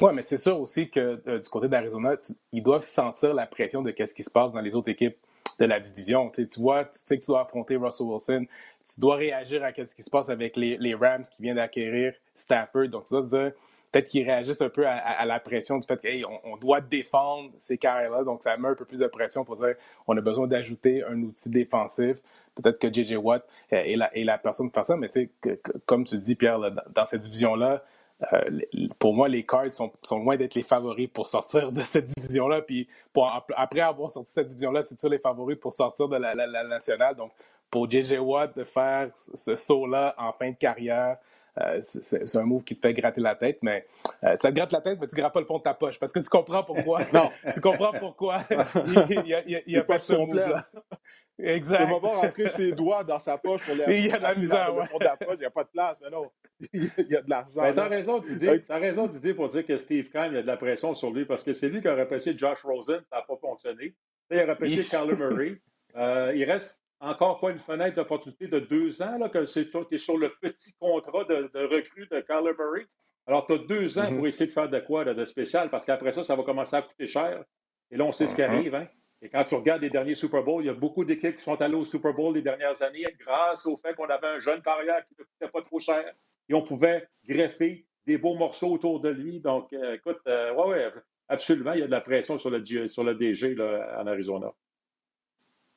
Oui, 0.00 0.10
mais 0.12 0.22
c'est 0.22 0.38
sûr 0.38 0.60
aussi 0.60 0.90
que 0.90 1.38
du 1.38 1.48
côté 1.48 1.68
d'Arizona, 1.68 2.14
ils 2.52 2.62
doivent 2.62 2.82
sentir 2.82 3.32
la 3.32 3.46
pression 3.46 3.82
de 3.82 3.94
ce 3.96 4.14
qui 4.14 4.24
se 4.24 4.30
passe 4.30 4.52
dans 4.52 4.60
les 4.60 4.74
autres 4.74 4.90
équipes 4.90 5.16
de 5.58 5.64
la 5.66 5.78
division. 5.78 6.30
Tu, 6.30 6.46
vois, 6.58 6.84
tu 6.84 7.00
sais 7.04 7.18
que 7.18 7.24
tu 7.24 7.30
dois 7.30 7.42
affronter 7.42 7.76
Russell 7.76 8.06
Wilson, 8.06 8.46
tu 8.92 9.00
dois 9.00 9.16
réagir 9.16 9.62
à 9.62 9.72
ce 9.72 9.94
qui 9.94 10.02
se 10.02 10.10
passe 10.10 10.28
avec 10.28 10.56
les, 10.56 10.94
Rams 10.94 11.22
qui 11.22 11.42
viennent 11.42 11.56
d'acquérir 11.56 12.14
Stafford. 12.34 12.88
Donc, 12.88 13.04
tu 13.04 13.14
dois 13.14 13.22
dire, 13.22 13.52
peut-être 13.92 14.08
qu'ils 14.08 14.28
réagissent 14.28 14.62
un 14.62 14.68
peu 14.68 14.84
à, 14.86 15.24
la 15.24 15.38
pression 15.38 15.78
du 15.78 15.86
fait 15.86 16.00
qu'on 16.22 16.40
on 16.42 16.56
doit 16.56 16.80
défendre 16.80 17.50
ces 17.56 17.78
carrières-là. 17.78 18.24
Donc, 18.24 18.42
ça 18.42 18.56
met 18.56 18.68
un 18.68 18.74
peu 18.74 18.84
plus 18.84 18.98
de 18.98 19.06
pression 19.06 19.44
pour 19.44 19.54
dire 19.56 19.74
on 20.08 20.16
a 20.16 20.20
besoin 20.20 20.48
d'ajouter 20.48 21.04
un 21.04 21.22
outil 21.22 21.48
défensif. 21.50 22.16
Peut-être 22.56 22.80
que 22.80 22.92
J.J. 22.92 23.16
Watt 23.16 23.46
est 23.70 23.96
la, 23.96 24.14
est 24.16 24.24
la 24.24 24.38
personne 24.38 24.66
pour 24.66 24.74
faire 24.74 24.86
ça, 24.86 24.96
mais 24.96 25.08
tu 25.08 25.30
sais, 25.44 25.60
comme 25.86 26.04
tu 26.04 26.18
dis, 26.18 26.34
Pierre, 26.34 26.58
dans 26.92 27.06
cette 27.06 27.22
division-là, 27.22 27.74
euh, 27.74 27.78
pour 28.98 29.14
moi, 29.14 29.28
les 29.28 29.44
Cards 29.44 29.70
sont, 29.70 29.92
loin 30.12 30.36
d'être 30.36 30.54
les 30.54 30.62
favoris 30.62 31.08
pour 31.12 31.26
sortir 31.26 31.72
de 31.72 31.80
cette 31.80 32.06
division-là. 32.06 32.62
Puis 32.62 32.88
après 33.56 33.80
avoir 33.80 34.10
sorti 34.10 34.32
cette 34.32 34.48
division-là, 34.48 34.82
c'est 34.82 34.98
sûr 34.98 35.08
les 35.08 35.18
favoris 35.18 35.58
pour 35.58 35.72
sortir 35.72 36.08
de 36.08 36.16
la, 36.16 36.64
nationale. 36.64 37.16
Donc, 37.16 37.32
pour 37.70 37.90
J.J. 37.90 38.18
Watt 38.18 38.56
de 38.56 38.64
faire 38.64 39.10
ce 39.14 39.56
saut-là 39.56 40.14
en 40.16 40.32
fin 40.32 40.50
de 40.50 40.56
carrière, 40.56 41.16
euh, 41.60 41.78
c'est 41.82 42.36
un 42.36 42.42
move 42.42 42.64
qui 42.64 42.74
te 42.76 42.80
fait 42.80 42.94
gratter 42.94 43.20
la 43.20 43.36
tête, 43.36 43.58
mais 43.62 43.86
euh, 44.24 44.36
ça 44.40 44.50
te 44.50 44.56
gratte 44.56 44.72
la 44.72 44.80
tête, 44.80 44.98
mais 45.00 45.06
tu 45.06 45.14
ne 45.14 45.20
grattes 45.20 45.32
pas 45.32 45.40
le 45.40 45.46
fond 45.46 45.58
de 45.58 45.62
ta 45.62 45.74
poche 45.74 46.00
parce 46.00 46.12
que 46.12 46.18
tu 46.18 46.28
comprends 46.28 46.64
pourquoi. 46.64 47.00
non. 47.12 47.30
tu 47.54 47.60
comprends 47.60 47.92
pourquoi 47.92 48.40
il 48.50 49.62
n'y 49.66 49.76
a, 49.76 49.84
pas 49.84 49.98
de 49.98 50.02
ce 50.02 50.16
move-là. 50.16 50.66
Exact. 51.38 51.84
Il 51.84 51.92
va 51.94 52.00
pas 52.00 52.16
rentrer 52.16 52.48
ses 52.48 52.72
doigts 52.72 53.04
dans 53.04 53.20
sa 53.20 53.38
poche 53.38 53.64
pour 53.64 53.76
les. 53.76 53.98
Il 53.98 54.06
y 54.06 54.12
a 54.12 54.18
de 54.18 54.22
la 54.22 54.34
misère, 54.34 54.74
ouais. 54.74 54.86
fond 54.86 54.98
de 54.98 55.04
la 55.04 55.16
poche, 55.16 55.34
il 55.34 55.40
n'y 55.40 55.44
a 55.44 55.50
pas 55.50 55.64
de 55.64 55.68
place, 55.68 56.00
mais 56.02 56.10
non. 56.10 56.28
Il 56.72 56.90
y 57.08 57.16
a 57.16 57.22
de 57.22 57.30
l'argent. 57.30 57.62
Ben, 57.62 57.74
t'as 57.74 57.88
raison, 57.88 58.18
Didier. 58.18 58.62
T'as 58.62 58.78
raison, 58.78 59.06
Didier, 59.06 59.34
pour 59.34 59.48
dire 59.48 59.66
que 59.66 59.76
Steve 59.76 60.10
Kahn, 60.10 60.32
il 60.32 60.36
y 60.36 60.38
a 60.38 60.42
de 60.42 60.46
la 60.46 60.56
pression 60.56 60.94
sur 60.94 61.10
lui 61.10 61.24
parce 61.24 61.44
que 61.44 61.54
c'est 61.54 61.68
lui 61.68 61.80
qui 61.80 61.88
a 61.88 61.94
repêché 61.94 62.36
Josh 62.36 62.62
Rosen, 62.62 63.00
ça 63.10 63.16
n'a 63.16 63.22
pas 63.22 63.36
fonctionné. 63.36 63.94
il 64.30 64.38
a 64.38 64.46
repêché 64.46 64.82
Carl 64.88 65.14
Murray. 65.14 65.60
Euh, 65.96 66.32
il 66.34 66.44
reste 66.44 66.83
encore 67.04 67.38
quoi 67.38 67.52
une 67.52 67.58
fenêtre 67.58 67.96
d'opportunité 67.96 68.48
de 68.48 68.60
deux 68.60 69.02
ans, 69.02 69.18
là, 69.18 69.28
que 69.28 69.44
tu 69.44 69.94
es 69.94 69.98
sur 69.98 70.18
le 70.18 70.30
petit 70.40 70.74
contrat 70.78 71.24
de, 71.24 71.50
recrue 71.66 72.06
de 72.10 72.20
Carl 72.20 72.44
Murray. 72.44 72.86
Alors, 73.26 73.46
tu 73.46 73.54
as 73.54 73.58
deux 73.58 73.98
ans 73.98 74.02
mm-hmm. 74.02 74.16
pour 74.16 74.26
essayer 74.26 74.46
de 74.46 74.52
faire 74.52 74.68
de 74.68 74.80
quoi 74.80 75.04
de 75.04 75.24
spécial, 75.24 75.70
parce 75.70 75.86
qu'après 75.86 76.12
ça, 76.12 76.24
ça 76.24 76.36
va 76.36 76.42
commencer 76.42 76.76
à 76.76 76.82
coûter 76.82 77.06
cher. 77.06 77.44
Et 77.90 77.96
là, 77.96 78.04
on 78.04 78.12
sait 78.12 78.26
ce 78.26 78.34
qui 78.34 78.42
uh-huh. 78.42 78.50
arrive. 78.50 78.74
Hein? 78.74 78.88
Et 79.22 79.28
quand 79.28 79.44
tu 79.44 79.54
regardes 79.54 79.82
les 79.82 79.90
derniers 79.90 80.14
Super 80.14 80.42
Bowls, 80.42 80.64
il 80.64 80.66
y 80.66 80.70
a 80.70 80.74
beaucoup 80.74 81.04
d'équipes 81.04 81.36
qui 81.36 81.42
sont 81.42 81.60
allées 81.62 81.76
au 81.76 81.84
Super 81.84 82.12
Bowl 82.12 82.34
les 82.34 82.42
dernières 82.42 82.82
années 82.82 83.06
grâce 83.18 83.64
au 83.64 83.76
fait 83.78 83.94
qu'on 83.94 84.04
avait 84.04 84.26
un 84.26 84.38
jeune 84.38 84.60
carrière 84.60 85.02
qui 85.06 85.14
ne 85.18 85.24
coûtait 85.24 85.50
pas 85.50 85.62
trop 85.62 85.78
cher 85.78 86.04
et 86.48 86.54
on 86.54 86.62
pouvait 86.62 87.08
greffer 87.26 87.86
des 88.06 88.18
beaux 88.18 88.34
morceaux 88.34 88.72
autour 88.72 89.00
de 89.00 89.08
lui. 89.08 89.40
Donc, 89.40 89.72
euh, 89.72 89.94
écoute, 89.94 90.20
euh, 90.26 90.52
oui, 90.54 90.72
ouais, 90.72 90.92
absolument, 91.28 91.72
il 91.72 91.80
y 91.80 91.82
a 91.82 91.86
de 91.86 91.90
la 91.90 92.02
pression 92.02 92.36
sur 92.36 92.50
le, 92.50 92.62
sur 92.86 93.02
le 93.02 93.14
DG 93.14 93.54
là, 93.54 93.98
en 93.98 94.06
Arizona. 94.06 94.52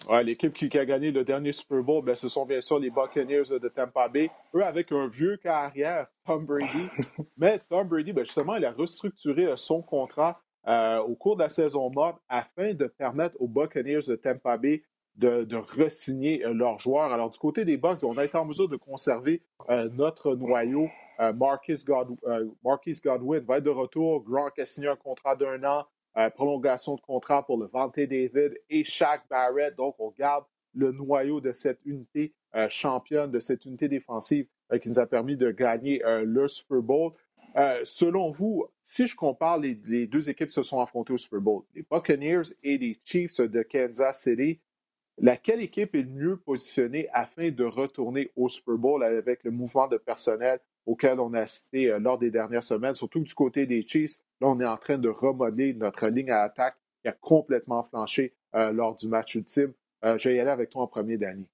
Ouais, 0.07 0.23
L'équipe 0.23 0.53
qui, 0.53 0.77
a 0.77 0.86
gagné 0.86 1.12
le 1.12 1.23
dernier 1.25 1.51
Super 1.51 1.81
Bowl, 1.81 2.03
ben, 2.03 2.15
ce 2.15 2.29
sont 2.29 2.45
bien 2.45 2.62
sûr 2.62 2.79
les 2.79 2.89
Buccaneers 2.89 3.60
de 3.60 3.67
Tampa 3.67 4.07
Bay. 4.07 4.29
Eux, 4.55 4.63
avec 4.63 4.91
un 4.91 5.07
vieux 5.07 5.38
carrière, 5.38 6.07
Tom 6.25 6.45
Brady. 6.45 6.88
Mais 7.38 7.60
Tom 7.69 7.88
Brady, 7.88 8.13
ben, 8.13 8.23
justement, 8.23 8.55
il 8.55 8.63
a 8.63 8.71
restructuré 8.71 9.51
son 9.57 9.81
contrat 9.81 10.41
euh, 10.67 10.99
au 10.99 11.15
cours 11.15 11.36
de 11.36 11.43
la 11.43 11.49
saison 11.49 11.89
morte 11.89 12.21
afin 12.29 12.73
de 12.73 12.86
permettre 12.88 13.36
aux 13.39 13.47
Buccaneers 13.47 14.07
de 14.07 14.15
Tampa 14.15 14.57
Bay 14.57 14.83
de, 15.15 15.43
de 15.43 15.57
re-signer 15.57 16.45
euh, 16.45 16.53
leurs 16.53 16.79
joueurs. 16.79 17.12
Alors, 17.12 17.29
du 17.29 17.39
côté 17.39 17.65
des 17.65 17.75
Bucks, 17.75 18.03
on 18.03 18.17
a 18.17 18.23
été 18.23 18.38
en 18.38 18.45
mesure 18.45 18.69
de 18.69 18.77
conserver 18.77 19.41
euh, 19.69 19.89
notre 19.93 20.36
noyau. 20.36 20.89
Marcus, 21.33 21.83
Godwin 21.83 23.39
va 23.39 23.57
être 23.57 23.63
de 23.63 23.71
retour. 23.71 24.23
Gronk 24.23 24.60
a 24.60 24.65
signé 24.65 24.88
un 24.88 24.95
contrat 24.95 25.36
d'un 25.36 25.63
an. 25.63 25.88
Prolongation 26.36 26.95
de 26.95 27.01
contrat 27.01 27.45
pour 27.45 27.58
le 27.58 27.67
Vante 27.67 27.99
David 27.99 28.60
et 28.69 28.84
Shaq 28.84 29.21
Barrett. 29.30 29.75
Donc, 29.75 29.95
on 29.99 30.12
garde 30.17 30.45
le 30.73 30.91
noyau 30.91 31.41
de 31.41 31.51
cette 31.51 31.80
unité 31.86 32.34
championne, 32.69 33.32
de 33.32 33.39
cette 33.39 33.65
unité 33.65 33.88
défensive 33.88 34.47
qui 34.82 34.89
nous 34.89 34.99
a 34.99 35.06
permis 35.06 35.38
de 35.38 35.51
gagner 35.51 36.01
le 36.03 36.47
Super 36.47 36.82
Bowl. 36.82 37.13
Euh, 37.58 37.80
selon 37.84 38.30
vous, 38.30 38.67
si 38.84 39.08
je 39.08 39.15
compare 39.15 39.58
les, 39.58 39.73
deux 39.73 40.30
équipes 40.30 40.49
qui 40.49 40.53
se 40.53 40.63
sont 40.63 40.80
affrontées 40.80 41.13
au 41.13 41.17
Super 41.17 41.41
Bowl, 41.41 41.63
les 41.73 41.84
Buccaneers 41.89 42.53
et 42.62 42.77
les 42.77 42.99
Chiefs 43.03 43.41
de 43.41 43.63
Kansas 43.63 44.21
City, 44.21 44.60
laquelle 45.17 45.62
équipe 45.62 45.95
est 45.95 46.03
mieux 46.03 46.38
positionnée 46.38 47.08
afin 47.13 47.49
de 47.49 47.63
retourner 47.63 48.32
au 48.36 48.47
Super 48.47 48.75
Bowl 48.75 49.03
avec 49.03 49.43
le 49.43 49.49
mouvement 49.49 49.88
de 49.88 49.97
personnel 49.97 50.60
auquel 50.88 51.19
on 51.19 51.34
a 51.34 51.41
assisté 51.41 51.91
euh, 51.91 52.00
lors 52.00 52.17
des 52.17 52.32
dernières 52.32 52.63
semaines, 52.63 52.95
surtout 52.95 53.19
du 53.19 53.34
côté 53.36 53.67
des 53.67 53.86
Chiefs. 53.88 54.17
Là, 54.41 54.47
on 54.47 54.60
est 54.60 54.65
en 54.65 54.78
train 54.78 54.97
de 54.97 55.10
remodeler 55.10 55.76
notre 55.76 56.08
ligne 56.08 56.32
à 56.32 56.41
attaque 56.41 56.76
qui 57.04 57.08
a 57.08 57.12
complètement 57.12 57.84
flanché 57.84 58.34
euh, 58.56 58.71
lors 58.71 58.95
du 58.95 59.08
match 59.08 59.36
ultime. 59.36 59.73
je 60.04 60.30
vais 60.30 60.36
y 60.36 60.39
aller 60.39 60.50
avec 60.50 60.71
toi 60.71 60.82
en 60.82 60.88
premier, 60.88 61.17
Danny. 61.17 61.45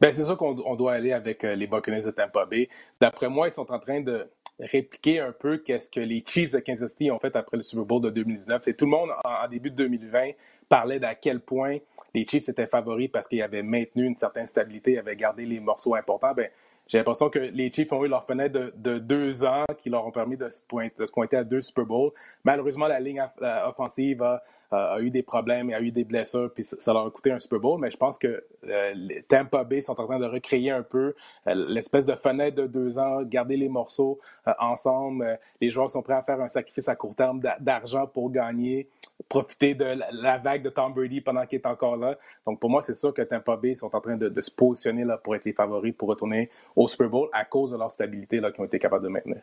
Ben, 0.00 0.12
c'est 0.12 0.24
sûr 0.24 0.36
qu'on 0.36 0.76
doit 0.76 0.92
aller 0.92 1.12
avec 1.12 1.42
les 1.42 1.66
Buccaneers 1.66 2.04
de 2.04 2.10
Tampa 2.10 2.44
Bay. 2.46 2.68
D'après 3.00 3.28
moi, 3.28 3.48
ils 3.48 3.52
sont 3.52 3.70
en 3.70 3.78
train 3.78 4.00
de, 4.00 4.28
répliquer 4.60 5.20
un 5.20 5.32
peu 5.32 5.58
qu'est-ce 5.58 5.90
que 5.90 6.00
les 6.00 6.22
Chiefs 6.26 6.52
de 6.52 6.58
Kansas 6.58 6.90
City 6.90 7.10
ont 7.10 7.18
fait 7.18 7.34
après 7.36 7.56
le 7.56 7.62
Super 7.62 7.84
Bowl 7.84 8.02
de 8.02 8.10
2019. 8.10 8.66
Et 8.68 8.74
tout 8.74 8.86
le 8.86 8.90
monde, 8.90 9.10
en, 9.24 9.48
début 9.48 9.70
de 9.70 9.76
2020, 9.76 10.30
parlait 10.68 10.98
d'à 10.98 11.14
quel 11.14 11.40
point 11.40 11.78
les 12.14 12.24
Chiefs 12.24 12.48
étaient 12.48 12.66
favoris 12.66 13.08
parce 13.10 13.28
qu'ils 13.28 13.42
avaient 13.42 13.62
maintenu 13.62 14.04
une 14.04 14.14
certaine 14.14 14.46
stabilité, 14.46 14.98
avaient 14.98 15.16
gardé 15.16 15.46
les 15.46 15.60
morceaux 15.60 15.94
importants. 15.94 16.34
Ben, 16.34 16.50
j'ai 16.88 16.96
l'impression 16.96 17.28
que 17.28 17.38
les 17.38 17.70
Chiefs 17.70 17.92
ont 17.92 18.04
eu 18.04 18.08
leur 18.08 18.24
fenêtre 18.24 18.72
de, 18.74 18.98
deux 18.98 19.44
ans 19.44 19.64
qui 19.76 19.90
leur 19.90 20.06
ont 20.06 20.10
permis 20.10 20.36
de 20.36 20.48
se, 20.48 20.62
pointer, 20.62 21.36
à 21.36 21.44
deux 21.44 21.60
Super 21.60 21.84
Bowls. 21.84 22.10
Malheureusement, 22.44 22.88
la 22.88 22.98
ligne 22.98 23.22
offensive 23.66 24.22
a, 24.70 25.00
eu 25.00 25.10
des 25.10 25.22
problèmes 25.22 25.68
et 25.70 25.74
a 25.74 25.80
eu 25.82 25.92
des 25.92 26.04
blessures, 26.04 26.50
puis 26.52 26.64
ça, 26.64 26.92
leur 26.92 27.06
a 27.06 27.10
coûté 27.10 27.30
un 27.30 27.38
Super 27.38 27.60
Bowl. 27.60 27.78
Mais 27.78 27.90
je 27.90 27.96
pense 27.98 28.18
que 28.18 28.42
euh, 28.66 28.94
Tampa 29.28 29.64
Bay 29.64 29.82
sont 29.82 30.00
en 30.00 30.06
train 30.06 30.18
de 30.18 30.26
recréer 30.26 30.70
un 30.70 30.82
peu 30.82 31.14
euh, 31.46 31.54
l'espèce 31.68 32.06
de 32.06 32.14
fenêtre 32.14 32.56
de 32.62 32.66
deux 32.66 32.98
ans, 32.98 33.22
garder 33.22 33.56
les 33.58 33.68
morceaux 33.68 34.18
euh, 34.46 34.52
ensemble. 34.58 35.38
les 35.60 35.68
joueurs 35.68 35.90
sont 35.90 36.02
prêts 36.02 36.14
à 36.14 36.22
faire 36.22 36.40
un 36.40 36.48
sacrifice 36.48 36.88
à 36.88 36.96
court 36.96 37.14
terme 37.14 37.40
d'argent 37.60 38.06
pour 38.06 38.30
gagner 38.30 38.88
profiter 39.28 39.74
de 39.74 39.84
la, 40.12 40.38
vague 40.38 40.62
de 40.62 40.70
Tom 40.70 40.92
Brady 40.92 41.20
pendant 41.20 41.44
qu'il 41.44 41.58
est 41.58 41.66
encore 41.66 41.96
là. 41.96 42.16
Donc, 42.46 42.60
pour 42.60 42.70
moi, 42.70 42.80
c'est 42.82 42.94
sûr 42.94 43.12
que 43.12 43.22
Tampa 43.22 43.56
Bay 43.56 43.74
sont 43.74 43.94
en 43.94 44.00
train 44.00 44.16
de, 44.16 44.40
se 44.40 44.50
positionner 44.50 45.04
là, 45.04 45.16
pour 45.18 45.34
être 45.34 45.44
les 45.44 45.52
favoris 45.52 45.94
pour 45.96 46.08
retourner 46.08 46.50
au 46.78 46.86
Super 46.86 47.08
Bowl 47.08 47.28
à 47.32 47.44
cause 47.44 47.72
de 47.72 47.76
leur 47.76 47.90
stabilité 47.90 48.38
qu'ils 48.38 48.60
ont 48.60 48.64
été 48.64 48.78
capables 48.78 49.02
de 49.02 49.08
maintenir. 49.08 49.42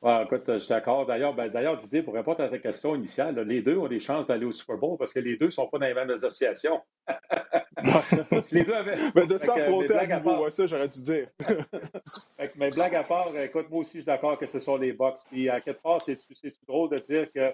Ouais, 0.00 0.22
écoute, 0.24 0.44
je 0.46 0.58
suis 0.58 0.68
d'accord. 0.68 1.04
D'ailleurs, 1.04 1.34
ben, 1.34 1.48
d'ailleurs, 1.48 1.76
Didier, 1.76 2.04
pour 2.04 2.14
répondre 2.14 2.40
à 2.40 2.48
ta 2.48 2.58
question 2.58 2.94
initiale, 2.94 3.36
les 3.40 3.60
deux 3.60 3.76
ont 3.76 3.88
des 3.88 3.98
chances 3.98 4.28
d'aller 4.28 4.46
au 4.46 4.52
Super 4.52 4.76
Bowl 4.76 4.96
parce 4.96 5.12
que 5.12 5.18
les 5.18 5.36
deux 5.36 5.46
ne 5.46 5.50
sont 5.50 5.66
pas 5.66 5.78
dans 5.80 5.86
les 5.86 5.94
mêmes 5.94 6.10
associations. 6.10 6.80
les 8.52 8.62
deux 8.62 8.72
avaient. 8.72 8.94
Mais 9.16 9.26
de 9.26 9.36
s'affronter 9.36 9.94
à 9.94 10.06
niveau, 10.06 10.48
ça, 10.48 10.66
j'aurais 10.68 10.86
dû 10.86 11.02
dire. 11.02 11.28
mais 12.56 12.70
blague 12.70 12.94
à 12.94 13.02
part, 13.02 13.26
écoute, 13.36 13.68
moi 13.70 13.80
aussi, 13.80 13.94
je 13.94 13.98
suis 13.98 14.04
d'accord 14.04 14.38
que 14.38 14.46
ce 14.46 14.60
sont 14.60 14.76
les 14.76 14.92
Bucks. 14.92 15.18
Puis 15.28 15.48
à 15.48 15.60
quelque 15.60 15.82
part, 15.82 16.00
c'est 16.00 16.16
drôle 16.68 16.90
de 16.90 16.98
dire 16.98 17.28
que 17.30 17.44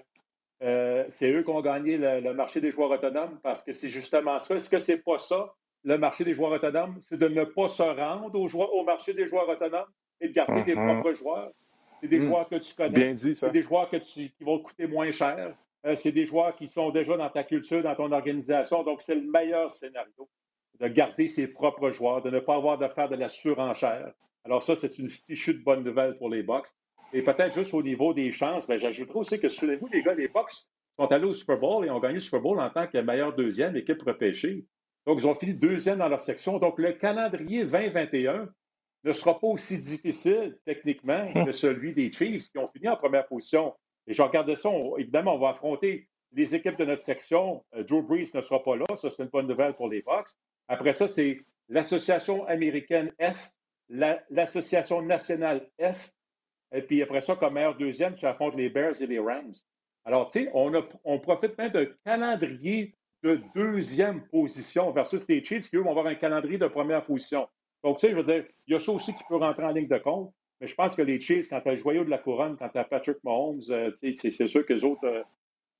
euh, 0.61 1.03
c'est 1.09 1.31
eux 1.31 1.41
qui 1.41 1.49
ont 1.49 1.61
gagné 1.61 1.97
le, 1.97 2.33
marché 2.35 2.61
des 2.61 2.69
joueurs 2.69 2.91
autonomes? 2.91 3.39
Parce 3.41 3.63
que 3.63 3.73
c'est 3.73 3.89
justement 3.89 4.37
ça. 4.37 4.55
Est-ce 4.55 4.69
que 4.69 4.77
c'est 4.77 5.03
pas 5.03 5.17
ça, 5.17 5.51
le 5.85 5.97
marché 5.97 6.23
des 6.23 6.33
joueurs 6.33 6.51
autonomes? 6.51 6.97
C'est 6.99 7.17
de 7.17 7.27
ne 7.27 7.43
pas 7.43 7.69
se 7.69 7.83
rendre 7.83 8.35
au, 8.35 8.47
au 8.47 8.83
marché 8.83 9.13
des 9.13 9.27
joueurs 9.27 9.47
autonomes 9.47 9.87
et 10.19 10.27
de 10.27 10.33
garder 10.33 10.63
des 10.63 10.75
mm-hmm. 10.75 11.01
propres 11.01 11.17
joueurs. 11.17 11.51
C'est 12.01 12.09
des 12.09 12.19
hmm. 12.19 12.27
joueurs 12.27 12.49
que 12.49 12.55
tu 12.55 12.75
connais. 12.75 13.17
C'est 13.17 13.51
des 13.51 13.61
joueurs 13.61 13.89
que 13.89 13.97
tu, 13.97 14.29
qui 14.29 14.43
vont 14.43 14.59
coûter 14.59 14.85
moins 14.87 15.11
cher. 15.11 15.55
Euh, 15.85 15.95
c'est 15.95 16.11
des 16.11 16.25
joueurs 16.25 16.55
qui 16.55 16.67
sont 16.67 16.89
déjà 16.89 17.17
dans 17.17 17.29
ta 17.29 17.43
culture, 17.43 17.81
dans 17.81 17.95
ton 17.95 18.11
organisation. 18.11 18.83
Donc, 18.83 19.01
c'est 19.01 19.15
le 19.15 19.29
meilleur 19.29 19.71
scénario 19.71 20.29
de 20.79 20.87
garder 20.87 21.27
ses 21.27 21.51
propres 21.51 21.91
joueurs, 21.91 22.21
de 22.21 22.29
ne 22.29 22.39
pas 22.39 22.55
avoir 22.55 22.77
de 22.77 22.87
faire 22.89 23.07
de 23.07 23.15
la 23.15 23.29
surenchère. 23.29 24.11
Alors, 24.43 24.61
ça, 24.61 24.75
c'est 24.75 24.99
une 24.99 25.09
fichue 25.09 25.53
de 25.53 25.63
bonne 25.63 25.83
nouvelle 25.83 26.17
pour 26.17 26.29
les 26.29 26.43
Bucks. 26.43 26.67
Et 27.13 27.21
peut-être 27.21 27.53
juste 27.53 27.73
au 27.73 27.81
niveau 27.81 28.13
des 28.13 28.31
chances, 28.31 28.67
ben, 28.67 28.77
j'ajouterais 28.77 29.19
aussi 29.19 29.39
que, 29.39 29.47
souvenez-vous, 29.47 29.87
les 29.87 30.03
gars, 30.03 30.13
les 30.13 30.27
Bucks 30.27 30.51
sont 30.99 31.07
allés 31.07 31.25
au 31.25 31.33
Super 31.33 31.57
Bowl 31.57 31.85
et 31.85 31.89
ont 31.89 31.99
gagné 31.99 32.15
le 32.15 32.19
Super 32.19 32.41
Bowl 32.41 32.59
en 32.59 32.69
tant 32.69 32.87
que 32.87 32.97
meilleur 32.97 33.33
deuxième 33.33 33.75
équipe 33.75 34.01
repêchée. 34.01 34.65
Donc, 35.05 35.19
ils 35.19 35.27
ont 35.27 35.35
fini 35.35 35.53
deuxième 35.53 35.99
dans 35.99 36.07
leur 36.07 36.21
section. 36.21 36.57
Donc, 36.57 36.79
le 36.79 36.93
calendrier 36.93 37.65
2021 37.65 38.49
ne 39.03 39.11
sera 39.13 39.39
pas 39.39 39.47
aussi 39.47 39.77
difficile 39.77 40.57
techniquement 40.65 41.31
que 41.45 41.51
celui 41.51 41.93
des 41.93 42.11
Chiefs 42.11 42.51
qui 42.51 42.57
ont 42.57 42.67
fini 42.67 42.87
en 42.89 42.95
première 42.95 43.27
position. 43.27 43.73
Et 44.07 44.13
je 44.13 44.21
regardais 44.21 44.55
ça, 44.55 44.69
évidemment, 44.97 45.35
on 45.35 45.39
va 45.39 45.49
affronter 45.49 46.07
les 46.33 46.53
équipes 46.53 46.77
de 46.77 46.85
notre 46.85 47.01
section. 47.01 47.63
Euh, 47.75 47.83
Joe 47.87 48.03
Brees 48.03 48.29
ne 48.33 48.41
sera 48.41 48.63
pas 48.63 48.75
là, 48.75 48.85
ça 48.95 49.09
c'est 49.09 49.23
une 49.23 49.29
bonne 49.29 49.47
nouvelle 49.47 49.73
pour 49.73 49.89
les 49.89 50.01
Bucks. 50.01 50.29
Après 50.67 50.93
ça, 50.93 51.07
c'est 51.07 51.39
l'Association 51.69 52.45
américaine 52.45 53.11
Est, 53.19 53.59
l'Association 53.89 55.01
nationale 55.01 55.69
Est, 55.77 56.17
et 56.73 56.81
puis 56.81 57.01
après 57.01 57.21
ça, 57.21 57.35
comme 57.35 57.53
meilleur 57.53 57.77
deuxième, 57.77 58.15
tu 58.15 58.25
affrontes 58.25 58.55
les 58.55 58.69
Bears 58.69 59.01
et 59.01 59.07
les 59.07 59.19
Rams. 59.19 59.53
Alors, 60.03 60.27
tu 60.27 60.43
sais, 60.43 60.51
on, 60.53 60.71
on 61.03 61.19
profite 61.19 61.57
même 61.57 61.71
d'un 61.71 61.87
calendrier 62.03 62.95
de 63.25 63.41
deuxième 63.55 64.21
position 64.27 64.91
versus 64.91 65.27
les 65.27 65.43
Chiefs 65.43 65.67
qui, 65.67 65.77
eux, 65.77 65.81
vont 65.81 65.89
avoir 65.89 66.05
un 66.05 66.13
calendrier 66.13 66.59
de 66.59 66.67
première 66.67 67.03
position. 67.03 67.47
Donc, 67.83 67.97
tu 67.97 68.05
sais, 68.05 68.13
je 68.13 68.17
veux 68.17 68.23
dire, 68.23 68.45
il 68.67 68.73
y 68.73 68.77
a 68.77 68.79
ça 68.79 68.91
aussi 68.91 69.15
qui 69.15 69.23
peut 69.27 69.37
rentrer 69.37 69.63
en 69.63 69.71
ligne 69.71 69.87
de 69.87 69.97
compte. 69.97 70.31
Mais 70.61 70.67
je 70.67 70.75
pense 70.75 70.95
que 70.95 71.01
les 71.01 71.19
Chiefs, 71.19 71.49
quand 71.49 71.59
tu 71.59 71.69
as 71.69 71.71
le 71.71 71.77
joyau 71.77 72.03
de 72.05 72.09
la 72.09 72.19
couronne, 72.19 72.55
quand 72.55 72.69
tu 72.69 72.77
as 72.77 72.83
Patrick 72.83 73.17
Mahomes, 73.23 73.61
euh, 73.71 73.91
c'est 73.93 74.47
sûr 74.47 74.65
que 74.65 74.73
les 74.73 74.83
autres, 74.83 75.05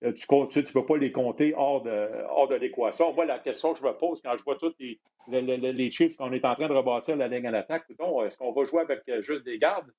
euh, 0.03 0.11
tu 0.11 0.25
ne 0.31 0.71
peux 0.73 0.85
pas 0.85 0.97
les 0.97 1.11
compter 1.11 1.53
hors 1.55 1.83
de, 1.83 2.09
hors 2.29 2.47
de 2.47 2.55
l'équation. 2.55 3.13
Moi, 3.13 3.25
la 3.25 3.37
question 3.37 3.73
que 3.73 3.79
je 3.79 3.85
me 3.85 3.93
pose 3.93 4.21
quand 4.23 4.35
je 4.35 4.43
vois 4.43 4.55
tous 4.57 4.73
les, 4.79 4.99
les, 5.29 5.91
Chiefs 5.91 6.17
qu'on 6.17 6.33
est 6.33 6.43
en 6.43 6.55
train 6.55 6.67
de 6.67 6.73
rebâtir 6.73 7.15
la 7.15 7.27
ligne 7.27 7.45
à 7.45 7.51
l'attaque, 7.51 7.85
est-ce 7.89 8.37
qu'on 8.37 8.51
va 8.53 8.65
jouer 8.65 8.81
avec 8.81 9.01
euh, 9.07 9.21
juste 9.21 9.45
des 9.45 9.59
gardes? 9.59 9.91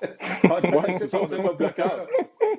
c'est 0.02 1.08
ça, 1.08 1.20
c'est 1.26 1.42
pas 1.42 1.54
bloqueur. 1.54 2.06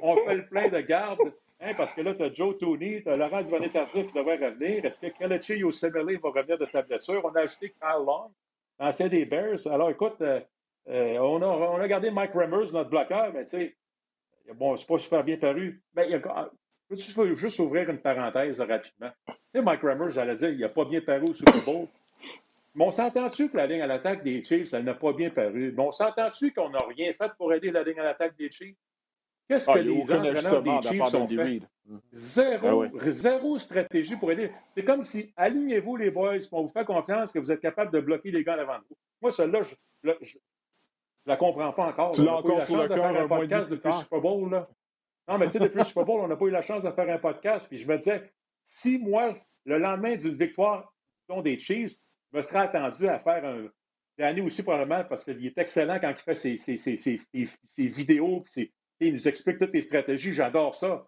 On 0.01 0.17
fait 0.25 0.35
le 0.35 0.45
plein 0.47 0.67
de 0.67 0.81
gardes. 0.81 1.31
Hein, 1.61 1.73
parce 1.75 1.93
que 1.93 2.01
là, 2.01 2.15
tu 2.15 2.23
as 2.23 2.33
Joe 2.33 2.57
Tony, 2.57 3.03
tu 3.03 3.09
as 3.09 3.17
Laurent 3.17 3.41
Duvernay-Tardif 3.41 4.07
qui 4.07 4.13
devrait 4.13 4.37
revenir. 4.37 4.85
Est-ce 4.85 4.99
que 4.99 5.07
Kelechi 5.07 5.57
Yosemele 5.57 6.17
va 6.19 6.29
revenir 6.29 6.57
de 6.57 6.65
sa 6.65 6.83
blessure? 6.83 7.21
On 7.25 7.35
a 7.35 7.41
ajouté 7.41 7.69
Kyle 7.69 8.05
Long 8.05 8.31
ancien 8.79 9.09
des 9.09 9.25
Bears. 9.25 9.67
Alors, 9.67 9.89
écoute, 9.89 10.21
euh, 10.21 10.39
euh, 10.87 11.17
on, 11.19 11.79
a, 11.79 11.87
gardé 11.87 12.11
Mike 12.11 12.33
Remmers, 12.33 12.71
notre 12.71 12.89
bloqueur, 12.89 13.33
mais 13.33 13.43
tu 13.43 13.51
sais, 13.51 13.75
bon, 14.55 14.77
c'est 14.77 14.87
pas 14.87 14.97
super 14.97 15.23
bien 15.23 15.37
paru. 15.37 15.81
Mais 15.95 16.09
il 16.09 16.15
a, 16.15 16.49
peux 16.87 17.35
juste 17.35 17.59
ouvrir 17.59 17.89
une 17.89 17.99
parenthèse 17.99 18.61
rapidement? 18.61 19.11
Tu 19.27 19.33
sais, 19.53 19.61
Mike 19.61 19.81
Remmers, 19.81 20.11
j'allais 20.11 20.35
dire, 20.35 20.49
il 20.49 20.59
n'a 20.59 20.69
pas 20.69 20.85
bien 20.85 21.01
paru 21.01 21.25
au 21.29 21.33
Super 21.33 21.63
Bowl. 21.63 21.87
Mais 22.75 22.85
on 22.85 22.91
s'entend-tu 22.91 23.49
que 23.49 23.57
la 23.57 23.67
ligne 23.67 23.81
à 23.81 23.87
l'attaque 23.87 24.23
des 24.23 24.43
Chiefs, 24.43 24.73
elle 24.73 24.85
n'a 24.85 24.93
pas 24.93 25.11
bien 25.11 25.29
paru? 25.29 25.73
Mais 25.75 25.83
on 25.83 25.91
s'entend-tu 25.91 26.53
qu'on 26.53 26.69
n'a 26.69 26.81
rien 26.81 27.11
fait 27.11 27.31
pour 27.37 27.53
aider 27.53 27.71
la 27.71 27.83
ligne 27.83 27.99
à 27.99 28.03
l'attaque 28.03 28.37
des 28.37 28.49
Chiefs? 28.49 28.77
Qu'est-ce 29.49 29.71
ah, 29.71 29.73
que 29.73 29.79
les 29.79 30.01
entraîneurs 30.03 30.61
des 30.61 30.89
Chiefs 30.89 31.13
ont 31.15 31.27
fait? 31.27 31.61
Zéro, 32.11 32.83
ah 32.83 33.09
zéro 33.09 33.57
stratégie 33.57 34.15
pour 34.15 34.31
aider. 34.31 34.51
C'est 34.77 34.85
comme 34.85 35.03
si, 35.03 35.33
alignez-vous 35.35 35.95
les 35.95 36.11
boys, 36.11 36.37
on 36.51 36.61
vous 36.61 36.71
fait 36.71 36.85
confiance 36.85 37.31
que 37.31 37.39
vous 37.39 37.51
êtes 37.51 37.59
capable 37.59 37.91
de 37.91 37.99
bloquer 37.99 38.29
les 38.29 38.43
gars 38.43 38.57
devant 38.57 38.77
vous. 38.87 38.95
Moi, 39.23 39.31
celle-là, 39.31 39.61
je 39.63 39.73
ne 40.03 40.13
la 41.25 41.35
comprends 41.35 41.73
pas 41.73 41.87
encore. 41.87 42.11
Tu 42.11 42.23
l'as 42.23 42.35
encore 42.35 42.61
sur 42.61 42.77
le 42.77 42.87
cœur 42.87 43.05
un 43.05 43.27
podcast 43.27 43.71
depuis 43.71 43.89
le 43.89 43.95
Super 43.95 44.21
Bowl. 44.21 44.51
Là. 44.51 44.69
Non, 45.27 45.39
mais 45.39 45.47
tu 45.47 45.53
sais, 45.53 45.59
depuis 45.59 45.79
le 45.79 45.83
Super 45.83 46.05
Bowl, 46.05 46.21
on 46.21 46.27
n'a 46.27 46.35
pas 46.35 46.45
eu 46.45 46.51
la 46.51 46.61
chance 46.61 46.83
de 46.83 46.91
faire 46.91 47.09
un 47.09 47.17
podcast. 47.17 47.67
Puis 47.67 47.79
je 47.79 47.87
me 47.87 47.97
disais, 47.97 48.31
si 48.63 48.99
moi, 48.99 49.35
le 49.65 49.79
lendemain 49.79 50.15
d'une 50.15 50.35
victoire 50.35 50.93
des 51.43 51.57
Chiefs, 51.57 51.95
je 52.31 52.37
me 52.37 52.43
serais 52.43 52.59
attendu 52.59 53.07
à 53.07 53.17
faire 53.17 53.43
un, 53.43 53.67
Danny 54.15 54.41
aussi, 54.41 54.61
probablement, 54.61 55.03
parce 55.05 55.23
qu'il 55.23 55.43
est 55.43 55.57
excellent 55.57 55.97
quand 55.99 56.11
il 56.11 56.21
fait 56.21 56.35
ses, 56.35 56.57
ses, 56.57 56.77
ses, 56.77 56.97
ses 56.97 57.87
vidéos, 57.87 58.43
il 58.99 59.13
nous 59.13 59.27
explique 59.27 59.57
toutes 59.57 59.73
les 59.73 59.81
stratégies. 59.81 60.33
J'adore 60.33 60.75
ça. 60.75 61.07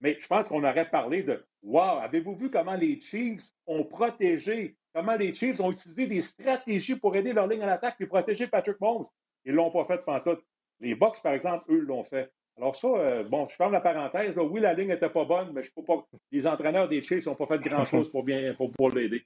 Mais 0.00 0.16
je 0.18 0.26
pense 0.26 0.48
qu'on 0.48 0.64
aurait 0.64 0.90
parlé 0.90 1.22
de 1.22 1.44
Wow, 1.62 1.98
avez-vous 2.00 2.36
vu 2.36 2.50
comment 2.50 2.76
les 2.76 3.00
Chiefs 3.00 3.48
ont 3.66 3.84
protégé, 3.84 4.76
comment 4.94 5.16
les 5.16 5.34
Chiefs 5.34 5.58
ont 5.60 5.72
utilisé 5.72 6.06
des 6.06 6.22
stratégies 6.22 6.96
pour 6.96 7.16
aider 7.16 7.32
leur 7.32 7.46
ligne 7.46 7.62
à 7.62 7.66
l'attaque 7.66 7.96
et 8.00 8.06
protéger 8.06 8.46
Patrick 8.46 8.80
Mahomes? 8.80 9.06
Ils 9.44 9.52
ne 9.52 9.56
l'ont 9.56 9.70
pas 9.70 9.84
fait 9.84 10.02
tout. 10.22 10.38
Les 10.80 10.94
Bucks, 10.94 11.22
par 11.22 11.32
exemple, 11.32 11.64
eux 11.70 11.80
l'ont 11.80 12.04
fait. 12.04 12.30
Alors 12.56 12.76
ça, 12.76 12.88
euh, 12.88 13.24
bon, 13.24 13.46
je 13.48 13.56
ferme 13.56 13.72
la 13.72 13.80
parenthèse. 13.80 14.38
oui, 14.38 14.60
la 14.60 14.74
ligne 14.74 14.88
n'était 14.88 15.10
pas 15.10 15.24
bonne, 15.24 15.52
mais 15.52 15.62
je 15.62 15.72
peux 15.72 15.82
pas. 15.82 16.06
Les 16.30 16.46
entraîneurs 16.46 16.88
des 16.88 17.02
Chiefs 17.02 17.26
n'ont 17.26 17.34
pas 17.34 17.46
fait 17.46 17.58
grand-chose 17.58 18.10
pour 18.10 18.22
bien 18.22 18.54
pour 18.54 18.90
l'aider. 18.90 19.24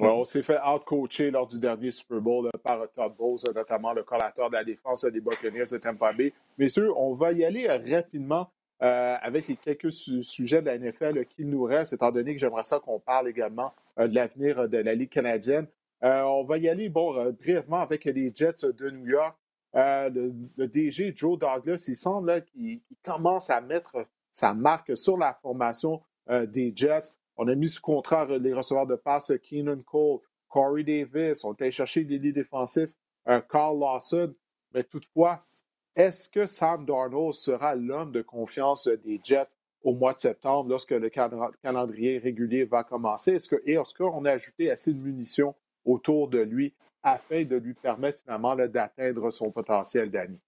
On 0.00 0.24
s'est 0.24 0.42
fait 0.42 0.58
out-coacher 0.58 1.30
lors 1.30 1.46
du 1.46 1.58
dernier 1.60 1.90
Super 1.90 2.20
Bowl 2.20 2.50
par 2.62 2.90
Todd 2.92 3.14
Bowles, 3.16 3.40
notamment 3.54 3.92
le 3.92 4.02
collateur 4.02 4.50
de 4.50 4.54
la 4.54 4.64
défense 4.64 5.04
des 5.04 5.20
Buccaneers 5.20 5.64
de 5.72 5.78
Tampa 5.78 6.12
Bay. 6.12 6.32
Messieurs, 6.58 6.92
on 6.96 7.14
va 7.14 7.32
y 7.32 7.44
aller 7.44 7.68
rapidement 7.68 8.50
euh, 8.82 9.16
avec 9.20 9.48
les 9.48 9.56
quelques 9.56 9.92
sujets 9.92 10.60
de 10.60 10.66
la 10.66 10.78
NFL 10.78 11.24
qui 11.26 11.44
nous 11.44 11.64
restent, 11.64 11.92
étant 11.92 12.10
donné 12.10 12.34
que 12.34 12.40
j'aimerais 12.40 12.64
ça 12.64 12.80
qu'on 12.80 12.98
parle 12.98 13.28
également 13.28 13.72
euh, 13.98 14.08
de 14.08 14.14
l'avenir 14.14 14.68
de 14.68 14.78
la 14.78 14.94
Ligue 14.94 15.10
canadienne. 15.10 15.66
on 16.02 16.44
va 16.44 16.58
y 16.58 16.68
aller, 16.68 16.88
bon, 16.88 17.32
brièvement 17.32 17.80
avec 17.80 18.04
les 18.04 18.32
Jets 18.34 18.66
de 18.76 18.90
New 18.90 19.06
York. 19.06 19.36
Euh, 19.76 20.08
le, 20.56 20.68
DG 20.68 21.12
Joe 21.16 21.38
Douglas, 21.38 21.84
il 21.88 21.96
semble 21.96 22.44
qu'il 22.44 22.80
commence 23.02 23.50
à 23.50 23.60
mettre 23.60 24.06
sa 24.30 24.54
marque 24.54 24.96
sur 24.96 25.16
la 25.16 25.34
formation 25.34 26.00
euh, 26.30 26.46
des 26.46 26.72
Jets. 26.74 27.12
On 27.36 27.48
a 27.48 27.54
mis 27.54 27.68
sous 27.68 27.82
contrat 27.82 28.26
les 28.26 28.52
receveurs 28.52 28.86
de 28.86 28.96
passe 28.96 29.32
Keenan 29.42 29.82
Cole, 29.82 30.20
Corey 30.48 30.84
Davis. 30.84 31.44
On 31.44 31.52
est 31.54 31.62
allé 31.62 31.70
chercher 31.70 32.04
l'élite 32.04 32.34
défensif 32.34 32.90
euh, 33.28 33.40
Carl 33.40 33.78
Lawson. 33.78 34.34
Mais 34.72 34.84
toutefois, 34.84 35.44
est-ce 35.96 36.28
que 36.28 36.46
Sam 36.46 36.84
Darnold 36.84 37.34
sera 37.34 37.74
l'homme 37.74 38.12
de 38.12 38.22
confiance 38.22 38.88
des 38.88 39.20
Jets 39.22 39.56
au 39.82 39.94
mois 39.94 40.12
de 40.12 40.18
septembre 40.18 40.70
lorsque 40.70 40.90
le 40.90 41.08
calendrier 41.08 42.18
régulier 42.18 42.64
va 42.64 42.82
commencer? 42.82 43.34
Est-ce 43.34 43.94
qu'on 43.94 44.24
a 44.24 44.32
ajouté 44.32 44.70
assez 44.70 44.92
de 44.92 44.98
munitions 44.98 45.54
autour 45.84 46.28
de 46.28 46.40
lui 46.40 46.74
afin 47.02 47.44
de 47.44 47.56
lui 47.56 47.74
permettre 47.74 48.18
finalement 48.22 48.56
d'atteindre 48.56 49.30
son 49.30 49.50
potentiel, 49.50 50.10
Danny? 50.10 50.38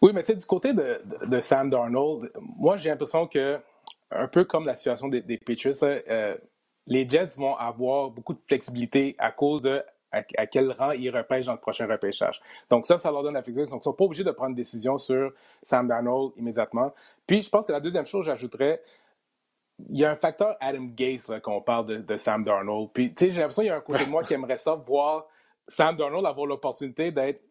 Oui, 0.00 0.12
mais 0.14 0.22
tu 0.22 0.32
sais, 0.32 0.36
du 0.36 0.44
côté 0.44 0.72
de, 0.74 1.40
Sam 1.40 1.70
Darnold, 1.70 2.30
moi 2.40 2.76
j'ai 2.76 2.90
l'impression 2.90 3.26
que, 3.26 3.58
un 4.10 4.28
peu 4.28 4.44
comme 4.44 4.66
la 4.66 4.74
situation 4.74 5.08
des, 5.08 5.38
Patriots, 5.38 5.74
euh, 5.82 6.36
les 6.86 7.08
Jets 7.08 7.30
vont 7.36 7.56
avoir 7.56 8.10
beaucoup 8.10 8.34
de 8.34 8.40
flexibilité 8.46 9.14
à 9.18 9.32
cause 9.32 9.62
de 9.62 9.82
à, 10.12 10.46
quel 10.46 10.72
rang 10.72 10.92
ils 10.92 11.10
repêchent 11.10 11.46
dans 11.46 11.52
le 11.52 11.58
prochain 11.58 11.86
repêchage. 11.86 12.40
Donc 12.70 12.86
ça, 12.86 12.96
ça 12.96 13.10
leur 13.10 13.22
donne 13.22 13.34
la 13.34 13.42
flexibilité. 13.42 13.70
Donc 13.70 13.80
ils 13.80 13.88
ne 13.88 13.92
sont 13.92 13.96
pas 13.96 14.04
obligés 14.04 14.24
de 14.24 14.30
prendre 14.30 14.50
une 14.50 14.56
décision 14.56 14.98
sur 14.98 15.32
Sam 15.62 15.88
Darnold 15.88 16.32
immédiatement. 16.36 16.94
Puis 17.26 17.42
je 17.42 17.50
pense 17.50 17.66
que 17.66 17.72
la 17.72 17.80
deuxième 17.80 18.06
chose, 18.06 18.24
j'ajouterais, 18.24 18.82
il 19.88 19.98
y 19.98 20.04
a 20.04 20.10
un 20.10 20.16
facteur 20.16 20.56
Adam 20.60 20.86
Gates 20.94 21.30
quand 21.42 21.56
on 21.56 21.60
parle 21.60 22.04
de, 22.04 22.16
Sam 22.16 22.44
Darnold. 22.44 22.90
Puis, 22.94 23.12
tu 23.12 23.26
sais, 23.26 23.30
j'ai 23.30 23.40
l'impression 23.40 23.62
qu'il 23.62 23.68
y 23.68 23.74
a 23.74 23.76
un 23.76 23.80
côté 23.80 24.04
de 24.06 24.10
moi 24.10 24.22
qui 24.22 24.32
aimerait 24.32 24.56
ça 24.56 24.74
voir 24.74 25.26
Sam 25.68 25.96
Darnold 25.96 26.24
avoir 26.24 26.46
l'opportunité 26.46 27.10
d'être 27.10 27.42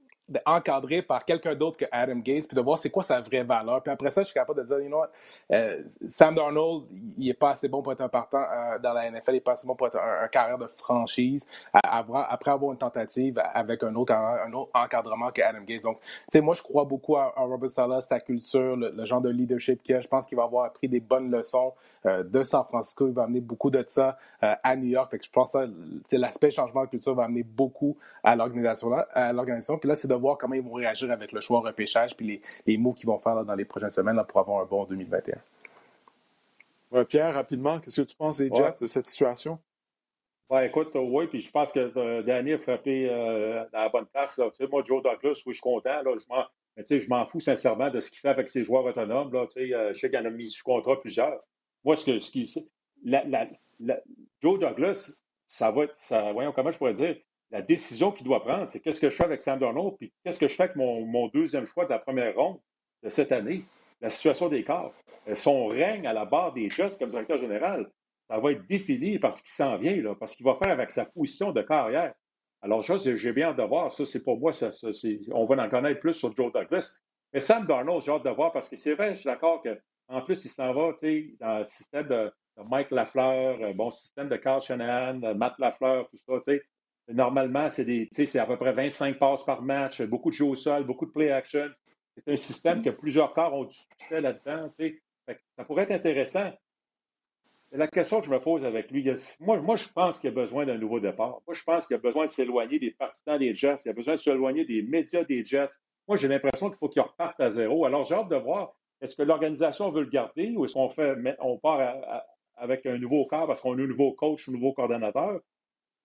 encadré 0.46 1.02
par 1.02 1.24
quelqu'un 1.24 1.56
d'autre 1.56 1.78
que 1.78 1.86
Adam 1.92 2.16
Gates, 2.16 2.48
puis 2.48 2.56
de 2.56 2.62
voir 2.62 2.80
c'est 2.80 2.90
quoi 2.90 3.04
sa 3.04 3.22
vraie 3.22 3.44
valeur. 3.44 3.82
Puis 3.84 3.92
après 3.92 4.10
ça, 4.10 4.22
je 4.22 4.26
suis 4.26 4.34
capable 4.34 4.62
de 4.62 4.66
dire, 4.66 4.80
you 4.80 4.88
know 4.88 5.00
what, 5.00 5.12
euh, 5.52 5.84
Sam 6.08 6.34
Darnold, 6.34 6.86
il 7.18 7.28
n'est 7.28 7.34
pas 7.34 7.52
assez 7.52 7.68
bon 7.68 7.82
pour 7.82 7.92
être 7.92 8.02
un 8.02 8.10
partant 8.10 8.42
euh, 8.42 8.80
dans 8.80 8.94
la 8.94 9.12
NFL, 9.12 9.32
il 9.32 9.34
n'est 9.34 9.40
pas 9.42 9.54
assez 9.54 9.68
bon 9.68 9.76
pour 9.76 9.88
être 9.88 9.98
un, 9.98 10.28
carrière 10.28 10.58
de 10.58 10.68
franchise 10.68 11.46
après 11.74 12.52
avoir 12.52 12.72
une 12.72 12.78
tentative 12.78 13.40
avec 13.54 13.84
un 13.84 13.94
autre, 13.96 14.14
un 14.14 14.52
autre 14.54 14.72
encadrement 14.74 15.32
que 15.32 15.42
Adam 15.42 15.62
Gates. 15.66 15.84
Donc, 15.84 16.00
tu 16.02 16.10
sais, 16.30 16.42
moi, 16.42 16.56
je 16.56 16.62
crois 16.64 16.86
beaucoup 16.86 17.16
à, 17.18 17.34
Robert 17.38 17.70
Sala, 17.70 18.02
sa 18.02 18.20
culture, 18.20 18.76
le, 18.76 19.06
genre 19.06 19.22
de 19.22 19.30
leadership 19.30 19.82
qu'il 19.84 19.96
a. 19.96 20.02
Je 20.02 20.08
pense 20.08 20.26
qu'il 20.26 20.38
va 20.38 20.44
avoir 20.44 20.66
appris 20.66 20.88
des 20.88 21.00
bonnes 21.00 21.30
leçons 21.30 21.74
euh, 22.06 22.24
de 22.24 22.44
San 22.44 22.64
Francisco. 22.66 23.08
Il 23.08 23.14
va 23.14 23.24
amener 23.24 23.42
beaucoup 23.42 23.70
de 23.70 23.84
ça 23.88 24.18
à 24.42 24.76
New 24.76 24.88
York. 24.88 25.12
Fait 25.12 25.20
que 25.20 25.26
je 25.26 25.30
pense 25.30 25.54
que 25.54 26.16
l'aspect 26.16 26.52
changement 26.52 26.86
de 26.86 26.90
culture 26.90 27.14
va 27.14 27.26
amener 27.26 27.44
beaucoup 27.44 27.98
à 28.24 28.36
l'organisation. 28.36 29.78
Puis 29.78 29.88
là, 29.88 29.96
c'est 29.96 30.08
voir 30.16 30.38
comment 30.38 30.56
ils 30.56 30.62
vont 30.62 30.74
réagir 30.74 31.12
avec 31.12 31.32
le 31.32 31.42
choix 31.42 31.60
repêchage 31.60 32.16
puis 32.16 32.28
les, 32.28 32.42
les 32.66 32.78
mots 32.78 32.94
qu'ils 32.94 33.08
vont 33.08 33.20
faire 33.20 33.44
dans 33.44 33.56
les 33.56 33.66
prochaines 33.66 33.92
semaines 33.92 34.22
pour 34.28 34.40
avoir 34.40 34.62
un 34.62 34.66
bon 34.66 34.86
2021. 34.86 35.38
Pierre, 37.04 37.34
rapidement, 37.34 37.80
qu'est-ce 37.80 38.02
que 38.02 38.08
tu 38.08 38.16
penses 38.16 38.38
des 38.38 38.50
Jets 38.54 38.82
de 38.82 38.88
cette 38.88 39.08
situation? 39.08 39.60
Ouais, 40.50 40.68
écoute, 40.68 40.92
oui, 40.94 41.28
puis 41.28 41.42
je 41.42 41.52
pense 41.52 41.72
que 41.72 41.92
euh, 41.98 42.22
Danny 42.22 42.54
a 42.54 42.58
frappé 42.60 43.10
euh, 43.10 43.66
dans 43.74 43.80
la 43.80 43.90
bonne 43.90 44.06
place. 44.06 44.40
moi, 44.70 44.84
Joe 44.86 45.02
Douglas, 45.02 45.42
oui, 45.46 45.54
je 45.54 45.54
suis 45.54 45.62
content. 45.62 46.04
Là, 46.04 46.12
je 46.78 47.10
m'en 47.10 47.26
fous 47.26 47.40
sincèrement 47.40 47.90
de 47.90 48.00
ce 48.00 48.10
qu'il 48.10 48.20
fait 48.20 48.30
avec 48.30 48.48
ses 48.50 48.64
joueurs 48.64 48.86
autonomes. 48.86 49.34
Là, 49.34 49.48
euh, 49.58 49.94
je 49.94 50.00
sais 50.00 50.10
qu'il 50.10 50.20
en 50.20 50.26
a 50.26 50.30
mis 50.30 50.50
sous 50.50 50.64
contrat 50.64 51.02
plusieurs. 51.02 51.40
Moi, 51.84 51.96
ce, 51.96 52.06
que, 52.06 52.20
ce 52.20 52.30
qui. 52.32 52.70
Joe 54.42 54.60
Douglas, 54.60 55.12
ça 55.48 55.72
va 55.72 55.86
être. 55.86 55.96
Ça, 55.96 56.32
voyons, 56.32 56.52
comment 56.52 56.72
je 56.72 56.78
pourrais 56.78 56.94
dire? 56.94 57.18
La 57.52 57.62
décision 57.62 58.12
qu'il 58.12 58.26
doit 58.26 58.44
prendre, 58.44 58.68
c'est 58.68 58.80
qu'est-ce 58.80 59.00
que 59.00 59.10
je 59.10 59.16
fais 59.16 59.24
avec 59.24 59.42
Sam 59.42 59.60
Darnold, 59.60 59.96
puis 59.98 60.12
qu'est-ce 60.24 60.40
que 60.40 60.48
je 60.48 60.54
fais 60.54 60.64
avec 60.64 60.76
mon, 60.76 61.28
deuxième 61.28 61.66
choix 61.66 61.86
de 61.86 61.92
la 61.92 62.00
première 62.00 62.36
ronde 62.36 62.60
de 63.04 63.10
cette 63.10 63.32
année, 63.32 63.64
la 64.02 64.10
situation 64.10 64.50
des 64.50 64.64
corps. 64.64 64.94
Euh, 65.28 65.36
son 65.36 65.68
règne 65.68 66.08
à 66.08 66.14
la 66.14 66.26
barre 66.26 66.54
des 66.54 66.70
Jets 66.70 66.98
comme 67.00 67.10
directeur 67.10 67.38
général, 67.38 67.90
ça 68.28 68.40
va 68.40 68.52
être 68.52 68.66
défini 68.68 69.20
parce 69.20 69.42
qu'il 69.42 69.52
s'en 69.52 69.78
vient, 69.78 69.96
là, 70.02 70.16
parce 70.16 70.36
qu'il 70.36 70.46
va 70.46 70.56
faire 70.56 70.72
avec 70.72 70.92
sa 70.92 71.06
position 71.06 71.52
de 71.52 71.62
carrière. 71.62 72.14
Alors, 72.62 72.84
ça, 72.84 72.96
j'ai 72.98 73.32
bien 73.32 73.50
hâte 73.50 73.58
de 73.58 73.64
voir. 73.64 73.92
Ça, 73.92 74.06
c'est 74.06 74.24
pour 74.24 74.40
moi, 74.40 74.52
ça, 74.52 74.72
on 75.32 75.46
va 75.46 75.64
en 75.64 75.70
connaître 75.70 76.00
plus 76.00 76.14
sur 76.14 76.36
Joe 76.36 76.52
Douglas. 76.52 77.00
Mais 77.32 77.40
Sam 77.40 77.68
Darnold, 77.68 78.02
j'ai 78.02 78.12
hâte 78.12 78.24
de 78.24 78.30
voir 78.32 78.52
parce 78.52 78.68
que 78.68 78.76
c'est 78.76 78.96
vrai, 78.96 79.14
je 79.14 79.20
suis 79.20 79.28
d'accord 79.28 79.62
qu'en 79.62 80.22
plus, 80.22 80.44
il 80.46 80.50
s'en 80.50 80.74
va 80.74 80.92
dans 81.40 81.60
le 81.60 81.66
système 81.66 82.08
de, 82.08 82.32
Mike 82.70 82.92
Lafleur, 82.92 83.58
euh, 83.62 83.74
bon 83.74 83.92
système 83.92 84.30
de 84.30 84.38
Carl 84.38 84.62
Shanahan, 84.62 85.36
Matt 85.36 85.60
Lafleur, 85.60 86.08
tout 86.10 86.18
ça. 86.18 86.54
Normalement, 87.08 87.70
c'est 87.70 88.36
à 88.38 88.46
peu 88.48 88.58
près 88.58 88.74
25 88.74 89.20
passes 89.20 89.44
par 89.44 89.62
match, 89.62 90.02
beaucoup 90.02 90.32
de 90.32 90.36
jeux 90.36 90.46
au 90.46 90.56
sol, 90.56 90.84
beaucoup 90.86 91.06
de 91.06 91.12
play 91.12 91.32
action. 91.32 91.70
C'est 92.16 92.32
un 92.32 92.36
système 92.36 92.82
que 92.82 92.90
plusieurs 92.90 93.34
corps 93.34 93.54
ont 93.54 93.66
discuté 93.66 94.22
là-dedans. 94.22 94.70
Ça 95.58 95.66
pourrait 95.66 95.84
être 95.84 95.92
intéressant. 95.92 96.52
la 97.72 97.88
question 97.88 98.22
que 98.22 98.26
je 98.26 98.32
me 98.32 98.40
pose 98.40 98.66
avec 98.66 98.90
lui, 98.90 99.08
moi, 99.40 99.60
moi 99.62 99.76
je 99.76 99.88
pense 99.90 100.20
qu'il 100.20 100.30
a 100.30 100.34
besoin 100.34 100.66
d'un 100.66 100.78
nouveau 100.78 101.00
départ. 101.00 101.42
Moi, 101.46 101.54
je 101.54 101.64
pense 101.64 101.86
qu'il 101.86 101.96
a 101.96 102.00
besoin 102.00 102.26
de 102.26 102.30
s'éloigner 102.30 102.80
des 102.80 102.92
partisans 102.92 103.38
des 103.38 103.54
Jets. 103.54 103.82
Il 103.86 103.90
a 103.90 103.94
besoin 103.94 104.16
de 104.16 104.20
s'éloigner 104.20 104.66
des 104.66 104.82
médias 104.82 105.24
des 105.24 105.44
Jets. 105.46 105.76
Moi, 106.08 106.18
j'ai 106.18 106.28
l'impression 106.28 106.70
qu'il 106.70 106.78
faut 106.78 106.90
qu'il 106.90 107.02
reparte 107.02 107.40
à 107.40 107.50
zéro. 107.50 107.86
Alors, 107.86 108.04
j'ai 108.04 108.16
hâte 108.16 108.30
de 108.30 108.36
voir, 108.36 108.76
est-ce 109.02 109.16
que 109.16 109.24
l'organisation 109.24 109.92
veut 109.92 110.02
le 110.02 110.10
garder 110.10 110.54
ou 110.56 110.66
est-ce 110.66 110.74
qu'on 110.74 110.90
on 111.40 111.58
part 111.60 111.96
avec 112.56 112.86
un 112.88 112.98
nouveau 112.98 113.26
corps 113.26 113.46
parce 113.46 113.62
qu'on 113.62 113.78
a 113.78 113.82
un 113.82 113.88
nouveau 113.88 114.14
coach, 114.14 114.48
un 114.50 114.54
nouveau 114.54 114.74
coordonnateur? 114.74 115.42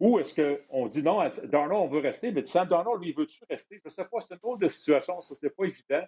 Ou 0.00 0.18
est-ce 0.18 0.34
qu'on 0.34 0.86
dit 0.86 1.02
non, 1.02 1.20
Darnold, 1.44 1.82
on 1.82 1.88
veut 1.88 2.00
rester, 2.00 2.32
mais 2.32 2.42
Sam 2.44 2.66
Darnold, 2.66 3.02
lui, 3.02 3.12
veut-tu 3.12 3.44
rester? 3.48 3.76
Je 3.76 3.88
ne 3.88 3.90
sais 3.90 4.04
pas, 4.04 4.20
c'est 4.20 4.34
une 4.34 4.40
autre 4.42 4.66
situation, 4.68 5.20
ça, 5.20 5.34
c'est 5.34 5.54
pas 5.54 5.64
évident. 5.64 6.02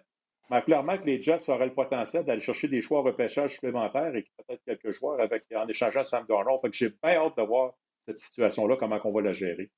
Mais 0.49 0.61
clairement 0.63 0.97
que 0.97 1.05
les 1.05 1.21
Jets 1.21 1.49
auraient 1.49 1.67
le 1.67 1.73
potentiel 1.73 2.25
d'aller 2.25 2.41
chercher 2.41 2.67
des 2.67 2.81
choix 2.81 3.01
repêchage 3.01 3.53
supplémentaires 3.53 4.13
et 4.15 4.25
peut-être 4.37 4.63
quelques 4.65 4.91
joueurs 4.91 5.21
avec, 5.21 5.45
en 5.55 5.67
échangeant 5.67 6.03
Sam 6.03 6.25
Darnold. 6.27 6.59
Fait 6.61 6.69
que 6.69 6.75
j'ai 6.75 6.89
bien 6.89 7.15
hâte 7.17 7.37
de 7.37 7.43
voir 7.43 7.73
cette 8.07 8.19
situation-là, 8.19 8.75
comment 8.77 8.99
on 9.03 9.11
va 9.11 9.21
la 9.21 9.33
gérer. 9.33 9.69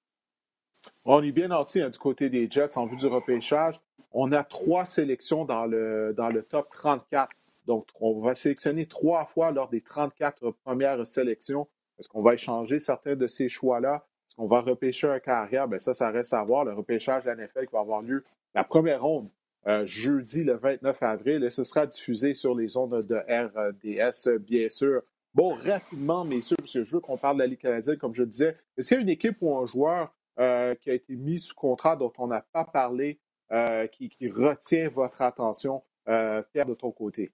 On 1.03 1.21
est 1.21 1.31
bien 1.31 1.49
nanti 1.49 1.81
hein, 1.81 1.89
du 1.89 1.97
côté 1.97 2.29
des 2.29 2.49
Jets 2.49 2.77
en 2.77 2.85
vue 2.85 2.95
du 2.95 3.07
repêchage. 3.07 3.79
On 4.11 4.31
a 4.31 4.43
trois 4.43 4.85
sélections 4.85 5.43
dans 5.43 5.65
le, 5.65 6.13
dans 6.15 6.29
le 6.29 6.41
top 6.41 6.69
34. 6.71 7.29
Donc, 7.65 7.87
on 7.99 8.21
va 8.21 8.33
sélectionner 8.33 8.87
trois 8.87 9.25
fois 9.25 9.51
lors 9.51 9.69
des 9.69 9.81
34 9.81 10.51
premières 10.51 11.05
sélections. 11.05 11.67
Est-ce 11.99 12.09
qu'on 12.09 12.21
va 12.21 12.33
échanger 12.33 12.79
certains 12.79 13.15
de 13.15 13.27
ces 13.27 13.49
choix-là? 13.49 14.05
Est-ce 14.27 14.35
qu'on 14.35 14.47
va 14.47 14.61
repêcher 14.61 15.07
un 15.07 15.19
carrière? 15.19 15.67
Bien, 15.67 15.79
ça, 15.79 15.93
ça 15.93 16.09
reste 16.09 16.33
à 16.33 16.43
voir. 16.43 16.65
Le 16.65 16.73
repêchage 16.73 17.25
de 17.25 17.29
la 17.29 17.35
NFL 17.35 17.67
qui 17.67 17.73
va 17.73 17.79
avoir 17.79 18.01
lieu 18.01 18.23
la 18.53 18.63
première 18.63 19.03
ronde 19.03 19.29
euh, 19.67 19.85
jeudi 19.85 20.43
le 20.43 20.53
29 20.53 21.01
avril 21.01 21.43
et 21.43 21.49
ce 21.49 21.63
sera 21.63 21.87
diffusé 21.87 22.35
sur 22.35 22.53
les 22.53 22.77
ondes 22.77 23.01
de 23.03 23.15
RDS, 23.15 24.39
bien 24.39 24.69
sûr. 24.69 25.01
Bon, 25.33 25.55
rapidement, 25.55 26.23
messieurs, 26.23 26.55
parce 26.57 26.71
que 26.71 26.83
je 26.83 26.95
veux 26.95 26.99
qu'on 26.99 27.17
parle 27.17 27.37
de 27.37 27.41
la 27.41 27.47
Ligue 27.47 27.59
canadienne, 27.59 27.97
comme 27.97 28.13
je 28.13 28.23
disais. 28.23 28.57
Est-ce 28.77 28.89
qu'il 28.89 28.97
y 28.97 28.99
a 28.99 29.01
une 29.01 29.09
équipe 29.09 29.37
ou 29.41 29.57
un 29.57 29.65
joueur 29.65 30.13
euh, 30.39 30.75
qui 30.75 30.91
a 30.91 30.93
été 30.93 31.15
mis 31.15 31.39
sous 31.39 31.55
contrat 31.55 31.95
dont 31.95 32.13
on 32.19 32.27
n'a 32.27 32.41
pas 32.41 32.63
parlé, 32.63 33.19
euh, 33.51 33.87
qui, 33.87 34.09
qui, 34.09 34.29
retient 34.29 34.87
votre 34.89 35.21
attention, 35.23 35.81
Pierre, 36.05 36.65
de 36.67 36.75
ton 36.75 36.91
côté? 36.91 37.31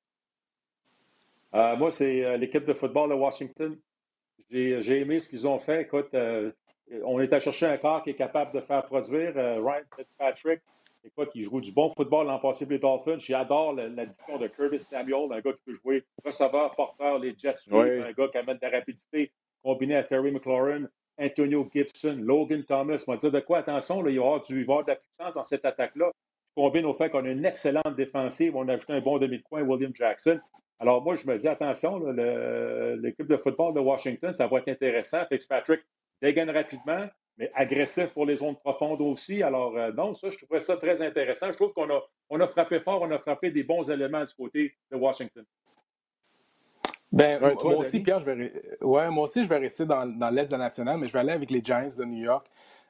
moi, 1.53 1.91
c'est 1.91 2.37
l'équipe 2.37 2.65
de 2.65 2.73
football 2.73 3.09
de 3.09 3.15
Washington. 3.15 3.77
J'ai 4.49 4.99
aimé 4.99 5.19
ce 5.19 5.29
qu'ils 5.29 5.47
ont 5.47 5.59
fait. 5.59 5.81
Écoute, 5.83 6.13
euh, 6.13 6.51
on 7.03 7.19
est 7.19 7.31
allé 7.31 7.41
chercher 7.41 7.67
un 7.67 7.77
corps 7.77 8.03
qui 8.03 8.11
est 8.11 8.15
capable 8.15 8.53
de 8.53 8.61
faire 8.61 8.83
produire. 8.85 9.33
Euh, 9.35 9.61
Ryan 9.61 9.83
Fitzpatrick, 9.95 10.61
écoute, 11.03 11.29
il 11.35 11.43
joue 11.43 11.61
du 11.61 11.71
bon 11.71 11.89
football 11.89 12.27
l'an 12.27 12.39
passé 12.39 12.65
pour 12.65 12.73
les 12.73 12.79
Dolphins. 12.79 13.19
J'adore 13.19 13.73
l'addition 13.73 14.37
de 14.37 14.47
Curtis 14.47 14.79
Samuel, 14.79 15.31
un 15.31 15.39
gars 15.39 15.53
qui 15.53 15.61
peut 15.65 15.73
jouer 15.73 16.03
receveur, 16.23 16.75
porteur, 16.75 17.19
les 17.19 17.35
Jets, 17.37 17.55
un 17.71 18.11
gars 18.11 18.27
qui 18.27 18.37
amène 18.37 18.57
de 18.57 18.65
la 18.65 18.69
rapidité, 18.69 19.31
combiné 19.63 19.95
à 19.95 20.03
Terry 20.03 20.31
McLaurin. 20.31 20.87
Antonio 21.19 21.69
Gibson, 21.71 22.17
Logan 22.19 22.63
Thomas. 22.63 23.03
On 23.07 23.11
va 23.11 23.17
dire 23.17 23.31
de 23.31 23.39
quoi? 23.41 23.59
Attention, 23.59 23.99
il, 23.99 24.03
va 24.03 24.11
y 24.11 24.17
avoir 24.17 24.41
du, 24.41 24.61
il 24.61 24.65
va 24.65 24.73
y 24.73 24.75
avoir 24.77 24.85
de 24.85 24.91
la 24.91 24.95
puissance 24.95 25.35
dans 25.35 25.43
cette 25.43 25.65
attaque-là. 25.65 26.11
Combine 26.55 26.85
au 26.85 26.93
fait 26.93 27.09
qu'on 27.09 27.23
a 27.25 27.29
une 27.29 27.45
excellente 27.45 27.95
défensive. 27.95 28.55
On 28.55 28.67
a 28.67 28.73
ajouté 28.73 28.93
un 28.93 29.01
bon 29.01 29.19
demi 29.19 29.37
de 29.37 29.43
coin, 29.43 29.61
William 29.61 29.91
Jackson. 29.93 30.39
Alors, 30.81 31.03
moi, 31.03 31.13
je 31.13 31.27
me 31.27 31.37
dis, 31.37 31.47
attention, 31.47 31.99
l'équipe 32.95 33.27
de 33.27 33.37
football 33.37 33.75
de 33.75 33.79
Washington, 33.79 34.33
ça 34.33 34.47
va 34.47 34.57
être 34.57 34.67
intéressant. 34.67 35.23
Fitzpatrick 35.29 35.81
dégaine 36.23 36.49
rapidement, 36.49 37.05
mais 37.37 37.51
agressif 37.53 38.07
pour 38.07 38.25
les 38.25 38.37
zones 38.37 38.55
profondes 38.55 38.99
aussi. 39.01 39.43
Alors, 39.43 39.77
euh, 39.77 39.91
non, 39.91 40.15
ça, 40.15 40.29
je 40.31 40.43
trouvais 40.43 40.59
ça 40.59 40.77
très 40.77 41.03
intéressant. 41.03 41.51
Je 41.51 41.57
trouve 41.57 41.71
qu'on 41.73 41.87
a, 41.91 42.01
on 42.31 42.39
a 42.39 42.47
frappé 42.47 42.79
fort, 42.79 43.03
on 43.03 43.11
a 43.11 43.19
frappé 43.19 43.51
des 43.51 43.61
bons 43.61 43.91
éléments 43.91 44.23
du 44.23 44.33
côté 44.33 44.73
de 44.91 44.97
Washington. 44.97 45.45
Ben, 47.11 47.39
moi 47.39 47.75
aussi, 47.75 47.99
Pierre, 47.99 48.19
je 48.19 48.25
vais, 48.25 48.51
ouais, 48.81 49.09
moi 49.11 49.25
aussi, 49.25 49.43
je 49.43 49.49
vais 49.49 49.57
rester 49.57 49.85
dans, 49.85 50.07
dans 50.07 50.29
l'Est 50.31 50.47
de 50.47 50.53
la 50.53 50.57
nationale, 50.57 50.97
mais 50.97 51.07
je 51.07 51.13
vais 51.13 51.19
aller 51.19 51.33
avec 51.33 51.51
les 51.51 51.61
Giants 51.63 51.89
de 51.95 52.05
New 52.05 52.23
York. 52.23 52.47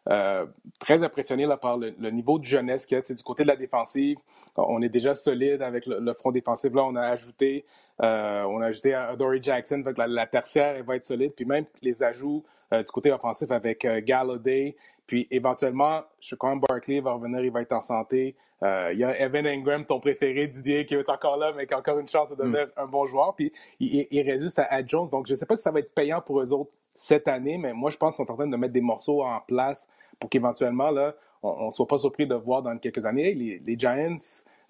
Euh, 0.09 0.47
très 0.79 1.03
impressionné 1.03 1.45
là, 1.45 1.57
par 1.57 1.77
le, 1.77 1.91
niveau 2.09 2.39
de 2.39 2.45
jeunesse 2.45 2.85
qu'il 2.85 2.97
y 2.97 3.01
a. 3.01 3.13
Du 3.13 3.23
côté 3.23 3.43
de 3.43 3.47
la 3.47 3.55
défensive, 3.55 4.17
on 4.55 4.81
est 4.81 4.89
déjà 4.89 5.13
solide 5.13 5.61
avec 5.61 5.85
le, 5.85 6.13
front 6.13 6.31
défensif. 6.31 6.73
Là, 6.73 6.83
on 6.85 6.95
a 6.95 7.03
ajouté, 7.03 7.65
euh, 8.01 8.43
on 8.43 8.61
a 8.61 8.67
ajouté 8.67 8.99
Dory 9.17 9.43
Jackson, 9.43 9.81
fait 9.83 9.97
la, 9.97 10.07
la, 10.07 10.25
tertiaire 10.25 10.75
elle 10.77 10.85
va 10.85 10.95
être 10.95 11.05
solide. 11.05 11.33
Puis 11.35 11.45
même 11.45 11.65
les 11.83 12.01
ajouts 12.01 12.43
euh, 12.73 12.81
du 12.81 12.91
côté 12.91 13.11
offensif 13.11 13.51
avec 13.51 13.85
Galladay. 14.03 14.75
Puis 15.05 15.27
éventuellement, 15.29 16.01
je 16.19 16.35
crois 16.35 16.55
que 16.55 16.61
Barkley 16.67 16.99
va 16.99 17.13
revenir, 17.13 17.41
il 17.41 17.51
va 17.51 17.61
être 17.61 17.73
en 17.73 17.81
santé. 17.81 18.35
Il 18.63 18.97
y 18.97 19.03
a 19.03 19.19
Evan 19.19 19.47
Ingram, 19.47 19.85
ton 19.85 19.99
préféré, 19.99 20.47
Didier, 20.47 20.85
qui 20.85 20.93
est 20.93 21.09
encore 21.09 21.37
là, 21.37 21.51
mais 21.55 21.65
qui 21.65 21.73
a 21.73 21.79
encore 21.79 21.97
une 21.97 22.07
chance 22.07 22.29
de 22.29 22.35
devenir 22.35 22.67
mm. 22.67 22.81
un 22.81 22.85
bon 22.85 23.05
joueur. 23.07 23.35
Puis 23.35 23.51
il, 23.79 24.07
il 24.09 24.21
résiste 24.21 24.59
à, 24.59 24.65
à 24.65 24.85
Jones. 24.85 25.09
Donc 25.09 25.27
je 25.27 25.33
ne 25.33 25.35
sais 25.35 25.45
pas 25.45 25.57
si 25.57 25.63
ça 25.63 25.71
va 25.71 25.79
être 25.79 25.93
payant 25.93 26.21
pour 26.21 26.41
eux 26.41 26.51
autres 26.51 26.71
cette 27.01 27.27
année, 27.27 27.57
mais 27.57 27.73
moi, 27.73 27.89
je 27.89 27.97
pense 27.97 28.15
qu'ils 28.15 28.25
sont 28.25 28.31
en 28.31 28.35
train 28.35 28.47
de 28.47 28.55
mettre 28.55 28.73
des 28.73 28.81
morceaux 28.81 29.23
en 29.23 29.39
place 29.39 29.87
pour 30.19 30.29
qu'éventuellement, 30.29 30.91
là, 30.91 31.15
on 31.41 31.67
ne 31.67 31.71
soit 31.71 31.87
pas 31.87 31.97
surpris 31.97 32.27
de 32.27 32.35
voir 32.35 32.61
dans 32.61 32.77
quelques 32.77 33.03
années, 33.03 33.33
les, 33.33 33.79
Giants 33.79 34.17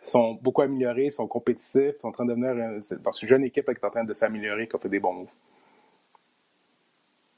sont 0.06 0.36
beaucoup 0.42 0.62
améliorés, 0.62 1.10
sont 1.10 1.28
compétitifs, 1.28 1.98
sont 2.00 2.08
en 2.08 2.12
train 2.14 2.26
de 2.26 2.34
devenir 2.34 2.56
dans 3.02 3.12
une 3.12 3.28
jeune 3.28 3.44
équipe 3.44 3.66
qui 3.66 3.72
est 3.72 3.86
en 3.86 3.90
train 3.90 4.06
de 4.06 4.14
s'améliorer, 4.14 4.66
qui 4.66 4.76
a 4.78 4.80
fait 4.80 4.88
des 4.88 5.02
bons 5.02 5.12
moves. 5.12 5.34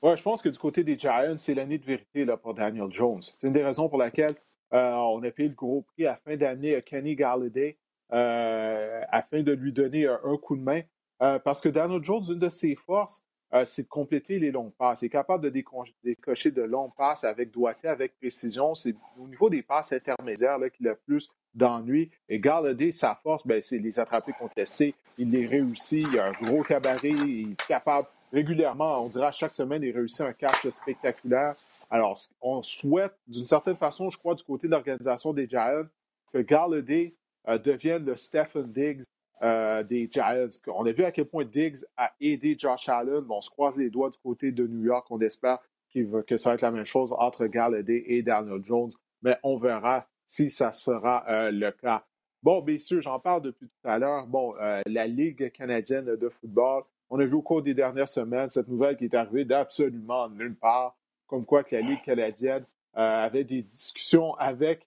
Oui, 0.03 0.15
je 0.15 0.21
pense 0.21 0.43
que 0.43 0.49
du 0.49 0.59
côté 0.59 0.83
des 0.83 0.97
Giants, 0.97 1.37
c'est 1.37 1.55
l'année 1.55 1.79
de 1.79 1.85
vérité 1.85 2.23
là, 2.23 2.37
pour 2.37 2.53
Daniel 2.53 2.91
Jones. 2.91 3.21
C'est 3.21 3.47
une 3.47 3.53
des 3.53 3.63
raisons 3.63 3.89
pour 3.89 3.97
laquelle 3.97 4.35
euh, 4.73 4.91
on 4.91 5.23
a 5.23 5.31
payé 5.31 5.49
le 5.49 5.55
gros 5.55 5.81
prix 5.81 6.05
à 6.05 6.17
fin 6.17 6.37
d'année 6.37 6.75
à 6.75 6.81
Kenny 6.81 7.15
Galladay 7.15 7.77
euh, 8.11 9.01
afin 9.09 9.41
de 9.41 9.53
lui 9.53 9.73
donner 9.73 10.05
un, 10.05 10.37
coup 10.37 10.55
de 10.55 10.61
main. 10.61 10.81
Euh, 11.23 11.39
parce 11.39 11.61
que 11.61 11.69
Daniel 11.69 12.03
Jones, 12.03 12.25
une 12.29 12.39
de 12.39 12.49
ses 12.49 12.75
forces, 12.75 13.23
euh, 13.53 13.65
c'est 13.65 13.83
de 13.83 13.87
compléter 13.87 14.39
les 14.39 14.51
longues 14.51 14.73
passes. 14.73 15.01
Il 15.01 15.05
est 15.05 15.09
capable 15.09 15.43
de 15.43 15.63
décocher 16.03 16.51
de 16.51 16.61
longues 16.63 16.93
passes 16.97 17.23
avec 17.23 17.51
doigté, 17.51 17.87
avec 17.87 18.17
précision. 18.17 18.73
C'est 18.73 18.95
au 19.19 19.27
niveau 19.27 19.49
des 19.49 19.61
passes 19.61 19.93
intermédiaires 19.93 20.57
qu'il 20.75 20.87
a 20.87 20.95
plus 20.95 21.29
d'ennuis. 21.53 22.09
Et 22.27 22.39
Galladay, 22.39 22.91
sa 22.91 23.15
force, 23.21 23.45
ben, 23.45 23.61
c'est 23.61 23.77
les 23.77 23.99
attraper 23.99 24.33
contestés. 24.33 24.95
Il 25.17 25.29
les 25.29 25.45
réussit. 25.45 26.05
Il 26.11 26.19
a 26.19 26.27
un 26.27 26.31
gros 26.31 26.63
cabaret. 26.63 27.09
Il 27.09 27.51
est 27.51 27.67
capable 27.67 28.07
régulièrement, 28.33 28.95
on 28.97 29.07
dirait 29.07 29.27
à 29.27 29.31
chaque 29.31 29.53
semaine, 29.53 29.83
il 29.83 29.95
réussit 29.95 30.21
un 30.21 30.33
catch 30.33 30.67
spectaculaire. 30.69 31.55
Alors, 31.89 32.19
on 32.41 32.63
souhaite, 32.63 33.13
d'une 33.27 33.45
certaine 33.45 33.77
façon, 33.77 34.09
je 34.09 34.17
crois, 34.17 34.33
du 34.33 34.43
côté 34.43 34.67
de 34.67 34.71
l'organisation 34.71 35.31
des 35.31 35.47
Giants, 35.47 35.85
que 36.33 36.39
Galladay 36.39 37.13
euh, 37.47 37.59
devienne 37.59 38.03
le 38.03 38.15
Stephen 38.15 38.71
Diggs 38.71 39.03
euh, 39.41 39.84
des 39.84 40.07
Giants. 40.09 40.47
On 40.67 40.86
a 40.86 40.91
vu 40.91 41.03
à 41.03 41.11
quel 41.11 41.25
point 41.25 41.43
Diggs 41.43 41.79
a 41.97 42.11
aidé 42.21 42.55
Josh 42.57 42.88
Allen. 42.88 43.25
On 43.29 43.41
se 43.41 43.49
croise 43.49 43.77
les 43.77 43.89
doigts 43.89 44.09
du 44.09 44.17
côté 44.17 44.51
de 44.51 44.65
New 44.65 44.86
York. 44.86 45.07
On 45.09 45.19
espère 45.19 45.59
que 45.93 46.38
ça 46.38 46.49
va 46.49 46.55
être 46.55 46.61
la 46.61 46.71
même 46.71 46.86
chose 46.86 47.13
entre 47.17 47.45
Galladay 47.47 48.03
et 48.07 48.21
Daniel 48.21 48.63
Jones. 48.63 48.91
Mais 49.21 49.38
on 49.43 49.57
verra 49.57 50.07
si 50.25 50.49
ça 50.49 50.71
sera 50.71 51.25
euh, 51.27 51.51
le 51.51 51.71
cas. 51.71 52.05
Bon, 52.41 52.63
messieurs, 52.63 53.01
j'en 53.01 53.19
parle 53.19 53.41
depuis 53.41 53.67
tout 53.67 53.88
à 53.88 53.99
l'heure. 53.99 54.27
Bon, 54.27 54.55
euh, 54.61 54.81
la 54.86 55.07
Ligue 55.07 55.51
canadienne 55.51 56.15
de 56.15 56.29
football, 56.29 56.84
on 57.09 57.19
a 57.19 57.25
vu 57.25 57.34
au 57.34 57.41
cours 57.41 57.61
des 57.61 57.73
dernières 57.73 58.09
semaines 58.09 58.49
cette 58.49 58.67
nouvelle 58.67 58.97
qui 58.97 59.05
est 59.05 59.15
arrivée 59.15 59.45
d'absolument 59.45 60.29
nulle 60.29 60.55
part, 60.55 60.95
comme 61.27 61.45
quoi 61.45 61.63
que 61.63 61.75
la 61.75 61.81
Ligue 61.81 62.01
canadienne 62.01 62.65
avait 62.95 63.43
des 63.43 63.63
discussions 63.63 64.36
avec 64.36 64.86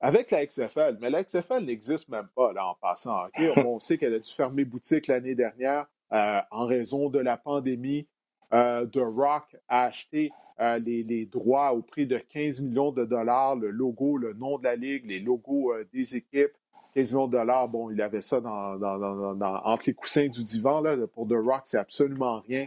avec 0.00 0.30
la 0.30 0.44
XFL, 0.46 0.98
mais 1.00 1.10
la 1.10 1.24
XFL 1.24 1.64
n'existe 1.64 2.08
même 2.08 2.28
pas 2.34 2.52
là, 2.52 2.66
en 2.66 2.74
passant. 2.74 3.24
On 3.56 3.78
sait 3.78 3.98
qu'elle 3.98 4.14
a 4.14 4.18
dû 4.18 4.30
fermer 4.30 4.64
boutique 4.64 5.06
l'année 5.06 5.34
dernière 5.34 5.86
euh, 6.12 6.40
en 6.50 6.66
raison 6.66 7.08
de 7.08 7.18
la 7.18 7.36
pandémie. 7.36 8.06
Euh, 8.52 8.86
The 8.86 9.00
Rock 9.02 9.56
a 9.68 9.84
acheté 9.84 10.30
euh, 10.60 10.78
les, 10.78 11.26
droits 11.26 11.72
au 11.72 11.82
prix 11.82 12.06
de 12.06 12.18
15 12.18 12.60
millions 12.60 12.92
de 12.92 13.04
dollars, 13.04 13.56
le 13.56 13.70
logo, 13.70 14.16
le 14.16 14.32
nom 14.34 14.58
de 14.58 14.64
la 14.64 14.76
ligue, 14.76 15.06
les 15.06 15.20
logos 15.20 15.72
des 15.92 16.16
équipes. 16.16 16.52
15 16.94 17.10
millions 17.10 17.26
de 17.26 17.32
dollars, 17.32 17.68
bon, 17.68 17.90
il 17.90 18.00
avait 18.00 18.20
ça 18.20 18.38
entre 18.38 19.84
les 19.86 19.94
coussins 19.94 20.28
du 20.28 20.44
divan. 20.44 20.80
Là, 20.80 20.96
pour 21.08 21.26
The 21.26 21.34
Rock, 21.34 21.62
c'est 21.64 21.78
absolument 21.78 22.40
rien. 22.40 22.66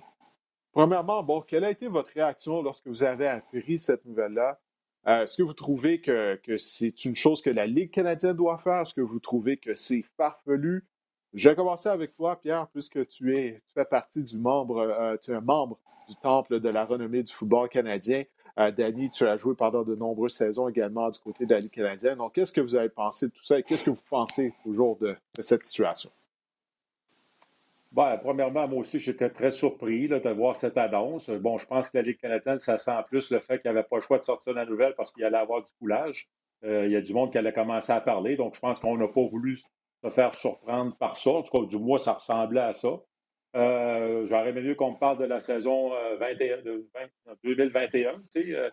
Premièrement, 0.74 1.24
bon, 1.24 1.42
quelle 1.42 1.64
a 1.64 1.72
été 1.72 1.88
votre 1.88 2.10
réaction 2.14 2.62
lorsque 2.62 2.88
vous 2.88 3.04
avez 3.04 3.28
appris 3.28 3.80
cette 3.80 4.06
nouvelle-là? 4.06 4.60
Euh, 5.08 5.24
est-ce 5.24 5.38
que 5.38 5.44
vous 5.44 5.54
trouvez 5.54 6.02
que, 6.02 6.40
c'est 6.58 7.06
une 7.06 7.16
chose 7.16 7.42
que 7.42 7.50
la 7.50 7.66
Ligue 7.66 7.92
canadienne 7.92 8.36
doit 8.36 8.58
faire? 8.58 8.82
Est-ce 8.82 8.94
que 8.94 9.02
vous 9.02 9.20
trouvez 9.20 9.58
que 9.58 9.74
c'est 9.74 10.04
farfelu? 10.18 10.86
Je 11.34 11.50
vais 11.50 11.56
commencer 11.56 11.88
avec 11.88 12.14
toi, 12.16 12.40
Pierre, 12.40 12.68
puisque 12.68 13.08
tu, 13.08 13.38
es, 13.38 13.62
tu 13.68 13.74
fais 13.74 13.86
partie 13.86 14.24
du 14.24 14.38
membre, 14.38 14.80
euh, 14.80 15.16
tu 15.18 15.32
es 15.32 15.36
un 15.36 15.42
membre 15.42 15.78
du 16.10 16.16
temple 16.16 16.60
de 16.60 16.70
la 16.70 16.86
renommée 16.86 17.24
du 17.24 17.32
football 17.32 17.70
canadien. 17.70 18.24
Euh, 18.60 18.72
Danny, 18.72 19.10
tu 19.10 19.26
as 19.26 19.38
joué 19.38 19.56
pendant 19.56 19.84
de 19.84 19.96
nombreuses 19.96 20.34
saisons 20.34 20.68
également 20.68 21.10
du 21.10 21.20
côté 21.20 21.46
de 21.46 21.54
la 21.54 21.60
Ligue 21.60 21.72
canadienne. 21.72 22.18
Donc, 22.18 22.34
qu'est-ce 22.34 22.52
que 22.52 22.62
vous 22.62 22.76
avez 22.76 22.90
pensé 22.90 23.28
de 23.28 23.32
tout 23.32 23.44
ça 23.44 23.60
et 23.60 23.64
qu'est-ce 23.64 23.84
que 23.84 23.92
vous 23.92 24.02
pensez 24.10 24.54
toujours 24.64 24.98
de 24.98 25.16
cette 25.40 25.64
situation? 25.64 26.10
Ben, 27.92 28.18
premièrement, 28.18 28.68
moi 28.68 28.80
aussi, 28.80 29.00
j'étais 29.00 29.30
très 29.30 29.52
surpris 29.52 30.08
de 30.08 30.30
voir 30.30 30.56
cette 30.56 30.78
annonce. 30.78 31.30
Bon, 31.30 31.58
je 31.58 31.66
pense 31.66 31.90
que 31.90 31.98
la 31.98 32.04
Ligue 32.04 32.20
canadienne, 32.20 32.60
ça 32.60 32.78
sent 32.78 32.98
plus 33.08 33.32
le 33.32 33.40
fait 33.40 33.60
qu'il 33.60 33.72
n'y 33.72 33.78
avait 33.78 33.88
pas 33.88 33.98
le 33.98 34.02
choix 34.02 34.18
de 34.18 34.24
sortir 34.24 34.54
la 34.54 34.66
nouvelle 34.66 34.94
parce 34.96 35.12
qu'il 35.12 35.24
allait 35.24 35.38
avoir 35.38 35.64
du 35.64 35.72
coulage. 35.80 36.28
Euh, 36.64 36.86
il 36.86 36.92
y 36.92 36.96
a 36.96 37.02
du 37.02 37.14
monde 37.14 37.32
qui 37.32 37.38
allait 37.38 37.54
commencer 37.54 37.92
à 37.92 38.02
parler. 38.02 38.36
Donc, 38.36 38.56
je 38.56 38.60
pense 38.60 38.80
qu'on 38.80 38.98
n'a 38.98 39.08
pas 39.08 39.26
voulu 39.26 39.58
se 39.58 40.10
faire 40.10 40.34
surprendre 40.34 40.96
par 40.98 41.18
ça. 41.18 41.32
En 41.32 41.44
tout 41.44 41.60
cas, 41.60 41.66
du 41.66 41.78
moins, 41.78 41.98
ça 41.98 42.14
ressemblait 42.14 42.62
à 42.62 42.74
ça. 42.74 43.00
Euh, 43.56 44.26
J'aurais 44.26 44.50
aimé 44.50 44.62
mieux 44.62 44.76
qu'on 44.76 44.92
me 44.92 44.98
parle 44.98 45.18
de 45.18 45.26
la 45.26 45.40
saison 45.40 45.92
21, 46.20 46.58
euh, 46.66 46.84
2021. 47.44 48.22
Euh. 48.36 48.70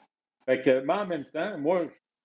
mais 0.46 0.92
en 0.92 1.06
même 1.06 1.24
temps, 1.32 1.56
moi, 1.58 1.84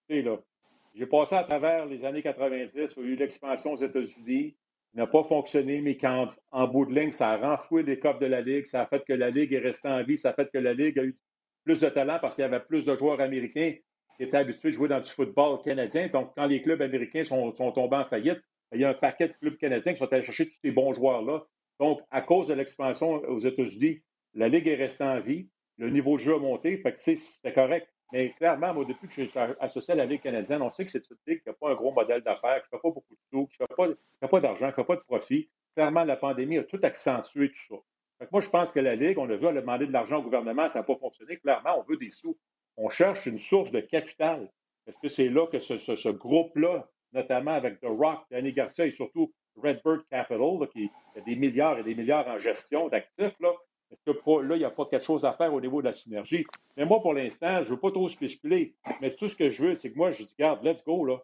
j'ai 0.09 1.05
passé 1.05 1.35
à 1.35 1.43
travers 1.43 1.85
les 1.85 2.03
années 2.03 2.21
90 2.21 2.97
où 2.97 3.01
il 3.01 3.07
y 3.07 3.09
a 3.11 3.13
eu 3.13 3.15
l'expansion 3.15 3.73
aux 3.73 3.77
États-Unis 3.77 4.55
n'a 4.95 5.07
pas 5.07 5.23
fonctionné, 5.23 5.81
mais 5.81 5.97
qu'en 5.97 6.27
en 6.51 6.67
bout 6.67 6.85
de 6.85 6.99
ligne, 6.99 7.11
ça 7.11 7.31
a 7.31 7.37
renfloué 7.37 7.83
les 7.83 7.99
copes 7.99 8.19
de 8.19 8.25
la 8.25 8.41
Ligue, 8.41 8.65
ça 8.65 8.81
a 8.81 8.85
fait 8.87 9.03
que 9.05 9.13
la 9.13 9.29
Ligue 9.29 9.53
est 9.53 9.59
restée 9.59 9.87
en 9.87 10.03
vie, 10.03 10.17
ça 10.17 10.29
a 10.29 10.33
fait 10.33 10.49
que 10.51 10.57
la 10.57 10.73
Ligue 10.73 10.99
a 10.99 11.03
eu 11.03 11.17
plus 11.63 11.81
de 11.81 11.89
talent 11.89 12.17
parce 12.21 12.35
qu'il 12.35 12.41
y 12.41 12.45
avait 12.45 12.59
plus 12.59 12.85
de 12.85 12.95
joueurs 12.95 13.21
américains 13.21 13.75
qui 14.17 14.23
étaient 14.23 14.37
habitués 14.37 14.69
de 14.69 14.75
jouer 14.75 14.89
dans 14.89 14.99
du 14.99 15.09
football 15.09 15.61
canadien. 15.63 16.07
Donc, 16.07 16.33
quand 16.35 16.45
les 16.45 16.61
clubs 16.61 16.81
américains 16.81 17.23
sont, 17.23 17.51
tombés 17.51 17.97
en 17.97 18.05
faillite, 18.05 18.41
il 18.73 18.81
y 18.81 18.85
a 18.85 18.89
un 18.89 18.93
paquet 18.93 19.27
de 19.27 19.33
clubs 19.33 19.57
canadiens 19.57 19.93
qui 19.93 19.99
sont 19.99 20.11
allés 20.11 20.23
chercher 20.23 20.47
tous 20.47 20.57
ces 20.63 20.71
bons 20.71 20.93
joueurs-là. 20.93 21.45
Donc, 21.79 22.01
à 22.11 22.21
cause 22.21 22.47
de 22.47 22.53
l'expansion 22.53 23.21
aux 23.27 23.39
États-Unis, 23.39 24.01
la 24.33 24.47
Ligue 24.47 24.67
est 24.67 24.75
restée 24.75 25.03
en 25.03 25.19
vie, 25.19 25.49
le 25.77 25.89
niveau 25.89 26.17
de 26.17 26.21
jeu 26.21 26.35
a 26.35 26.39
monté, 26.39 26.77
fait 26.77 26.93
que 26.93 26.99
c'était 26.99 27.53
correct. 27.53 27.87
Mais 28.11 28.31
clairement, 28.31 28.73
moi, 28.73 28.85
depuis 28.85 29.07
que 29.07 29.13
je 29.13 29.29
suis 29.29 29.39
associé 29.59 29.93
à 29.93 29.97
la 29.97 30.05
Ligue 30.05 30.21
canadienne, 30.21 30.61
on 30.61 30.69
sait 30.69 30.83
que 30.83 30.91
c'est 30.91 31.09
une 31.09 31.17
ligue 31.27 31.43
qui 31.43 31.49
n'a 31.49 31.53
pas 31.53 31.69
un 31.69 31.75
gros 31.75 31.91
modèle 31.91 32.21
d'affaires, 32.21 32.61
qui 32.63 32.69
ne 32.73 32.77
fait 32.77 32.81
pas 32.81 32.89
beaucoup 32.89 33.13
de 33.13 33.19
sous, 33.29 33.47
qui 33.47 33.57
ne 33.61 33.67
fait 33.67 34.27
pas, 34.27 34.39
d'argent, 34.39 34.71
qui 34.71 34.79
ne 34.79 34.83
fait 34.83 34.87
pas 34.87 34.95
de 34.95 35.01
profit. 35.01 35.49
Clairement, 35.75 36.03
la 36.03 36.15
pandémie 36.15 36.57
a 36.57 36.63
tout 36.63 36.79
accentué 36.81 37.51
tout 37.51 37.75
ça. 37.75 38.27
moi, 38.31 38.41
je 38.41 38.49
pense 38.49 38.71
que 38.71 38.79
la 38.79 38.95
Ligue, 38.95 39.19
on 39.19 39.29
a 39.29 39.35
vu, 39.35 39.45
elle 39.45 39.57
a 39.57 39.77
de 39.77 39.91
l'argent 39.91 40.19
au 40.19 40.23
gouvernement, 40.23 40.67
ça 40.67 40.79
n'a 40.79 40.85
pas 40.85 40.95
fonctionné. 40.95 41.37
Clairement, 41.37 41.79
on 41.79 41.83
veut 41.83 41.97
des 41.97 42.09
sous. 42.09 42.35
On 42.77 42.89
cherche 42.89 43.27
une 43.27 43.37
source 43.37 43.71
de 43.71 43.79
capital. 43.79 44.49
Est-ce 44.87 44.97
que 44.97 45.09
c'est 45.09 45.29
là 45.29 45.45
que 45.45 45.59
ce, 45.59 46.09
groupe-là, 46.09 46.89
notamment 47.13 47.51
avec 47.51 47.79
The 47.79 47.87
Rock, 47.87 48.23
Danny 48.31 48.53
Garcia 48.53 48.87
et 48.87 48.91
surtout 48.91 49.31
Redbird 49.55 50.03
Capital, 50.09 50.67
qui 50.73 50.89
a 51.15 51.21
des 51.21 51.35
milliards 51.35 51.77
et 51.77 51.83
des 51.83 51.93
milliards 51.93 52.27
en 52.27 52.39
gestion 52.39 52.87
d'actifs, 52.87 53.39
là, 53.39 53.53
est-ce 53.91 54.11
que 54.11 54.41
là, 54.41 54.55
il 54.55 54.59
n'y 54.59 54.65
a 54.65 54.69
pas 54.69 54.85
quelque 54.85 55.03
chose 55.03 55.25
à 55.25 55.33
faire 55.33 55.53
au 55.53 55.61
niveau 55.61 55.81
de 55.81 55.87
la 55.87 55.91
synergie? 55.91 56.45
Mais 56.77 56.85
moi, 56.85 57.01
pour 57.01 57.13
l'instant, 57.13 57.63
je 57.63 57.69
ne 57.69 57.75
veux 57.75 57.79
pas 57.79 57.91
trop 57.91 58.07
spéculer. 58.07 58.75
Mais 59.01 59.15
tout 59.15 59.27
ce 59.27 59.35
que 59.35 59.49
je 59.49 59.63
veux, 59.63 59.75
c'est 59.75 59.91
que 59.91 59.97
moi, 59.97 60.11
je 60.11 60.23
dis, 60.23 60.35
garde, 60.37 60.63
let's 60.63 60.83
go, 60.83 61.05
là. 61.05 61.23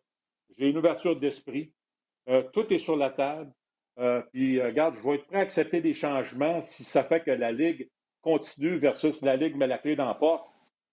J'ai 0.58 0.70
une 0.70 0.78
ouverture 0.78 1.20
d'esprit. 1.20 1.72
Euh, 2.28 2.44
tout 2.54 2.72
est 2.74 2.80
sur 2.80 2.96
la 2.96 3.10
table. 3.10 3.52
Euh, 4.00 4.22
puis, 4.32 4.60
euh, 4.60 4.68
regarde, 4.68 4.96
je 4.96 5.08
vais 5.08 5.16
être 5.16 5.26
prêt 5.28 5.38
à 5.38 5.42
accepter 5.42 5.82
des 5.82 5.94
changements 5.94 6.62
si 6.62 6.84
ça 6.84 7.04
fait 7.04 7.22
que 7.22 7.32
la 7.32 7.52
Ligue 7.52 7.90
continue 8.22 8.78
versus 8.78 9.22
la 9.22 9.36
Ligue 9.36 9.56
met 9.56 9.68
la 9.68 9.78
clé 9.78 9.96
dans 9.96 10.06
la 10.06 10.16
porte. 10.16 10.48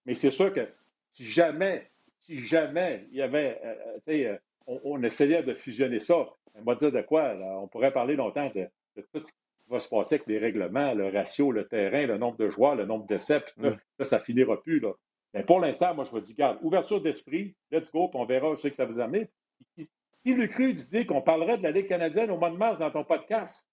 Mais 0.05 0.15
c'est 0.15 0.31
sûr 0.31 0.53
que 0.53 0.67
si 1.13 1.25
jamais, 1.25 1.89
si 2.21 2.39
jamais 2.39 3.07
il 3.11 3.17
y 3.17 3.21
avait, 3.21 3.59
tu 3.95 4.01
sais, 4.01 4.39
on, 4.67 5.01
essayait 5.03 5.43
de 5.43 5.53
fusionner 5.53 5.99
ça, 5.99 6.29
on 6.55 6.63
va 6.63 6.75
dire 6.75 6.91
de 6.91 7.01
quoi? 7.01 7.33
on 7.61 7.67
pourrait 7.67 7.91
parler 7.91 8.15
longtemps 8.15 8.51
de, 8.53 8.67
de 8.95 9.07
tout 9.13 9.23
va 9.67 9.79
se 9.79 9.89
passer 9.89 10.15
avec 10.15 10.27
les 10.27 10.39
règlements, 10.39 10.93
le 10.93 11.09
ratio, 11.09 11.51
le 11.51 11.67
terrain, 11.67 12.05
le 12.05 12.17
nombre 12.17 12.37
de 12.37 12.49
joueurs, 12.49 12.75
le 12.75 12.85
nombre 12.85 13.07
de 13.07 13.17
puis 13.17 13.63
là, 13.63 13.77
là, 13.97 14.05
ça 14.05 14.19
finira 14.19 14.61
plus. 14.61 14.79
Là. 14.79 14.93
Mais 15.33 15.43
pour 15.43 15.59
l'instant, 15.59 15.95
moi, 15.95 16.03
je 16.03 16.15
me 16.15 16.21
dis, 16.21 16.33
garde, 16.33 16.59
ouverture 16.61 17.01
d'esprit, 17.01 17.55
let's 17.71 17.91
go, 17.91 18.07
puis 18.07 18.19
on 18.19 18.25
verra 18.25 18.55
ce 18.55 18.67
que 18.67 18.75
ça 18.75 18.85
vous 18.85 18.99
amène. 18.99 19.27
Qui, 19.75 19.89
qui 20.23 20.33
le 20.33 20.47
cru 20.47 20.73
d'idée 20.73 21.05
qu'on 21.05 21.21
parlerait 21.21 21.57
de 21.57 21.63
la 21.63 21.71
Ligue 21.71 21.87
canadienne 21.87 22.29
au 22.31 22.37
mois 22.37 22.51
de 22.51 22.57
mars 22.57 22.79
dans 22.79 22.91
ton 22.91 23.03
podcast? 23.03 23.69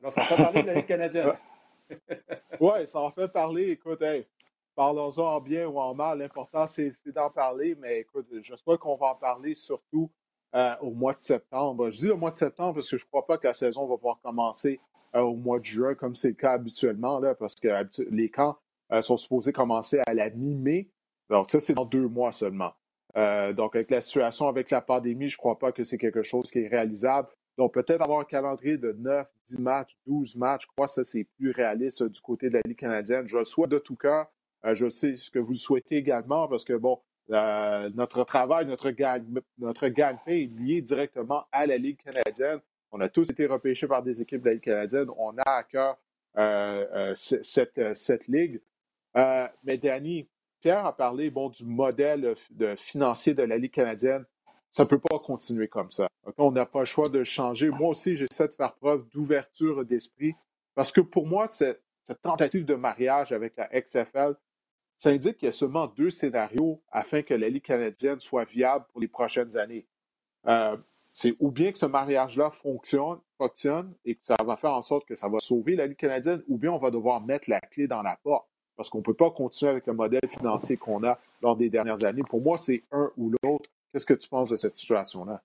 Alors, 0.00 0.12
ça 0.12 0.22
fait 0.22 0.36
parler 0.36 0.62
de 0.62 0.66
la 0.68 0.74
Ligue 0.74 0.86
canadienne. 0.86 1.32
oui, 2.60 2.86
ça 2.86 3.00
en 3.00 3.10
fait 3.10 3.28
parler. 3.28 3.70
Écoute, 3.70 4.02
parlons-en 4.74 5.36
en 5.36 5.40
bien 5.40 5.66
ou 5.66 5.78
en 5.78 5.94
mal. 5.94 6.18
L'important, 6.18 6.66
c'est 6.66 6.90
d'en 7.06 7.30
parler. 7.30 7.74
Mais 7.74 8.00
écoute, 8.00 8.26
j'espère 8.40 8.78
qu'on 8.78 8.96
va 8.96 9.08
en 9.08 9.14
parler 9.14 9.54
surtout 9.54 10.10
euh, 10.54 10.74
au 10.80 10.90
mois 10.90 11.14
de 11.14 11.20
septembre. 11.20 11.90
Je 11.90 11.98
dis 11.98 12.10
au 12.10 12.16
mois 12.16 12.30
de 12.30 12.36
septembre 12.36 12.74
parce 12.74 12.88
que 12.88 12.96
je 12.96 13.04
ne 13.04 13.08
crois 13.08 13.26
pas 13.26 13.38
que 13.38 13.46
la 13.46 13.54
saison 13.54 13.86
va 13.86 13.96
pouvoir 13.96 14.20
commencer 14.22 14.80
au 15.22 15.36
mois 15.36 15.58
de 15.58 15.64
juin, 15.64 15.94
comme 15.94 16.14
c'est 16.14 16.28
le 16.28 16.34
cas 16.34 16.52
habituellement, 16.52 17.18
là, 17.20 17.34
parce 17.34 17.54
que 17.54 17.68
les 18.10 18.30
camps 18.30 18.58
euh, 18.92 19.02
sont 19.02 19.16
supposés 19.16 19.52
commencer 19.52 20.00
à 20.06 20.14
la 20.14 20.30
mi-mai. 20.30 20.90
Donc, 21.30 21.50
ça, 21.50 21.60
c'est 21.60 21.74
dans 21.74 21.84
deux 21.84 22.08
mois 22.08 22.32
seulement. 22.32 22.72
donc, 23.14 23.76
avec 23.76 23.90
la 23.90 24.00
situation 24.00 24.48
avec 24.48 24.70
la 24.70 24.80
pandémie, 24.80 25.28
je 25.28 25.36
ne 25.36 25.38
crois 25.38 25.58
pas 25.58 25.72
que 25.72 25.84
c'est 25.84 25.98
quelque 25.98 26.22
chose 26.22 26.50
qui 26.50 26.60
est 26.60 26.68
réalisable. 26.68 27.28
Donc, 27.56 27.72
peut-être 27.72 28.02
avoir 28.02 28.20
un 28.20 28.24
calendrier 28.24 28.76
de 28.76 28.92
9, 28.92 29.26
10 29.46 29.58
matchs, 29.60 29.96
12 30.06 30.34
matchs, 30.36 30.62
je 30.62 30.66
crois 30.68 30.86
que 30.86 30.92
ça, 30.92 31.04
c'est 31.04 31.24
plus 31.38 31.52
réaliste 31.52 32.02
du 32.02 32.20
côté 32.20 32.48
de 32.48 32.54
la 32.54 32.60
Ligue 32.66 32.78
canadienne. 32.78 33.28
Je 33.28 33.38
le 33.38 33.44
souhaite 33.44 33.70
de 33.70 33.78
tout 33.78 33.96
cœur. 33.96 34.26
je 34.64 34.88
sais 34.88 35.14
ce 35.14 35.30
que 35.30 35.38
vous 35.38 35.54
souhaitez 35.54 35.96
également 35.96 36.48
parce 36.48 36.64
que, 36.64 36.74
bon, 36.74 37.00
notre 37.28 38.24
travail, 38.24 38.66
notre 38.66 38.90
gagne, 38.90 39.24
notre 39.58 39.88
gagne-pain 39.88 40.32
est 40.32 40.50
lié 40.58 40.82
directement 40.82 41.44
à 41.52 41.66
la 41.66 41.76
Ligue 41.78 41.98
canadienne. 42.02 42.60
On 42.96 43.00
a 43.00 43.08
tous 43.08 43.28
été 43.28 43.46
repêchés 43.46 43.88
par 43.88 44.04
des 44.04 44.22
équipes 44.22 44.40
de 44.42 44.46
la 44.46 44.52
Ligue 44.52 44.62
canadienne. 44.62 45.08
On 45.18 45.36
a 45.36 45.50
à 45.50 45.64
cœur 45.64 45.98
euh, 46.38 46.86
euh, 46.94 47.12
cette, 47.16 47.76
euh, 47.78 47.92
cette, 47.92 48.28
ligue. 48.28 48.60
mais 49.64 49.78
Danny, 49.78 50.28
Pierre 50.60 50.86
a 50.86 50.96
parlé 50.96 51.28
bon, 51.28 51.48
du 51.48 51.64
modèle 51.64 52.36
financier 52.76 53.34
de 53.34 53.42
la 53.42 53.58
Ligue 53.58 53.72
canadienne. 53.72 54.24
Ça 54.70 54.84
ne 54.84 54.88
peut 54.88 55.00
pas 55.00 55.18
continuer 55.18 55.66
comme 55.66 55.90
ça. 55.90 56.06
On 56.38 56.52
n'a 56.52 56.66
pas 56.66 56.80
le 56.80 56.84
choix 56.84 57.08
de 57.08 57.24
changer. 57.24 57.68
Moi 57.68 57.88
aussi, 57.88 58.16
j'essaie 58.16 58.46
de 58.46 58.54
faire 58.54 58.74
preuve 58.74 59.08
d'ouverture 59.08 59.84
d'esprit 59.84 60.36
parce 60.76 60.92
que 60.92 61.00
pour 61.00 61.26
moi, 61.26 61.48
cette, 61.48 61.82
tentative 62.22 62.64
de 62.64 62.76
mariage 62.76 63.32
avec 63.32 63.56
la 63.56 63.68
XFL, 63.68 64.36
ça 64.98 65.10
indique 65.10 65.38
qu'il 65.38 65.46
y 65.46 65.48
a 65.48 65.52
seulement 65.52 65.88
deux 65.88 66.10
scénarios 66.10 66.80
afin 66.92 67.22
que 67.22 67.34
la 67.34 67.48
Ligue 67.48 67.64
canadienne 67.64 68.20
soit 68.20 68.44
viable 68.44 68.84
pour 68.92 69.00
les 69.00 69.08
prochaines 69.08 69.56
années. 69.56 69.84
C'est 71.14 71.36
ou 71.38 71.52
bien 71.52 71.70
que 71.70 71.78
ce 71.78 71.86
mariage-là 71.86 72.50
fonctionne, 72.50 73.18
fonctionne 73.38 73.94
et 74.04 74.16
que 74.16 74.26
ça 74.26 74.34
va 74.44 74.56
faire 74.56 74.74
en 74.74 74.82
sorte 74.82 75.06
que 75.06 75.14
ça 75.14 75.28
va 75.28 75.38
sauver 75.38 75.76
la 75.76 75.86
Ligue 75.86 75.96
canadienne, 75.96 76.42
ou 76.48 76.58
bien 76.58 76.72
on 76.72 76.76
va 76.76 76.90
devoir 76.90 77.20
mettre 77.20 77.48
la 77.48 77.60
clé 77.60 77.86
dans 77.86 78.02
la 78.02 78.18
porte 78.22 78.46
parce 78.76 78.90
qu'on 78.90 78.98
ne 78.98 79.04
peut 79.04 79.14
pas 79.14 79.30
continuer 79.30 79.70
avec 79.70 79.86
le 79.86 79.92
modèle 79.92 80.26
financier 80.28 80.76
qu'on 80.76 81.04
a 81.04 81.16
lors 81.40 81.56
des 81.56 81.70
dernières 81.70 82.02
années. 82.04 82.24
Pour 82.28 82.40
moi, 82.40 82.56
c'est 82.56 82.82
un 82.90 83.10
ou 83.16 83.32
l'autre. 83.42 83.70
Qu'est-ce 83.92 84.04
que 84.04 84.14
tu 84.14 84.28
penses 84.28 84.50
de 84.50 84.56
cette 84.56 84.74
situation-là? 84.74 85.40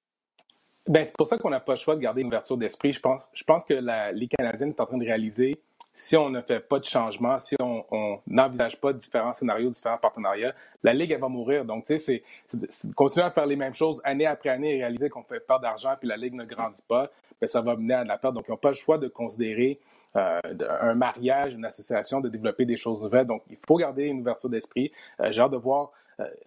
Ben, 0.87 1.05
c'est 1.05 1.15
pour 1.15 1.27
ça 1.27 1.37
qu'on 1.37 1.51
n'a 1.51 1.59
pas 1.59 1.73
le 1.73 1.77
choix 1.77 1.95
de 1.95 2.01
garder 2.01 2.21
une 2.21 2.27
ouverture 2.27 2.57
d'esprit. 2.57 2.91
Je 2.91 2.99
pense, 2.99 3.29
je 3.33 3.43
pense 3.43 3.65
que 3.65 3.75
la 3.75 4.11
Ligue 4.11 4.31
canadienne 4.35 4.69
est 4.69 4.81
en 4.81 4.87
train 4.87 4.97
de 4.97 5.05
réaliser 5.05 5.61
si 5.99 6.15
on 6.15 6.29
ne 6.29 6.41
fait 6.41 6.61
pas 6.61 6.79
de 6.79 6.85
changement, 6.85 7.37
si 7.39 7.57
on 7.59 7.83
n'envisage 8.25 8.79
pas 8.79 8.93
différents 8.93 9.33
scénarios, 9.33 9.69
différents 9.69 9.97
partenariats, 9.97 10.55
la 10.81 10.93
Ligue, 10.93 11.11
elle 11.11 11.19
va 11.19 11.27
mourir. 11.27 11.65
Donc, 11.65 11.83
tu 11.83 11.99
sais, 11.99 12.23
c'est 12.69 12.93
continuer 12.95 13.25
à 13.25 13.31
faire 13.31 13.45
les 13.45 13.57
mêmes 13.57 13.73
choses 13.73 13.99
année 14.05 14.25
après 14.25 14.47
année 14.47 14.77
et 14.77 14.79
réaliser 14.79 15.09
qu'on 15.09 15.23
fait 15.23 15.41
perdre 15.41 15.63
d'argent 15.63 15.95
puis 15.99 16.07
la 16.07 16.15
Ligue 16.15 16.35
ne 16.35 16.45
grandit 16.45 16.81
pas, 16.87 17.11
bien, 17.41 17.47
ça 17.47 17.59
va 17.59 17.75
mener 17.75 17.95
à 17.95 18.03
de 18.03 18.07
la 18.07 18.17
perte. 18.17 18.33
Donc, 18.33 18.45
ils 18.47 18.51
n'ont 18.51 18.57
pas 18.57 18.69
le 18.69 18.75
choix 18.75 18.97
de 18.97 19.09
considérer 19.09 19.77
euh, 20.15 20.39
un 20.79 20.93
mariage, 20.93 21.53
une 21.53 21.65
association, 21.65 22.21
de 22.21 22.29
développer 22.29 22.63
des 22.63 22.77
choses 22.77 23.03
nouvelles. 23.03 23.27
Donc, 23.27 23.43
il 23.49 23.57
faut 23.67 23.75
garder 23.75 24.05
une 24.05 24.21
ouverture 24.21 24.49
d'esprit. 24.49 24.93
Euh, 25.19 25.31
j'ai 25.31 25.41
hâte 25.41 25.51
de 25.51 25.57
voir 25.57 25.91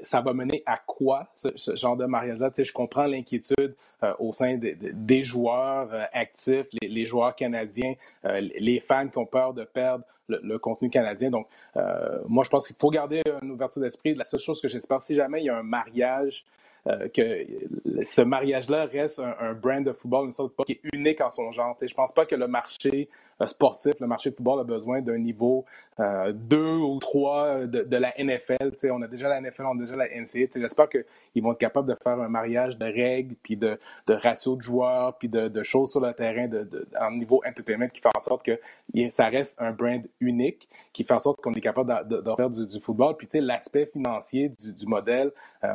ça 0.01 0.21
va 0.21 0.33
mener 0.33 0.63
à 0.67 0.79
quoi 0.79 1.29
ce, 1.35 1.77
genre 1.77 1.97
de 1.97 2.05
mariage-là? 2.05 2.51
Tu 2.51 2.57
sais, 2.57 2.65
je 2.65 2.73
comprends 2.73 3.07
l'inquiétude 3.07 3.75
euh, 4.03 4.13
au 4.19 4.33
sein 4.33 4.59
des 4.59 5.23
joueurs 5.23 5.89
euh, 5.93 6.05
actifs, 6.13 6.67
les, 6.81 7.07
joueurs 7.07 7.35
canadiens, 7.35 7.95
les 8.25 8.81
fans 8.81 9.09
qui 9.09 9.19
ont 9.19 9.27
peur 9.27 9.55
de 9.55 9.65
perdre 9.65 10.05
le, 10.29 10.59
contenu 10.59 10.89
canadien. 10.91 11.31
Donc, 11.31 11.47
moi, 12.29 12.45
je 12.45 12.49
pense 12.49 12.67
qu'il 12.67 12.77
faut 12.77 12.91
garder 12.91 13.23
une 13.43 13.51
ouverture 13.51 13.83
d'esprit. 13.83 14.15
La 14.15 14.25
seule 14.25 14.41
chose 14.41 14.61
que 14.61 14.69
j'espère, 14.69 15.03
si 15.03 15.15
jamais 15.15 15.43
il 15.43 15.47
y 15.47 15.51
a 15.51 15.57
un 15.57 15.63
mariage 15.63 16.45
euh, 16.89 17.09
que 17.09 17.47
ce 18.05 18.23
mariage-là 18.23 18.87
reste 18.87 19.21
un, 19.21 19.53
brand 19.55 19.85
de 19.85 19.93
football, 19.93 20.27
une 20.27 20.33
sorte 20.33 20.53
de 20.59 20.65
qui 20.65 20.73
est 20.73 20.81
unique 20.93 21.21
en 21.21 21.31
son 21.31 21.51
genre. 21.53 21.77
Je 21.81 21.87
je 21.87 21.95
pense 21.95 22.13
pas 22.13 22.27
que 22.27 22.35
le 22.35 22.49
marché 22.49 23.09
euh, 23.41 23.47
sportif, 23.47 23.95
le 24.01 24.07
marché 24.09 24.31
de 24.31 24.35
football 24.35 24.61
a 24.61 24.65
besoin 24.65 25.01
d'un 25.01 25.19
niveau 25.19 25.65
2 25.99 26.03
euh, 26.03 26.79
ou 26.79 26.99
3 26.99 27.67
de, 27.67 27.97
la 27.97 28.13
NFL. 28.19 28.73
on 28.91 29.03
a 29.03 29.07
déjà 29.07 29.29
la 29.29 29.41
NFL, 29.41 29.63
on 29.67 29.79
a 29.79 29.81
déjà 29.81 29.95
la 29.95 30.09
NCAA. 30.09 30.49
J'espère 30.57 30.89
qu'ils 30.89 31.43
vont 31.43 31.53
être 31.53 31.59
capables 31.59 31.89
de 31.89 31.97
faire 32.03 32.19
un 32.19 32.29
mariage 32.29 32.77
de 32.79 32.87
règles, 32.87 33.37
puis 33.43 33.57
de, 33.57 33.79
de 34.09 34.15
ratios 34.15 34.57
de 34.57 34.63
joueurs, 34.63 35.17
puis 35.19 35.29
de, 35.29 35.63
choses 35.63 35.93
sur 35.93 36.01
le 36.01 36.13
terrain 36.13 36.49
de, 36.49 36.89
en 36.99 37.13
niveau 37.13 37.43
entertainment 37.47 37.89
qui 37.89 38.01
fait 38.01 38.17
en 38.17 38.21
sorte 38.21 38.45
que 38.45 38.59
ça 39.11 39.27
reste 39.27 39.55
un 39.61 39.71
brand 39.71 40.03
unique, 40.19 40.69
qui 40.93 41.05
fait 41.05 41.15
en 41.15 41.21
sorte 41.21 41.41
qu'on 41.41 41.53
est 41.53 41.61
capable 41.61 42.09
d'en 42.09 42.37
faire 42.37 42.51
du, 42.51 42.81
football. 42.81 43.17
Puis 43.17 43.29
l'aspect 43.35 43.87
financier 43.87 44.49
du, 44.49 44.87
modèle, 44.87 45.31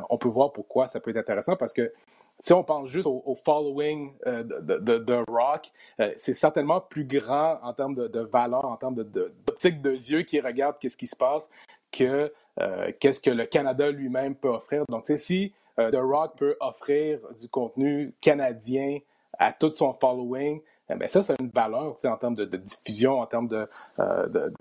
on 0.10 0.18
peut 0.18 0.30
voir 0.30 0.52
pourquoi 0.52 0.88
ça 0.88 0.97
ça 0.98 1.02
peut 1.02 1.12
être 1.12 1.18
intéressant 1.18 1.56
parce 1.56 1.74
que 1.74 1.94
si 2.40 2.54
on 2.54 2.64
pense 2.64 2.90
juste 2.90 3.08
au, 3.08 3.36
following 3.46 4.14
euh, 4.28 4.44
de, 4.44 5.24
Rock, 5.28 5.72
euh, 6.00 6.14
c'est 6.18 6.36
certainement 6.36 6.82
plus 6.82 7.06
grand 7.06 7.60
en 7.64 7.74
termes 7.74 7.96
de, 7.96 8.20
valeur, 8.20 8.66
en 8.66 8.78
termes 8.78 8.96
d'optique 8.96 9.82
de, 9.82 9.92
yeux 9.92 10.22
qui 10.22 10.40
regardent 10.40 10.78
qu'est-ce 10.78 10.98
qui 10.98 11.08
se 11.08 11.16
passe 11.16 11.50
que 11.92 12.32
euh, 12.60 12.92
qu'est-ce 13.00 13.22
que 13.22 13.32
le 13.32 13.46
Canada 13.46 13.90
lui-même 13.90 14.36
peut 14.36 14.50
offrir. 14.50 14.84
Donc, 14.90 15.08
si 15.08 15.54
The 15.78 15.96
Rock 15.96 16.38
peut 16.38 16.58
offrir 16.60 17.20
du 17.40 17.48
contenu 17.50 18.14
canadien 18.20 19.00
à 19.40 19.54
tout 19.54 19.72
son 19.72 19.94
following, 19.94 20.62
ben, 20.96 21.10
ça, 21.10 21.22
c'est 21.22 21.36
une 21.42 21.50
valeur 21.50 21.96
en 22.06 22.18
termes 22.18 22.36
de, 22.36 22.46
diffusion, 22.46 23.20
en 23.20 23.26
termes 23.26 23.50
de, 23.50 23.68
euh, 24.00 24.28
de, 24.28 24.54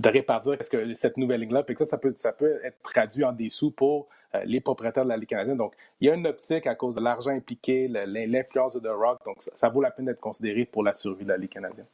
de, 0.00 0.08
répartir 0.08 0.56
ce 0.58 0.70
que 0.70 0.94
cette 0.94 1.18
nouvelle 1.18 1.42
ligue-là. 1.42 1.62
ça, 1.76 1.84
ça 1.84 1.98
peut, 1.98 2.14
ça 2.16 2.32
peut 2.32 2.58
être 2.64 2.80
traduit 2.82 3.22
en 3.22 3.32
des 3.32 3.50
sous 3.50 3.70
pour 3.70 4.08
euh, 4.34 4.40
les 4.46 4.62
propriétaires 4.62 5.04
de 5.04 5.10
la 5.10 5.18
Ligue 5.18 5.28
canadienne. 5.28 5.58
Donc, 5.58 5.74
il 6.00 6.08
y 6.08 6.10
a 6.10 6.14
une 6.14 6.26
optique 6.26 6.66
à 6.66 6.74
cause 6.74 6.94
de 6.94 7.02
l'argent 7.02 7.32
impliqué, 7.32 7.86
l'influence 7.88 8.74
de 8.74 8.80
The 8.80 8.92
Rock. 8.92 9.24
Donc, 9.26 9.42
ça, 9.42 9.68
vaut 9.68 9.82
la 9.82 9.90
peine 9.90 10.06
d'être 10.06 10.20
considéré 10.20 10.64
pour 10.64 10.82
la 10.82 10.94
survie 10.94 11.24
de 11.24 11.30
la 11.30 11.36
Ligue 11.36 11.50
canadienne. 11.50 11.86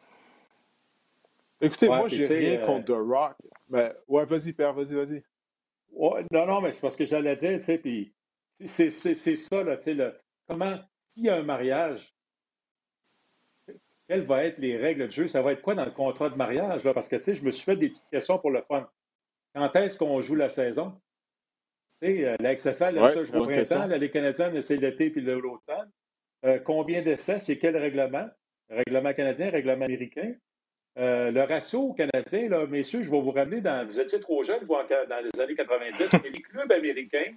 Écoutez, 1.60 1.88
moi, 1.88 2.06
j'ai 2.06 2.26
rien 2.26 2.60
euh, 2.60 2.66
contre 2.66 2.84
The 2.86 2.96
Rock. 2.96 3.34
Mais, 3.68 3.92
ouais, 4.06 4.24
vas-y, 4.24 4.52
Père, 4.52 4.72
vas-y, 4.72 4.94
vas-y. 4.94 5.22
non, 6.30 6.46
non, 6.46 6.60
mais 6.60 6.70
c'est 6.70 6.80
parce 6.80 6.94
que 6.94 7.06
j'allais 7.06 7.34
dire, 7.34 7.58
tu 7.58 7.64
sais, 7.64 7.78
puis 7.78 8.14
c'est 8.66 8.90
ça, 8.90 9.64
là, 9.64 9.76
tu 9.78 9.96
sais, 9.96 10.12
comment, 10.46 10.76
s'il 11.12 11.24
y 11.24 11.28
a 11.28 11.34
un 11.34 11.42
mariage, 11.42 12.14
quelles 14.10 14.24
vont 14.24 14.38
être 14.38 14.58
les 14.58 14.76
règles 14.76 15.06
de 15.06 15.12
jeu? 15.12 15.28
Ça 15.28 15.40
va 15.40 15.52
être 15.52 15.62
quoi 15.62 15.76
dans 15.76 15.84
le 15.84 15.92
contrat 15.92 16.30
de 16.30 16.34
mariage? 16.34 16.82
Là? 16.82 16.92
Parce 16.92 17.08
que, 17.08 17.14
tu 17.14 17.22
sais, 17.22 17.34
je 17.36 17.44
me 17.44 17.52
suis 17.52 17.62
fait 17.62 17.76
des 17.76 17.90
petites 17.90 18.10
questions 18.10 18.38
pour 18.40 18.50
le 18.50 18.60
fun. 18.62 18.88
Quand 19.54 19.72
est-ce 19.76 19.96
qu'on 19.96 20.20
joue 20.20 20.34
la 20.34 20.48
saison? 20.48 21.00
Tu 22.02 22.08
sais, 22.08 22.24
euh, 22.24 22.36
la 22.40 22.56
XFL, 22.56 22.98
ouais, 22.98 23.12
ça, 23.12 23.22
je 23.22 23.32
au 23.32 23.44
printemps, 23.44 23.86
la 23.86 23.98
Ligue 23.98 24.10
canadienne, 24.10 24.60
c'est 24.62 24.78
l'été 24.78 25.10
puis 25.10 25.20
l'automne. 25.20 25.88
Euh, 26.44 26.58
combien 26.58 27.02
d'essais? 27.02 27.38
C'est 27.38 27.58
quel 27.58 27.76
règlement? 27.76 28.28
règlement 28.68 29.12
canadien, 29.12 29.50
règlement 29.50 29.84
américain? 29.84 30.34
Euh, 30.98 31.30
le 31.30 31.42
ratio 31.42 31.92
canadien, 31.92 32.48
là, 32.48 32.66
messieurs, 32.66 33.04
je 33.04 33.10
vais 33.10 33.20
vous 33.20 33.30
ramener 33.30 33.60
dans. 33.60 33.86
Vous 33.86 34.00
étiez 34.00 34.18
trop 34.18 34.42
jeunes, 34.42 34.64
vous, 34.64 34.74
dans 34.74 35.24
les 35.24 35.40
années 35.40 35.54
90, 35.54 36.18
mais 36.22 36.30
les 36.30 36.42
clubs 36.42 36.72
américains 36.72 37.32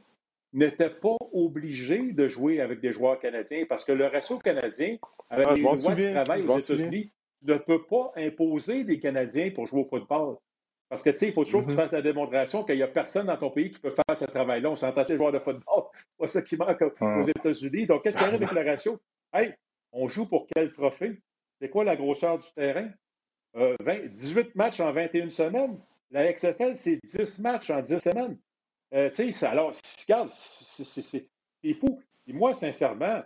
n'était 0.54 0.90
pas 0.90 1.18
obligé 1.32 2.12
de 2.12 2.28
jouer 2.28 2.62
avec 2.62 2.80
des 2.80 2.94
joueurs 2.94 3.20
canadiens 3.20 3.66
parce 3.68 3.84
que 3.84 3.92
le 3.92 4.06
ratio 4.06 4.38
canadien, 4.38 4.98
avec 5.30 5.48
ah, 5.50 5.54
les 5.56 5.62
lois 5.62 5.74
de 5.74 6.12
travail 6.14 6.44
aux 6.44 6.58
États-Unis, 6.58 7.12
ne 7.44 7.58
peut 7.58 7.84
pas 7.84 8.12
imposer 8.16 8.84
des 8.84 9.00
Canadiens 9.00 9.52
pour 9.52 9.68
jouer 9.68 9.82
au 9.82 9.86
football. 9.86 10.38
Parce 10.90 11.02
que, 11.02 11.10
tu 11.10 11.18
sais, 11.18 11.28
il 11.28 11.34
faut 11.34 11.44
toujours 11.44 11.62
que 11.64 11.68
tu 11.68 11.74
mm-hmm. 11.74 11.78
fasses 11.78 11.92
la 11.92 12.02
démonstration 12.02 12.64
qu'il 12.64 12.76
n'y 12.76 12.84
a 12.84 12.88
personne 12.88 13.28
dans 13.28 13.38
ton 13.38 13.50
pays 13.50 13.72
qui 13.72 13.80
peut 13.80 13.90
faire 13.90 14.16
ce 14.16 14.26
travail-là. 14.26 14.70
On 14.70 14.76
s'entend 14.76 15.04
les 15.08 15.16
joueurs 15.16 15.32
de 15.32 15.40
football. 15.40 15.84
C'est 15.94 16.18
pas 16.18 16.28
ça 16.28 16.42
qui 16.44 16.56
manque 16.56 16.82
aux 17.02 17.24
États-Unis. 17.24 17.88
Donc, 17.88 18.04
qu'est-ce 18.04 18.18
qu'il 18.18 18.28
y 18.28 18.30
a 18.30 18.34
avec 18.34 18.52
le 18.52 18.70
ratio? 18.70 19.00
Hey, 19.34 19.54
on 19.92 20.08
joue 20.08 20.28
pour 20.28 20.48
quel 20.54 20.72
trophée? 20.72 21.20
C'est 21.60 21.70
quoi 21.70 21.84
la 21.84 21.96
grosseur 21.96 22.38
du 22.38 22.48
terrain? 22.56 22.90
18 23.56 24.38
euh, 24.38 24.44
matchs 24.56 24.80
en 24.80 24.92
21 24.92 25.30
semaines. 25.30 25.80
La 26.12 26.32
XFL, 26.32 26.76
c'est 26.76 27.00
10 27.04 27.40
matchs 27.40 27.70
en 27.72 27.82
10 27.82 28.00
semaines. 28.00 28.38
Euh, 28.94 29.10
tu 29.10 29.32
sais, 29.32 29.46
alors, 29.46 29.74
regarde, 30.08 30.30
c'est 30.30 31.74
fou. 31.74 32.02
Et 32.28 32.34
moi, 32.34 32.54
sincèrement, 32.54 33.24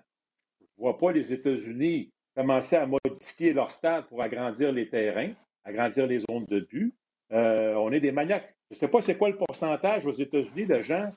je 0.60 0.66
ne 0.66 0.82
vois 0.82 0.98
pas 0.98 1.12
les 1.12 1.34
États-Unis 1.34 2.12
commencer 2.36 2.76
à 2.76 2.86
modifier 2.86 3.54
leur 3.54 3.72
stade 3.72 4.06
pour 4.06 4.24
agrandir 4.24 4.72
les 4.72 4.90
terrains, 4.90 5.34
agrandir 5.66 6.08
les 6.08 6.20
zones 6.20 6.46
de 6.46 6.62
but. 6.62 6.94
Euh, 7.32 7.74
on 7.76 7.92
est 7.92 8.00
des 8.00 8.12
maniaques. 8.12 8.56
Je 8.70 8.76
ne 8.76 8.80
sais 8.80 8.88
pas 8.88 9.02
c'est 9.02 9.18
quoi 9.18 9.30
le 9.30 9.38
pourcentage 9.38 10.06
aux 10.06 10.14
États-Unis 10.14 10.66
de 10.66 10.82
gens 10.82 11.12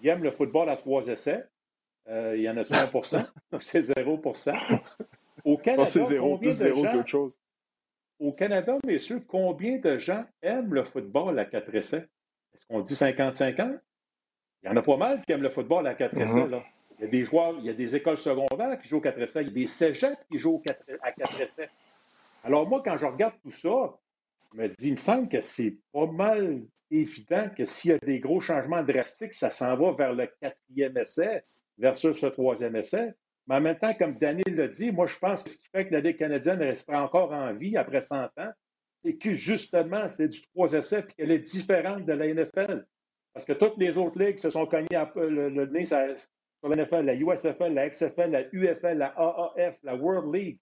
qui 0.00 0.08
aiment 0.08 0.22
le 0.22 0.30
football 0.30 0.68
à 0.68 0.76
trois 0.76 1.06
essais. 1.08 1.44
Euh, 2.08 2.34
il 2.36 2.42
y 2.42 2.50
en 2.50 2.56
a 2.56 2.62
100% 2.62 3.26
c'est 3.60 3.82
0 3.82 4.22
Au 5.44 5.56
Canada, 5.56 5.86
c'est 5.86 6.04
zéro, 6.04 6.38
plus 6.38 6.50
zéro 6.50 6.82
d'autre 6.82 7.08
chose. 7.08 7.38
au 8.18 8.32
Canada, 8.32 8.76
messieurs, 8.86 9.20
combien 9.26 9.78
de 9.78 9.96
gens 9.96 10.24
aiment 10.42 10.74
le 10.74 10.84
football 10.84 11.38
à 11.38 11.46
4 11.46 11.74
essais? 11.74 12.08
Est-ce 12.54 12.66
qu'on 12.66 12.80
dit 12.80 12.94
50-50? 12.94 13.78
Il 14.62 14.66
y 14.66 14.72
en 14.72 14.76
a 14.76 14.82
pas 14.82 14.96
mal 14.96 15.22
qui 15.22 15.32
aiment 15.32 15.42
le 15.42 15.50
football 15.50 15.86
à 15.86 15.94
4 15.94 16.16
essais. 16.18 16.34
Mm-hmm. 16.34 16.62
Il 16.98 17.04
y 17.04 17.08
a 17.08 17.10
des 17.10 17.24
joueurs, 17.24 17.56
il 17.58 17.64
y 17.64 17.70
a 17.70 17.74
des 17.74 17.96
écoles 17.96 18.18
secondaires 18.18 18.78
qui 18.80 18.88
jouent 18.88 18.98
au 18.98 19.02
4 19.02 19.20
essais, 19.20 19.42
il 19.42 19.48
y 19.48 19.50
a 19.50 19.54
des 19.54 19.66
cégeps 19.66 20.16
qui 20.30 20.38
jouent 20.38 20.62
à 21.02 21.12
4 21.12 21.40
essais. 21.40 21.68
Alors 22.44 22.68
moi, 22.68 22.82
quand 22.84 22.96
je 22.96 23.06
regarde 23.06 23.34
tout 23.42 23.50
ça, 23.50 23.98
je 24.52 24.60
me 24.60 24.68
dis, 24.68 24.88
il 24.88 24.92
me 24.92 24.98
semble 24.98 25.28
que 25.28 25.40
c'est 25.40 25.76
pas 25.92 26.06
mal 26.06 26.62
évident 26.90 27.50
que 27.56 27.64
s'il 27.64 27.90
y 27.90 27.94
a 27.94 27.98
des 27.98 28.20
gros 28.20 28.40
changements 28.40 28.82
drastiques, 28.82 29.34
ça 29.34 29.50
s'en 29.50 29.76
va 29.76 29.92
vers 29.92 30.12
le 30.12 30.28
quatrième 30.40 30.96
essai 30.96 31.42
versus 31.78 32.22
le 32.22 32.30
troisième 32.30 32.76
essai. 32.76 33.12
Mais 33.46 33.56
en 33.56 33.60
même 33.60 33.78
temps, 33.78 33.92
comme 33.94 34.16
Daniel 34.18 34.54
l'a 34.54 34.68
dit, 34.68 34.92
moi, 34.92 35.06
je 35.06 35.18
pense 35.18 35.42
que 35.42 35.50
ce 35.50 35.58
qui 35.58 35.68
fait 35.68 35.88
que 35.88 35.92
la 35.92 36.00
Ligue 36.00 36.16
canadienne 36.16 36.60
restera 36.60 37.02
encore 37.02 37.32
en 37.32 37.52
vie 37.52 37.76
après 37.76 38.00
100 38.00 38.24
ans, 38.24 38.52
c'est 39.04 39.16
que 39.16 39.32
justement, 39.32 40.08
c'est 40.08 40.28
du 40.28 40.40
trois 40.42 40.72
essais 40.72 41.00
et 41.00 41.12
qu'elle 41.12 41.30
est 41.30 41.40
différente 41.40 42.06
de 42.06 42.12
la 42.12 42.26
NFL. 42.32 42.86
Parce 43.34 43.44
que 43.44 43.52
toutes 43.52 43.76
les 43.76 43.98
autres 43.98 44.18
ligues 44.18 44.38
se 44.38 44.50
sont 44.50 44.66
cognées 44.66 44.86
le, 45.16 45.48
le, 45.50 45.66
nez 45.66 45.84
sur 45.84 45.98
la 45.98 46.76
NFL, 46.76 47.04
la 47.04 47.14
USFL, 47.14 47.74
la 47.74 47.90
XFL, 47.90 48.30
la 48.30 48.42
UFL, 48.52 48.96
la 48.96 49.12
AAF, 49.16 49.76
la 49.82 49.96
World 49.96 50.34
League, 50.34 50.58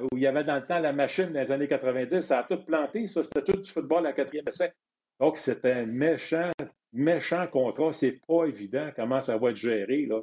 où 0.00 0.16
il 0.16 0.22
y 0.22 0.26
avait 0.26 0.44
dans 0.44 0.56
le 0.56 0.66
temps 0.66 0.78
la 0.78 0.92
machine 0.92 1.32
dans 1.32 1.40
les 1.40 1.52
années 1.52 1.68
90. 1.68 2.20
Ça 2.22 2.40
a 2.40 2.44
tout 2.44 2.64
planté, 2.64 3.06
ça. 3.06 3.22
C'était 3.22 3.42
tout 3.42 3.60
du 3.60 3.70
football 3.70 4.06
à 4.06 4.12
quatrième 4.12 4.48
essai. 4.48 4.72
Donc, 5.20 5.36
c'était 5.36 5.72
un 5.72 5.86
méchant, 5.86 6.50
méchant 6.92 7.46
contrat. 7.46 7.92
C'est 7.92 8.20
pas 8.26 8.46
évident 8.46 8.90
comment 8.96 9.20
ça 9.20 9.36
va 9.36 9.50
être 9.50 9.56
géré. 9.56 10.06
Là. 10.06 10.20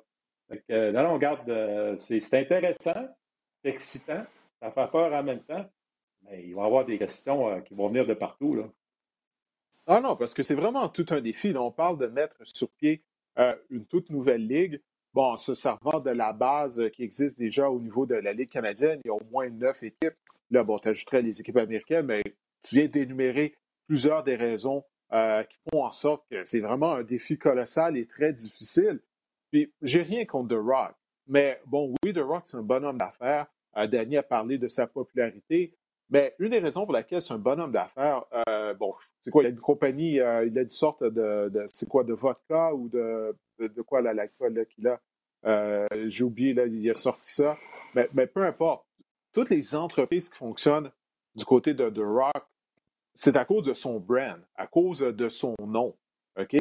Euh, 0.71 0.91
là, 0.91 1.09
on 1.11 1.17
garde. 1.17 1.49
Euh, 1.49 1.95
c'est 1.97 2.33
intéressant, 2.33 3.07
c'est 3.63 3.69
excitant, 3.69 4.23
ça 4.61 4.71
fait 4.71 4.91
peur 4.91 5.13
en 5.13 5.23
même 5.23 5.43
temps, 5.43 5.65
mais 6.25 6.43
il 6.45 6.55
va 6.55 6.63
y 6.63 6.65
avoir 6.65 6.85
des 6.85 6.97
questions 6.97 7.49
euh, 7.49 7.59
qui 7.61 7.73
vont 7.73 7.87
venir 7.87 8.05
de 8.05 8.13
partout. 8.13 8.55
Là. 8.55 8.69
Ah 9.87 10.01
non, 10.01 10.15
parce 10.15 10.33
que 10.33 10.43
c'est 10.43 10.55
vraiment 10.55 10.89
tout 10.89 11.05
un 11.09 11.21
défi. 11.21 11.53
Là, 11.53 11.61
on 11.61 11.71
parle 11.71 11.97
de 11.97 12.07
mettre 12.07 12.37
sur 12.43 12.69
pied 12.71 13.03
une 13.69 13.85
toute 13.85 14.09
nouvelle 14.09 14.47
ligue. 14.47 14.81
Bon, 15.13 15.35
se 15.35 15.55
servant 15.55 15.99
de 15.99 16.09
la 16.09 16.31
base 16.31 16.89
qui 16.93 17.03
existe 17.03 17.37
déjà 17.37 17.69
au 17.69 17.81
niveau 17.81 18.05
de 18.05 18.15
la 18.15 18.31
Ligue 18.31 18.49
canadienne, 18.49 18.97
il 19.03 19.07
y 19.07 19.11
a 19.11 19.13
au 19.13 19.23
moins 19.29 19.49
neuf 19.49 19.83
équipes. 19.83 20.15
Là, 20.51 20.63
bon, 20.63 20.79
tu 20.79 20.87
ajouterais 20.87 21.21
les 21.21 21.41
équipes 21.41 21.57
américaines, 21.57 22.05
mais 22.05 22.23
tu 22.63 22.75
viens 22.75 22.87
d'énumérer 22.87 23.53
plusieurs 23.87 24.23
des 24.23 24.37
raisons 24.37 24.85
qui 25.11 25.57
font 25.69 25.83
en 25.83 25.91
sorte 25.91 26.25
que 26.29 26.45
c'est 26.45 26.61
vraiment 26.61 26.93
un 26.93 27.03
défi 27.03 27.37
colossal 27.37 27.97
et 27.97 28.07
très 28.07 28.31
difficile. 28.31 29.01
Puis, 29.51 29.71
j'ai 29.81 30.01
rien 30.01 30.25
contre 30.25 30.55
The 30.55 30.59
Rock. 30.59 30.95
Mais 31.27 31.59
bon, 31.65 31.93
oui, 32.03 32.13
The 32.13 32.19
Rock, 32.19 32.45
c'est 32.45 32.57
un 32.57 32.61
bonhomme 32.61 32.97
d'affaires. 32.97 33.47
Euh, 33.77 33.87
Danny 33.87 34.17
a 34.17 34.23
parlé 34.23 34.57
de 34.57 34.67
sa 34.67 34.87
popularité. 34.87 35.73
Mais 36.09 36.35
une 36.39 36.49
des 36.49 36.59
raisons 36.59 36.85
pour 36.85 36.93
laquelle 36.93 37.21
c'est 37.21 37.33
un 37.33 37.39
bonhomme 37.39 37.71
d'affaires, 37.71 38.25
euh, 38.47 38.73
bon, 38.75 38.93
c'est 39.21 39.31
quoi? 39.31 39.43
Il 39.43 39.47
a 39.47 39.49
une 39.49 39.59
compagnie, 39.59 40.19
euh, 40.19 40.45
il 40.45 40.57
a 40.57 40.61
une 40.61 40.69
sorte 40.69 41.03
de, 41.03 41.65
c'est 41.73 41.89
quoi, 41.89 42.03
de 42.03 42.13
vodka 42.13 42.73
ou 42.75 42.89
de, 42.89 43.35
de, 43.59 43.81
quoi 43.81 44.01
l'alcool 44.01 44.65
qu'il 44.67 44.87
a? 44.87 44.99
J'ai 46.07 46.23
oublié, 46.23 46.53
là, 46.53 46.65
il 46.65 46.89
a 46.89 46.93
sorti 46.93 47.33
ça. 47.33 47.57
Mais, 48.13 48.27
peu 48.27 48.43
importe. 48.43 48.85
Toutes 49.33 49.49
les 49.49 49.75
entreprises 49.75 50.29
qui 50.29 50.37
fonctionnent 50.37 50.91
du 51.35 51.43
côté 51.43 51.73
de 51.73 51.89
The 51.89 51.99
Rock, 51.99 52.43
c'est 53.13 53.35
à 53.35 53.43
cause 53.43 53.65
de 53.65 53.73
son 53.73 53.99
brand, 53.99 54.39
à 54.55 54.67
cause 54.67 54.99
de 54.99 55.29
son 55.29 55.55
nom. 55.59 55.95
OK? 56.37 56.55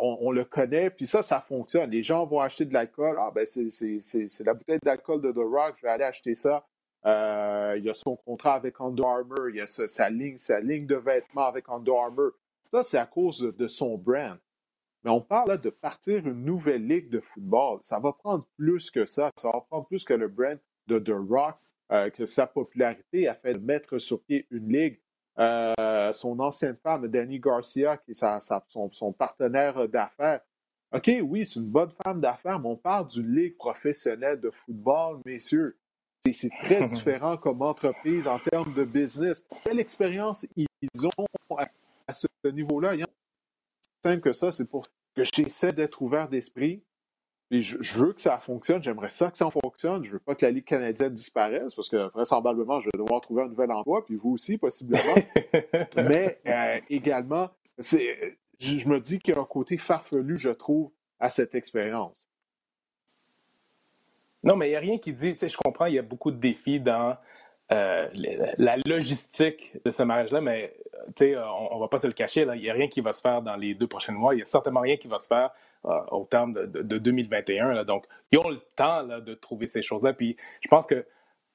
on, 0.00 0.30
le 0.30 0.44
connaît, 0.44 0.90
puis 0.90 1.06
ça, 1.06 1.22
ça 1.22 1.40
fonctionne. 1.40 1.90
Les 1.90 2.02
gens 2.02 2.24
vont 2.24 2.40
acheter 2.40 2.64
de 2.64 2.72
l'alcool. 2.72 3.16
Ah, 3.18 3.32
ben, 3.34 3.44
c'est 3.46 4.44
la 4.44 4.54
bouteille 4.54 4.78
d'alcool 4.82 5.20
de 5.20 5.32
The 5.32 5.38
Rock, 5.38 5.74
je 5.78 5.82
vais 5.82 5.92
aller 5.92 6.04
acheter 6.04 6.34
ça. 6.34 6.66
Euh, 7.06 7.74
il 7.78 7.84
y 7.84 7.90
a 7.90 7.94
son 7.94 8.16
contrat 8.16 8.54
avec 8.54 8.80
Under 8.80 9.06
Armour, 9.06 9.50
il 9.50 9.56
y 9.56 9.60
a 9.60 9.66
sa, 9.66 10.10
ligne, 10.10 10.36
sa 10.36 10.60
ligne 10.60 10.86
de 10.86 10.96
vêtements 10.96 11.46
avec 11.46 11.68
Under 11.68 11.94
Armour. 11.94 12.32
Ça, 12.72 12.82
c'est 12.82 12.98
à 12.98 13.06
cause 13.06 13.40
de, 13.40 13.68
son 13.68 13.96
brand. 13.96 14.36
Mais 15.04 15.10
on 15.10 15.20
parle 15.20 15.50
là 15.50 15.56
de 15.56 15.70
partir 15.70 16.26
une 16.26 16.44
nouvelle 16.44 16.86
ligue 16.86 17.08
de 17.08 17.20
football. 17.20 17.78
Ça 17.82 17.98
va 18.00 18.12
prendre 18.12 18.46
plus 18.56 18.90
que 18.90 19.04
ça. 19.06 19.30
Ça 19.36 19.48
va 19.52 19.60
prendre 19.60 19.86
plus 19.86 20.04
que 20.04 20.14
le 20.14 20.28
brand 20.28 20.58
de 20.88 20.98
The 20.98 21.14
Rock, 21.28 21.56
euh, 21.92 22.10
que 22.10 22.26
sa 22.26 22.46
popularité 22.46 23.28
a 23.28 23.34
fait 23.34 23.54
mettre 23.54 23.98
sur 23.98 24.20
pied 24.22 24.46
une 24.50 24.72
ligue. 24.72 25.00
Euh, 25.38 26.12
son 26.12 26.40
ancienne 26.40 26.76
femme, 26.82 27.06
Danny 27.06 27.38
Garcia, 27.38 27.96
qui 27.96 28.10
est 28.10 28.24
son, 28.68 29.12
partenaire 29.12 29.88
d'affaires. 29.88 30.40
OK, 30.92 31.10
oui, 31.22 31.44
c'est 31.44 31.60
une 31.60 31.70
bonne 31.70 31.92
femme 32.02 32.20
d'affaires, 32.20 32.58
mais 32.58 32.68
on 32.68 32.76
parle 32.76 33.06
d'une 33.06 33.32
ligue 33.34 33.56
professionnelle 33.56 34.40
de 34.40 34.50
football, 34.50 35.20
messieurs. 35.24 35.78
C'est 36.32 36.50
très 36.62 36.86
différent 36.86 37.36
comme 37.36 37.62
entreprise 37.62 38.26
en 38.26 38.38
termes 38.38 38.72
de 38.74 38.84
business. 38.84 39.46
Quelle 39.64 39.80
expérience 39.80 40.46
ils 40.56 40.66
ont 41.06 41.56
à, 41.56 42.12
ce 42.12 42.26
niveau-là? 42.48 42.94
Simple 44.04 44.20
que 44.20 44.32
ça, 44.32 44.52
c'est 44.52 44.68
pour 44.68 44.84
que 45.14 45.24
j'essaie 45.24 45.72
d'être 45.72 46.00
ouvert 46.02 46.28
d'esprit, 46.28 46.82
je, 47.50 47.98
veux 47.98 48.12
que 48.12 48.20
ça 48.20 48.38
fonctionne, 48.38 48.82
j'aimerais 48.82 49.08
ça 49.08 49.30
que 49.30 49.38
ça 49.38 49.50
fonctionne. 49.50 50.04
Je 50.04 50.12
veux 50.12 50.18
pas 50.18 50.34
que 50.34 50.44
la 50.44 50.52
Ligue 50.52 50.64
canadienne 50.64 51.12
disparaisse 51.12 51.74
parce 51.74 51.88
que 51.88 52.10
vraisemblablement, 52.10 52.80
je 52.80 52.86
vais 52.86 52.98
devoir 52.98 53.20
trouver 53.20 53.42
un 53.42 53.48
nouvel 53.48 53.70
emploi, 53.72 54.04
puis 54.04 54.16
vous 54.16 54.32
aussi, 54.32 54.58
possiblement. 54.58 55.14
Mais 55.96 56.40
euh, 56.46 56.80
également, 56.90 57.50
je, 57.78 58.88
me 58.88 58.98
dis 58.98 59.18
qu'il 59.18 59.34
y 59.34 59.38
a 59.38 59.40
un 59.40 59.44
côté 59.44 59.78
farfelu, 59.78 60.36
je 60.36 60.50
trouve, 60.50 60.90
à 61.20 61.30
cette 61.30 61.54
expérience. 61.54 62.28
Non, 64.44 64.56
mais 64.56 64.68
il 64.68 64.70
n'y 64.70 64.76
a 64.76 64.80
rien 64.80 64.98
qui 64.98 65.12
dit, 65.12 65.34
je 65.34 65.56
comprends, 65.56 65.86
il 65.86 65.94
y 65.94 65.98
a 65.98 66.02
beaucoup 66.02 66.30
de 66.30 66.36
défis 66.36 66.80
dans 66.80 67.16
euh, 67.72 68.08
la 68.56 68.76
logistique 68.86 69.74
de 69.84 69.90
ce 69.90 70.02
mariage-là, 70.02 70.40
mais 70.40 70.74
on 71.20 71.74
ne 71.76 71.80
va 71.80 71.88
pas 71.88 71.98
se 71.98 72.06
le 72.06 72.12
cacher, 72.12 72.46
il 72.54 72.60
n'y 72.60 72.70
a 72.70 72.72
rien 72.72 72.88
qui 72.88 73.00
va 73.00 73.12
se 73.12 73.20
faire 73.20 73.42
dans 73.42 73.56
les 73.56 73.74
deux 73.74 73.86
prochains 73.86 74.12
mois. 74.12 74.34
Il 74.34 74.38
n'y 74.38 74.42
a 74.42 74.46
certainement 74.46 74.80
rien 74.80 74.96
qui 74.96 75.08
va 75.08 75.18
se 75.18 75.26
faire 75.26 75.50
euh, 75.84 75.98
au 76.10 76.24
terme 76.24 76.54
de, 76.54 76.98
2021. 76.98 77.84
donc, 77.84 78.06
ils 78.30 78.38
ont 78.38 78.48
le 78.48 78.60
temps 78.76 79.04
de 79.04 79.34
trouver 79.34 79.66
ces 79.66 79.82
choses-là. 79.82 80.12
Puis, 80.12 80.36
je 80.60 80.68
pense 80.68 80.86
que 80.86 81.04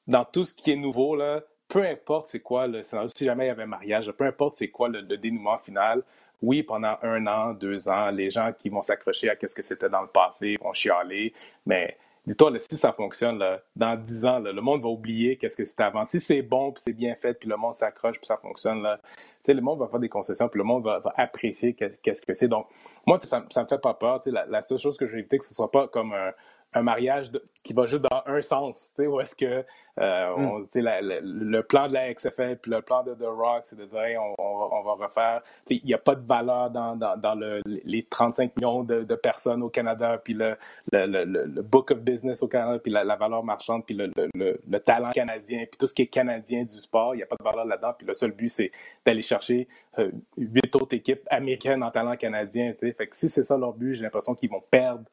dans 0.07 0.25
tout 0.25 0.45
ce 0.45 0.53
qui 0.53 0.71
est 0.71 0.75
nouveau, 0.75 1.15
là, 1.15 1.41
peu 1.67 1.84
importe 1.84 2.27
c'est 2.27 2.41
quoi 2.41 2.67
le 2.67 2.84
scénario, 2.84 3.09
si 3.15 3.25
jamais 3.25 3.45
il 3.45 3.47
y 3.47 3.51
avait 3.51 3.65
mariage, 3.65 4.11
peu 4.11 4.25
importe 4.25 4.55
c'est 4.55 4.69
quoi 4.69 4.89
le, 4.89 5.01
dénouement 5.01 5.57
final, 5.57 6.03
oui, 6.41 6.61
pendant 6.61 6.97
un 7.01 7.25
an, 7.25 7.53
deux 7.53 7.88
ans, 7.88 8.11
les 8.11 8.29
gens 8.29 8.51
qui 8.51 8.69
vont 8.69 8.81
s'accrocher 8.81 9.29
à 9.29 9.36
ce 9.39 9.55
que 9.55 9.61
c'était 9.61 9.89
dans 9.89 10.01
le 10.01 10.07
passé 10.07 10.57
vont 10.61 10.73
chialer, 10.73 11.34
mais 11.65 11.97
Dis-toi, 12.26 12.57
si 12.57 12.78
ça 12.78 12.93
fonctionne, 12.93 13.43
dans 13.76 14.01
dix 14.01 14.26
ans, 14.26 14.39
le 14.39 14.61
monde 14.61 14.82
va 14.82 14.88
oublier 14.88 15.36
qu'est-ce 15.36 15.57
que 15.57 15.65
c'était 15.65 15.84
avant. 15.84 16.05
Si 16.05 16.21
c'est 16.21 16.41
bon, 16.41 16.71
puis 16.71 16.82
c'est 16.86 16.93
bien 16.93 17.15
fait, 17.15 17.34
puis 17.34 17.49
le 17.49 17.57
monde 17.57 17.74
s'accroche, 17.74 18.17
puis 18.17 18.26
ça 18.26 18.38
fonctionne, 18.38 18.82
là, 18.82 18.97
le 19.45 19.61
monde 19.61 19.80
va 19.80 19.88
faire 19.88 19.99
des 19.99 20.07
concessions, 20.07 20.47
puis 20.47 20.57
le 20.57 20.63
monde 20.63 20.86
va, 20.86 21.01
apprécier 21.17 21.74
qu'est-ce 21.74 22.26
que 22.26 22.34
c'est. 22.34 22.47
Donc, 22.47 22.67
moi, 23.05 23.19
ça 23.24 23.39
ne 23.41 23.63
me 23.63 23.67
fait 23.67 23.82
pas 23.82 23.93
peur. 23.93 24.21
La, 24.28 24.45
la, 24.45 24.61
seule 24.61 24.78
chose 24.78 24.97
que 24.97 25.05
je 25.05 25.13
vais 25.13 25.19
éviter, 25.19 25.38
que 25.38 25.43
ce 25.43 25.51
ne 25.51 25.55
soit 25.55 25.71
pas 25.71 25.89
comme 25.89 26.13
un, 26.13 26.32
un 26.74 26.82
mariage 26.82 27.32
qui 27.63 27.74
va 27.74 27.86
juste 27.86 28.03
dans 28.03 28.24
un 28.26 28.41
sens, 28.41 28.91
tu 28.95 29.03
sais, 29.03 29.07
où 29.07 29.19
est-ce 29.19 29.36
que 29.36 29.63
euh, 29.99 30.36
hmm. 30.36 30.65
le 30.74 31.61
plan 31.61 31.88
de 31.88 31.93
la 31.93 32.11
XFL 32.11 32.57
puis 32.57 32.71
le 32.71 32.82
plan 32.82 33.03
de 33.03 33.13
The 33.13 33.28
Rock, 33.28 33.61
c'est 33.63 33.78
de 33.78 33.86
dire, 33.86 34.21
on, 34.39 34.82
va 34.82 34.93
refaire, 34.93 35.41
il 35.69 35.86
n'y 35.86 35.93
a 35.93 35.99
pas 35.99 36.15
de 36.15 36.26
valeur 36.26 36.71
dans, 36.71 36.95
dans, 36.95 37.36
le, 37.36 37.61
les 37.65 38.03
35 38.03 38.57
millions 38.57 38.84
de, 38.84 39.03
personnes 39.15 39.61
au 39.61 39.69
Canada, 39.69 40.19
puis 40.24 40.34
le, 40.34 40.57
le, 40.91 41.61
book 41.61 41.91
of 41.91 41.99
business 41.99 42.41
au 42.41 42.47
Canada, 42.47 42.80
puis 42.80 42.91
la, 42.91 43.15
valeur 43.15 43.43
marchande, 43.43 43.86
puis 43.86 43.95
le, 43.95 44.80
talent 44.80 45.11
canadien, 45.11 45.65
puis 45.69 45.78
tout 45.78 45.88
ce 45.88 45.93
qui 45.93 46.01
est 46.01 46.07
canadien 46.07 46.63
du 46.63 46.80
sport, 46.80 47.13
il 47.13 47.17
n'y 47.17 47.24
a 47.24 47.28
pas 47.28 47.36
de 47.39 47.43
valeur 47.43 47.65
là-dedans, 47.65 47.93
puis 47.95 48.07
le 48.07 48.15
seul 48.15 48.32
but, 48.32 48.49
c'est 48.49 48.71
d'aller 49.05 49.21
chercher 49.21 49.67
euh, 49.99 50.11
huit 50.38 50.76
autres 50.76 50.95
équipes 50.95 51.21
américaines 51.30 51.84
en 51.84 51.91
talent 51.91 52.15
canadien, 52.15 52.74
tu 52.74 52.88
sais, 52.88 52.93
fait 52.93 53.07
que 53.07 53.15
si 53.15 53.30
c'est 53.30 53.43
ça 53.43 53.57
leur 53.57 53.74
but, 53.74 53.93
j'ai 53.93 54.03
l'impression 54.03 54.34
qu'ils 54.34 54.49
vont 54.49 54.63
perdre 54.71 55.03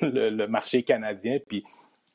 le, 0.00 0.46
marché 0.46 0.82
canadien, 0.82 1.38
puis 1.46 1.64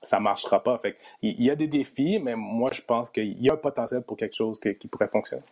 ça 0.01 0.17
ne 0.17 0.23
marchera 0.23 0.61
pas. 0.63 0.77
Fait 0.79 0.97
il 1.21 1.41
y 1.41 1.49
a 1.49 1.55
des 1.55 1.67
défis, 1.67 2.19
mais 2.19 2.35
moi, 2.35 2.71
je 2.73 2.81
pense 2.81 3.09
qu'il 3.09 3.41
y 3.41 3.49
a 3.49 3.53
un 3.53 3.57
potentiel 3.57 4.01
pour 4.01 4.17
quelque 4.17 4.35
chose 4.35 4.59
qui, 4.59 4.87
pourrait 4.87 5.09
fonctionner. 5.09 5.43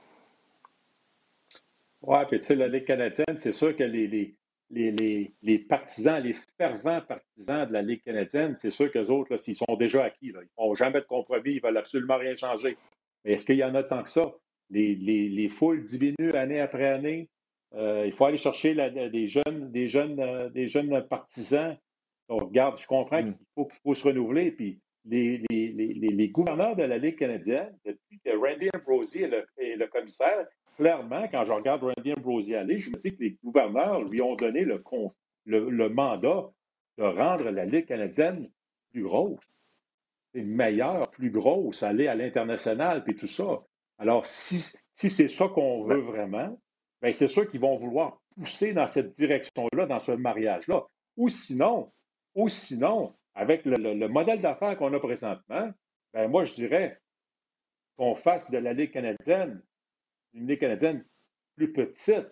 Oui, 2.02 2.20
puis 2.28 2.40
tu 2.40 2.46
sais, 2.46 2.56
la 2.56 2.68
Ligue 2.68 2.86
canadienne, 2.86 3.38
c'est 3.38 3.52
sûr 3.52 3.76
que 3.76 3.84
les, 3.84 4.08
les, 4.08 5.32
les, 5.42 5.60
partisans, 5.60 6.22
les 6.22 6.36
fervents 6.58 7.02
partisans 7.02 7.68
de 7.68 7.74
la 7.74 7.82
Ligue 7.82 8.04
canadienne, 8.04 8.56
c'est 8.56 8.72
sûr 8.72 8.92
qu'eux 8.92 9.08
autres, 9.08 9.36
s'ils 9.36 9.56
sont 9.56 9.76
déjà 9.78 10.06
acquis, 10.06 10.28
ils 10.28 10.34
ne 10.34 10.42
font 10.56 10.74
jamais 10.76 11.02
de 11.02 11.06
compromis, 11.06 11.52
ils 11.52 11.56
ne 11.58 11.68
veulent 11.68 11.78
absolument 11.78 12.18
rien 12.18 12.36
changer. 12.36 12.78
Mais 13.26 13.34
est-ce 13.34 13.46
qu'il 13.46 13.58
y 13.58 13.64
en 13.64 13.76
a 13.76 13.84
tant 13.84 14.04
que 14.04 14.10
ça? 14.10 14.34
Les, 14.70 15.50
foules 15.50 15.84
diminuent 15.84 16.36
année 16.36 16.60
après 16.60 16.88
année. 16.88 17.28
Euh, 17.76 18.04
il 18.06 18.12
faut 18.12 18.26
aller 18.26 18.38
chercher 18.38 18.74
des, 18.74 19.28
jeunes, 19.28 19.72
des, 19.72 19.88
jeunes, 19.88 20.20
euh, 20.20 20.50
des 20.50 20.68
jeunes 20.68 21.06
partisans 21.08 21.78
donc, 22.30 22.44
regarde, 22.44 22.78
je 22.78 22.88
comprends 22.88 23.22
mm. 23.22 23.34
qu'il 23.34 23.46
faut, 23.56 23.70
faut 23.84 23.96
se 23.96 24.08
renouveler. 24.08 24.52
Puis 24.52 24.80
les, 25.06 25.42
les, 25.50 25.70
les, 25.70 25.94
les, 25.94 26.30
gouverneurs 26.30 26.76
de 26.76 26.84
la 26.84 26.98
Ligue 26.98 27.18
canadienne, 27.18 27.76
depuis 27.84 28.20
que 28.24 28.30
Randy 28.38 28.70
Ambrosie 28.76 29.24
est 29.24 29.76
le, 29.76 29.88
commissaire, 29.88 30.46
clairement, 30.78 31.28
quand 31.32 31.44
je 31.46 31.52
regarde 31.52 31.84
Randy 31.84 32.14
Ambrosie 32.14 32.56
aller, 32.56 32.78
je 32.78 32.92
me 32.92 32.98
dis 32.98 33.16
que 33.16 33.24
les 33.24 33.38
gouverneurs 33.44 34.04
lui 34.04 34.22
ont 34.22 34.36
donné 34.36 34.64
le, 34.64 34.80
le, 35.46 35.90
mandat 35.90 36.50
de 36.98 37.04
rendre 37.04 37.50
la 37.50 37.66
Ligue 37.66 37.88
canadienne 37.88 38.50
plus 38.92 39.04
grosse, 39.04 39.40
meilleure, 40.36 41.10
plus 41.10 41.32
grosse, 41.32 41.82
aller 41.82 42.08
à 42.08 42.16
l'international, 42.16 43.04
puis 43.04 43.16
tout 43.16 43.28
ça. 43.28 43.64
Alors, 43.98 44.26
si, 44.26 44.78
si 44.94 45.10
c'est 45.10 45.28
ça 45.28 45.48
qu'on 45.48 45.84
veut 45.84 46.02
vraiment, 46.02 46.60
bien, 47.02 47.12
c'est 47.12 47.28
sûr 47.28 47.50
qu'ils 47.50 47.60
vont 47.60 47.76
vouloir 47.76 48.22
pousser 48.36 48.74
dans 48.74 48.88
cette 48.88 49.12
direction-là, 49.12 49.88
dans 49.88 50.00
ce 50.00 50.12
mariage-là. 50.12 50.86
Ou 51.18 51.28
sinon, 51.28 51.92
ou 52.40 52.50
sinon, 52.50 53.14
avec 53.36 53.66
le, 53.66 54.08
modèle 54.08 54.40
d'affaires 54.40 54.78
qu'on 54.78 54.94
a 54.94 55.00
présentement, 55.00 55.72
ben 56.14 56.28
moi, 56.28 56.46
je 56.46 56.54
dirais 56.54 57.00
qu'on 57.98 58.16
fasse 58.16 58.50
de 58.50 58.58
la 58.58 58.74
Ligue 58.74 58.92
canadienne 58.92 59.62
une 60.34 60.48
Ligue 60.48 60.60
canadienne 60.60 61.06
plus 61.56 61.74
petite, 61.74 62.28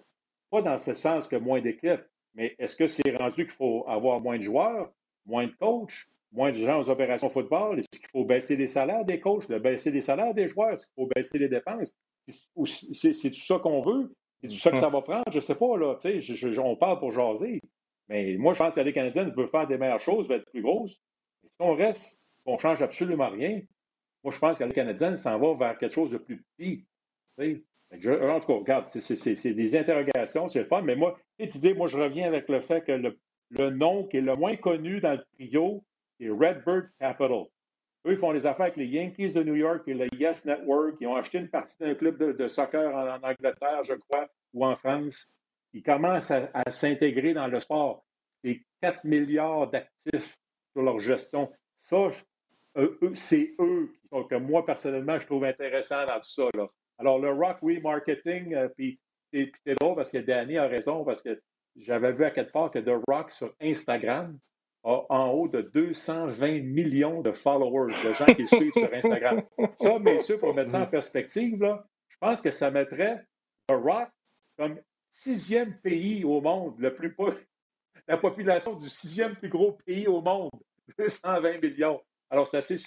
pas 0.50 0.62
dans 0.62 0.78
ce 0.78 0.94
sens 0.94 1.28
que 1.28 1.36
moins 1.36 1.62
d'équipes, 1.62 2.04
mais 2.36 2.56
est-ce 2.60 2.76
que 2.76 2.88
c'est 2.88 3.16
rendu 3.18 3.46
qu'il 3.46 3.54
faut 3.54 3.84
avoir 3.88 4.22
moins 4.22 4.38
de 4.38 4.44
joueurs, 4.44 4.92
moins 5.26 5.48
de 5.48 5.54
coachs, 5.60 6.08
moins 6.32 6.52
de 6.52 6.56
gens 6.56 6.80
aux 6.80 6.90
opérations 6.90 7.30
football? 7.30 7.80
Est-ce 7.80 8.00
qu'il 8.00 8.10
faut 8.10 8.24
baisser 8.24 8.56
les 8.56 8.68
salaires 8.68 9.04
des 9.04 9.20
coachs, 9.20 9.50
baisser 9.50 9.92
les 9.92 10.02
salaires 10.02 10.34
des 10.34 10.48
joueurs? 10.48 10.72
Est-ce 10.72 10.86
qu'il 10.86 10.94
faut 10.96 11.10
baisser 11.14 11.38
les 11.38 11.50
dépenses? 11.50 11.98
C'est 12.28 13.32
tout 13.32 13.46
ça 13.46 13.60
qu'on 13.60 13.82
veut? 13.82 14.16
C'est 14.42 14.50
tout 14.50 14.56
ça 14.56 14.72
que 14.72 14.78
ça 14.78 14.90
va 14.90 15.02
prendre? 15.02 15.24
Je 15.32 15.38
ne 15.38 15.42
sais 15.42 15.56
pas, 15.56 15.78
là. 15.78 15.98
on 16.64 16.76
parle 16.76 17.00
pour 17.00 17.12
jaser. 17.12 17.60
Mais 18.10 18.36
moi, 18.38 18.54
je 18.54 18.60
pense 18.60 18.74
que 18.74 18.80
la 18.80 18.86
Ligue 18.86 18.96
canadienne 18.96 19.34
peut 19.34 19.48
faire 19.48 19.68
des 19.68 19.78
meilleures 19.78 20.00
choses, 20.00 20.28
va 20.28 20.36
être 20.36 20.50
plus 20.50 20.62
grosse. 20.62 20.92
si 21.50 21.58
on 21.60 21.76
reste, 21.76 22.20
on 22.46 22.54
ne 22.54 22.58
change 22.60 22.82
absolument 22.82 23.30
rien, 23.30 23.62
moi, 24.24 24.34
je 24.34 24.40
pense 24.40 24.58
que 24.58 24.64
la 24.64 24.68
Ligue 24.68 24.76
canadienne 24.76 25.16
s'en 25.16 25.38
va 25.38 25.54
vers 25.54 25.78
quelque 25.78 25.94
chose 25.94 26.12
de 26.12 26.18
plus 26.18 26.44
petit. 26.58 26.86
en 27.40 28.40
tout 28.40 28.48
cas, 28.48 28.54
regarde, 28.54 28.88
c'est 28.88 29.54
des 29.54 29.76
interrogations, 29.78 30.48
c'est 30.48 30.60
le 30.60 30.66
fun, 30.66 30.82
mais 30.82 30.96
moi, 30.96 31.18
tu 31.40 31.58
dis, 31.58 31.74
moi, 31.74 31.88
je 31.88 31.98
reviens 31.98 32.28
avec 32.28 32.50
le 32.50 32.62
fait 32.62 32.82
que 32.82 32.92
le, 32.92 33.70
nom 33.70 34.06
qui 34.06 34.18
est 34.18 34.22
le 34.22 34.36
moins 34.36 34.56
connu 34.56 35.00
dans 35.00 35.14
le 35.14 35.24
trio, 35.34 35.84
c'est 36.20 36.30
Redbird 36.30 36.90
Capital. 37.00 37.46
Eux, 38.06 38.12
ils 38.12 38.18
font 38.18 38.32
les 38.32 38.46
affaires 38.46 38.68
avec 38.68 38.78
les 38.78 38.88
Yankees 38.88 39.34
de 39.34 39.44
New 39.44 39.56
York 39.56 39.88
et 39.88 39.94
le 39.94 40.08
Yes 40.14 40.46
Network. 40.46 40.96
Ils 41.02 41.08
ont 41.08 41.16
acheté 41.16 41.40
une 41.40 41.50
partie 41.50 41.78
d'un 41.80 41.96
club 41.96 42.18
de, 42.18 42.48
soccer 42.48 42.94
en, 42.96 43.22
Angleterre, 43.22 43.84
je 43.84 43.94
crois, 43.94 44.28
ou 44.54 44.66
en 44.66 44.76
France. 44.76 45.34
Ils 45.74 45.84
commencent 45.84 46.32
à, 46.32 46.50
s'intégrer 46.70 47.34
dans 47.34 47.48
le 47.48 47.60
sport. 47.60 48.06
C'est 48.44 48.62
4 48.82 49.04
milliards 49.04 49.70
d'actifs 49.70 50.38
sur 50.74 50.84
leur 50.84 51.00
gestion. 51.00 51.52
Ça, 51.76 52.10
c'est 53.14 53.54
eux 53.60 53.92
que 54.30 54.36
moi, 54.36 54.66
personnellement, 54.66 55.20
je 55.20 55.26
trouve 55.26 55.46
intéressant 55.46 56.06
dans 56.06 56.20
tout 56.20 56.30
ça. 56.30 56.50
Alors, 57.00 57.20
le 57.20 57.32
Rock, 57.32 57.58
oui, 57.62 57.80
marketing, 57.80 58.54
euh, 58.54 58.70
puis 58.70 59.00
c'est 59.32 59.76
drôle 59.80 59.96
parce 59.96 60.12
que 60.12 60.18
Danny 60.18 60.58
a 60.58 60.68
raison, 60.68 61.04
parce 61.04 61.22
que 61.22 61.40
j'avais 61.76 62.12
vu 62.12 62.24
à 62.24 62.32
quelque 62.32 62.52
part 62.52 62.72
que 62.72 62.80
The 62.80 63.00
Rock 63.08 63.32
sur 63.32 63.54
Instagram 63.62 64.40
a 64.84 65.06
en 65.10 65.30
haut 65.32 65.48
de 65.48 65.62
220 65.62 66.62
millions 66.64 67.22
de 67.22 67.32
followers, 67.32 67.94
de 68.04 68.14
gens 68.14 68.26
qui 68.26 68.44
le 68.44 68.48
suivent 68.48 68.74
sur 68.74 68.94
Instagram. 68.94 69.44
Ça, 69.76 70.00
messieurs, 70.00 70.38
pour 70.38 70.54
mettre 70.54 70.72
ça 70.72 70.82
en 70.82 70.86
perspective, 70.88 71.62
là, 71.62 71.86
je 72.08 72.18
pense 72.20 72.42
que 72.42 72.52
ça 72.52 72.72
mettrait 72.72 73.24
The 73.68 73.74
Rock 73.74 74.10
comme 74.58 74.80
sixième 75.10 75.74
pays 75.80 76.24
au 76.24 76.42
monde, 76.42 76.76
le 76.80 76.94
plus 76.94 77.16
la 78.08 78.18
population 78.18 78.74
du 78.74 78.90
sixième 78.90 79.36
plus 79.36 79.50
gros 79.50 79.74
pays 79.86 80.08
au 80.08 80.22
monde, 80.22 80.52
220 80.98 81.62
millions. 81.62 82.02
Alors, 82.30 82.48
c'est 82.48 82.58
assez, 82.58 82.78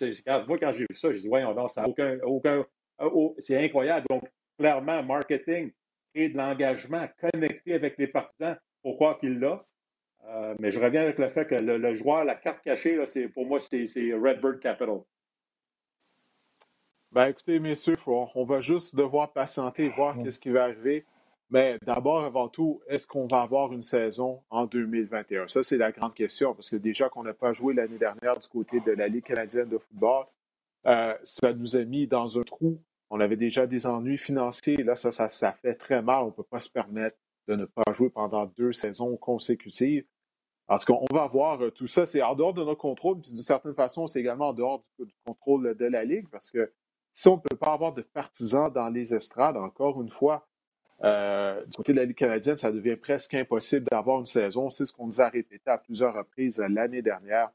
moi, 0.47 0.59
quand 0.59 0.73
j'ai 0.73 0.87
vu 0.89 0.95
ça, 0.95 1.12
j'ai 1.12 1.21
dit, 1.21 1.29
voyons, 1.29 1.55
non, 1.55 1.68
ça 1.68 1.83
n'a 1.83 1.89
aucun, 1.89 2.18
aucun, 2.25 2.66
oh, 2.99 3.35
c'est 3.39 3.62
incroyable. 3.62 4.07
Donc, 4.11 4.25
clairement, 4.59 5.03
marketing, 5.03 5.73
créer 6.12 6.29
de 6.29 6.37
l'engagement, 6.37 7.09
connecter 7.18 7.75
avec 7.75 7.97
les 7.97 8.07
partisans, 8.07 8.57
pourquoi 8.83 9.18
qu'il 9.18 9.39
l'a. 9.39 9.64
Euh, 10.27 10.55
mais 10.59 10.71
je 10.71 10.79
reviens 10.79 11.03
avec 11.03 11.18
le 11.18 11.31
fait 11.31 11.47
que 11.47 11.55
le, 11.55 11.95
joueur, 11.95 12.25
la 12.25 12.35
carte 12.35 12.62
cachée, 12.62 12.97
là, 12.97 13.05
pour 13.33 13.47
moi, 13.47 13.59
c'est 13.61 13.87
Redbird 14.12 14.61
Capital. 14.61 15.01
Ben, 17.12 17.29
écoutez, 17.29 17.59
messieurs, 17.59 17.97
on 18.07 18.45
va 18.45 18.61
juste 18.61 18.95
devoir 18.95 19.33
patienter 19.33 19.87
et 19.87 19.89
voir 19.89 20.16
ce 20.31 20.39
qui 20.39 20.51
va 20.51 20.64
arriver. 20.64 21.07
Mais 21.51 21.79
d'abord, 21.85 22.25
avant 22.25 22.49
tout, 22.49 22.81
est-ce 22.87 23.09
qu'on 23.09 23.27
va 23.27 23.43
avoir 23.43 23.73
une 23.73 23.83
saison 23.83 24.43
en 24.51 24.67
2021? 24.67 25.49
Ça, 25.49 25.65
c'est 25.65 25.77
la 25.77 25.91
grande 25.91 26.15
question, 26.15 26.55
parce 26.55 26.71
que 26.71 26.77
déjà 26.77 27.09
qu'on 27.09 27.25
n'a 27.25 27.35
pas 27.35 27.53
joué 27.53 27.75
l'année 27.75 27.99
dernière 27.99 28.39
du 28.39 28.47
côté 28.47 28.79
de 28.81 28.93
la 28.93 29.09
Ligue 29.09 29.25
canadienne 29.25 29.69
de 29.69 29.79
football, 29.79 30.27
euh, 30.87 31.15
ça 31.25 31.53
nous 31.53 31.77
a 31.77 31.85
mis 31.85 32.07
dans 32.07 32.39
un 32.39 32.43
trou. 32.43 32.81
On 33.11 33.19
avait 33.19 33.37
déjà 33.37 33.67
des 33.67 33.87
ennuis 33.87 34.19
financiers. 34.19 34.77
Là, 34.77 34.95
ça, 34.95 35.11
ça, 35.11 35.53
fait 35.53 35.75
très 35.75 36.03
mal. 36.03 36.23
On 36.23 36.27
ne 36.27 36.33
peut 36.33 36.45
pas 36.45 36.61
se 36.61 36.71
permettre 36.71 37.17
de 37.49 37.57
ne 37.57 37.65
pas 37.65 37.93
jouer 37.93 38.11
pendant 38.11 38.47
deux 38.47 38.73
saisons 38.73 39.17
consécutives. 39.17 40.05
En 40.69 40.79
tout 40.79 40.93
cas, 40.93 41.01
on 41.11 41.13
va 41.13 41.27
voir 41.27 41.61
euh, 41.61 41.71
tout 41.73 41.89
ça. 41.89 42.07
C'est 42.07 42.23
en 42.23 42.37
dehors 42.37 42.55
de 42.55 42.63
notre 42.63 42.81
contrôle, 42.81 43.21
puis 43.21 43.33
d'une 43.33 43.43
certaine 43.43 43.75
façon, 43.75 44.07
c'est 44.07 44.21
également 44.21 44.51
en 44.51 44.53
dehors 44.53 44.81
du, 45.01 45.13
contrôle 45.27 45.75
de 45.75 45.87
la 45.87 46.05
Ligue, 46.05 46.29
parce 46.31 46.49
que 46.49 46.73
si 47.13 47.27
on 47.27 47.37
ne 47.37 47.41
peut 47.41 47.57
pas 47.57 47.73
avoir 47.73 47.93
de 47.93 48.03
partisans 48.03 48.73
dans 48.73 48.89
les 48.89 49.13
estrades, 49.13 49.57
encore 49.57 50.01
une 50.01 50.11
fois, 50.11 50.47
euh, 51.03 51.65
du 51.65 51.77
côté 51.77 51.93
de 51.93 51.99
la 51.99 52.05
Ligue 52.05 52.17
canadienne, 52.17 52.59
ça 52.59 52.71
devient 52.71 52.97
presque 52.97 53.35
impossible 53.35 53.87
d'avoir 53.91 54.21
une 54.21 54.27
saison. 54.27 54.69
C'est 54.71 54.85
ce 54.85 54.93
qu'on 54.93 55.07
nous 55.07 55.21
a 55.21 55.29
répété 55.29 55.71
à 55.71 55.79
plusieurs 55.79 56.15
reprises 56.15 56.61
euh, 56.61 56.69
l'année 56.69 57.03
dernière. 57.03 57.51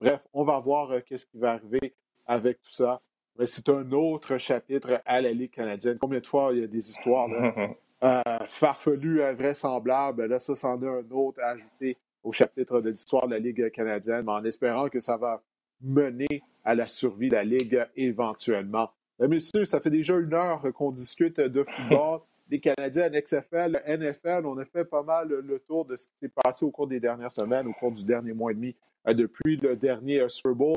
Bref, 0.00 0.20
on 0.32 0.44
va 0.44 0.58
voir 0.58 1.02
qu'est-ce 1.04 1.26
qui 1.26 1.38
va 1.38 1.52
arriver 1.52 1.94
avec 2.26 2.60
tout 2.62 2.70
ça. 2.70 3.00
Mais 3.38 3.46
c'est 3.46 3.68
un 3.68 3.90
autre 3.92 4.38
chapitre 4.38 5.00
à 5.06 5.20
la 5.20 5.32
Ligue 5.32 5.50
canadienne. 5.50 5.98
Combien 5.98 6.20
de 6.20 6.26
fois 6.26 6.50
il 6.52 6.60
y 6.60 6.64
a 6.64 6.66
des 6.66 6.90
histoires 6.90 7.28
là, 7.28 7.70
euh, 8.02 8.44
farfelu, 8.44 9.22
invraisemblable. 9.22 10.26
Là, 10.26 10.38
ça, 10.38 10.54
c'en 10.54 10.80
est 10.82 10.86
un 10.86 11.10
autre 11.10 11.40
à 11.42 11.50
ajouter 11.50 11.96
au 12.22 12.32
chapitre 12.32 12.80
de 12.80 12.90
l'histoire 12.90 13.26
de 13.26 13.32
la 13.32 13.38
Ligue 13.38 13.70
canadienne, 13.70 14.24
mais 14.26 14.32
en 14.32 14.44
espérant 14.44 14.88
que 14.88 15.00
ça 15.00 15.16
va 15.16 15.42
mener 15.80 16.42
à 16.64 16.74
la 16.74 16.86
survie 16.86 17.28
de 17.28 17.34
la 17.34 17.44
Ligue 17.44 17.86
éventuellement. 17.96 18.90
Mais 19.18 19.28
messieurs, 19.28 19.64
ça 19.64 19.80
fait 19.80 19.90
déjà 19.90 20.16
une 20.16 20.34
heure 20.34 20.62
qu'on 20.74 20.92
discute 20.92 21.40
de 21.40 21.64
football. 21.64 22.20
Les 22.50 22.58
Canadiens, 22.58 23.08
XFL, 23.08 23.80
NFL, 23.86 24.44
on 24.44 24.58
a 24.58 24.64
fait 24.64 24.84
pas 24.84 25.04
mal 25.04 25.28
le 25.28 25.58
tour 25.60 25.84
de 25.84 25.96
ce 25.96 26.08
qui 26.08 26.14
s'est 26.20 26.32
passé 26.42 26.64
au 26.64 26.70
cours 26.72 26.88
des 26.88 26.98
dernières 26.98 27.30
semaines, 27.30 27.68
au 27.68 27.72
cours 27.72 27.92
du 27.92 28.02
dernier 28.02 28.32
mois 28.32 28.50
et 28.50 28.54
demi, 28.54 28.74
euh, 29.06 29.14
depuis 29.14 29.56
le 29.56 29.76
dernier 29.76 30.20
euh, 30.20 30.28
Super 30.28 30.54
Bowl. 30.54 30.76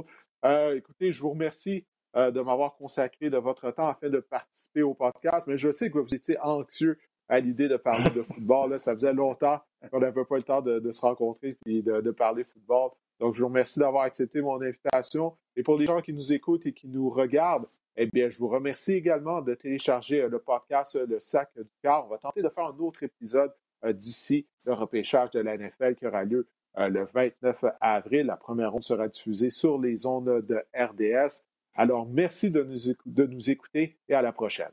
écoutez, 0.75 1.11
je 1.11 1.19
vous 1.21 1.31
remercie 1.31 1.85
de 2.15 2.41
m'avoir 2.41 2.75
consacré 2.75 3.31
de 3.31 3.37
votre 3.37 3.71
temps 3.71 3.87
afin 3.87 4.07
de 4.07 4.19
participer 4.19 4.83
au 4.83 4.93
podcast, 4.93 5.47
mais 5.47 5.57
je 5.57 5.71
sais 5.71 5.89
que 5.89 5.97
vous 5.97 6.13
étiez 6.13 6.39
anxieux 6.41 6.99
à 7.27 7.39
l'idée 7.39 7.67
de 7.67 7.77
parler 7.77 8.11
de 8.11 8.21
football. 8.21 8.79
Ça 8.79 8.93
faisait 8.93 9.13
longtemps 9.13 9.59
qu'on 9.89 9.99
n'avait 9.99 10.25
pas 10.25 10.37
le 10.37 10.43
temps 10.43 10.61
de, 10.61 10.91
se 10.91 11.01
rencontrer 11.01 11.57
et 11.65 11.81
de, 11.81 12.11
parler 12.11 12.43
football. 12.43 12.91
Donc, 13.19 13.33
je 13.33 13.41
vous 13.41 13.47
remercie 13.47 13.79
d'avoir 13.79 14.03
accepté 14.03 14.41
mon 14.41 14.61
invitation. 14.61 15.35
Et 15.55 15.63
pour 15.63 15.77
les 15.77 15.85
gens 15.85 16.01
qui 16.01 16.13
nous 16.13 16.33
écoutent 16.33 16.65
et 16.65 16.73
qui 16.73 16.87
nous 16.87 17.09
regardent, 17.09 17.67
eh 17.95 18.07
bien, 18.07 18.29
je 18.29 18.37
vous 18.37 18.47
remercie 18.47 18.93
également 18.93 19.41
de 19.41 19.53
télécharger 19.53 20.21
euh, 20.21 20.29
le 20.29 20.39
podcast 20.39 20.95
euh, 20.95 21.05
Le 21.07 21.19
Sac 21.19 21.49
du 21.55 21.69
Car. 21.81 22.05
On 22.05 22.09
va 22.09 22.17
tenter 22.17 22.41
de 22.41 22.49
faire 22.49 22.65
un 22.65 22.77
autre 22.79 23.03
épisode 23.03 23.53
euh, 23.85 23.93
d'ici 23.93 24.47
le 24.65 24.73
repêchage 24.73 25.29
de 25.31 25.39
la 25.39 25.57
NFL 25.57 25.95
qui 25.95 26.07
aura 26.07 26.23
lieu 26.23 26.47
le 26.75 27.05
29 27.05 27.65
avril. 27.81 28.25
La 28.25 28.37
première 28.37 28.71
ronde 28.71 28.81
sera 28.81 29.07
diffusée 29.07 29.51
sur 29.51 29.79
les 29.79 30.07
ondes 30.07 30.43
de 30.43 30.63
RDS. 30.73 31.43
Alors, 31.75 32.07
merci 32.07 32.49
de 32.49 32.63
nous 32.63 33.49
écouter 33.51 33.99
et 34.09 34.13
à 34.15 34.23
la 34.23 34.31
prochaine. 34.31 34.71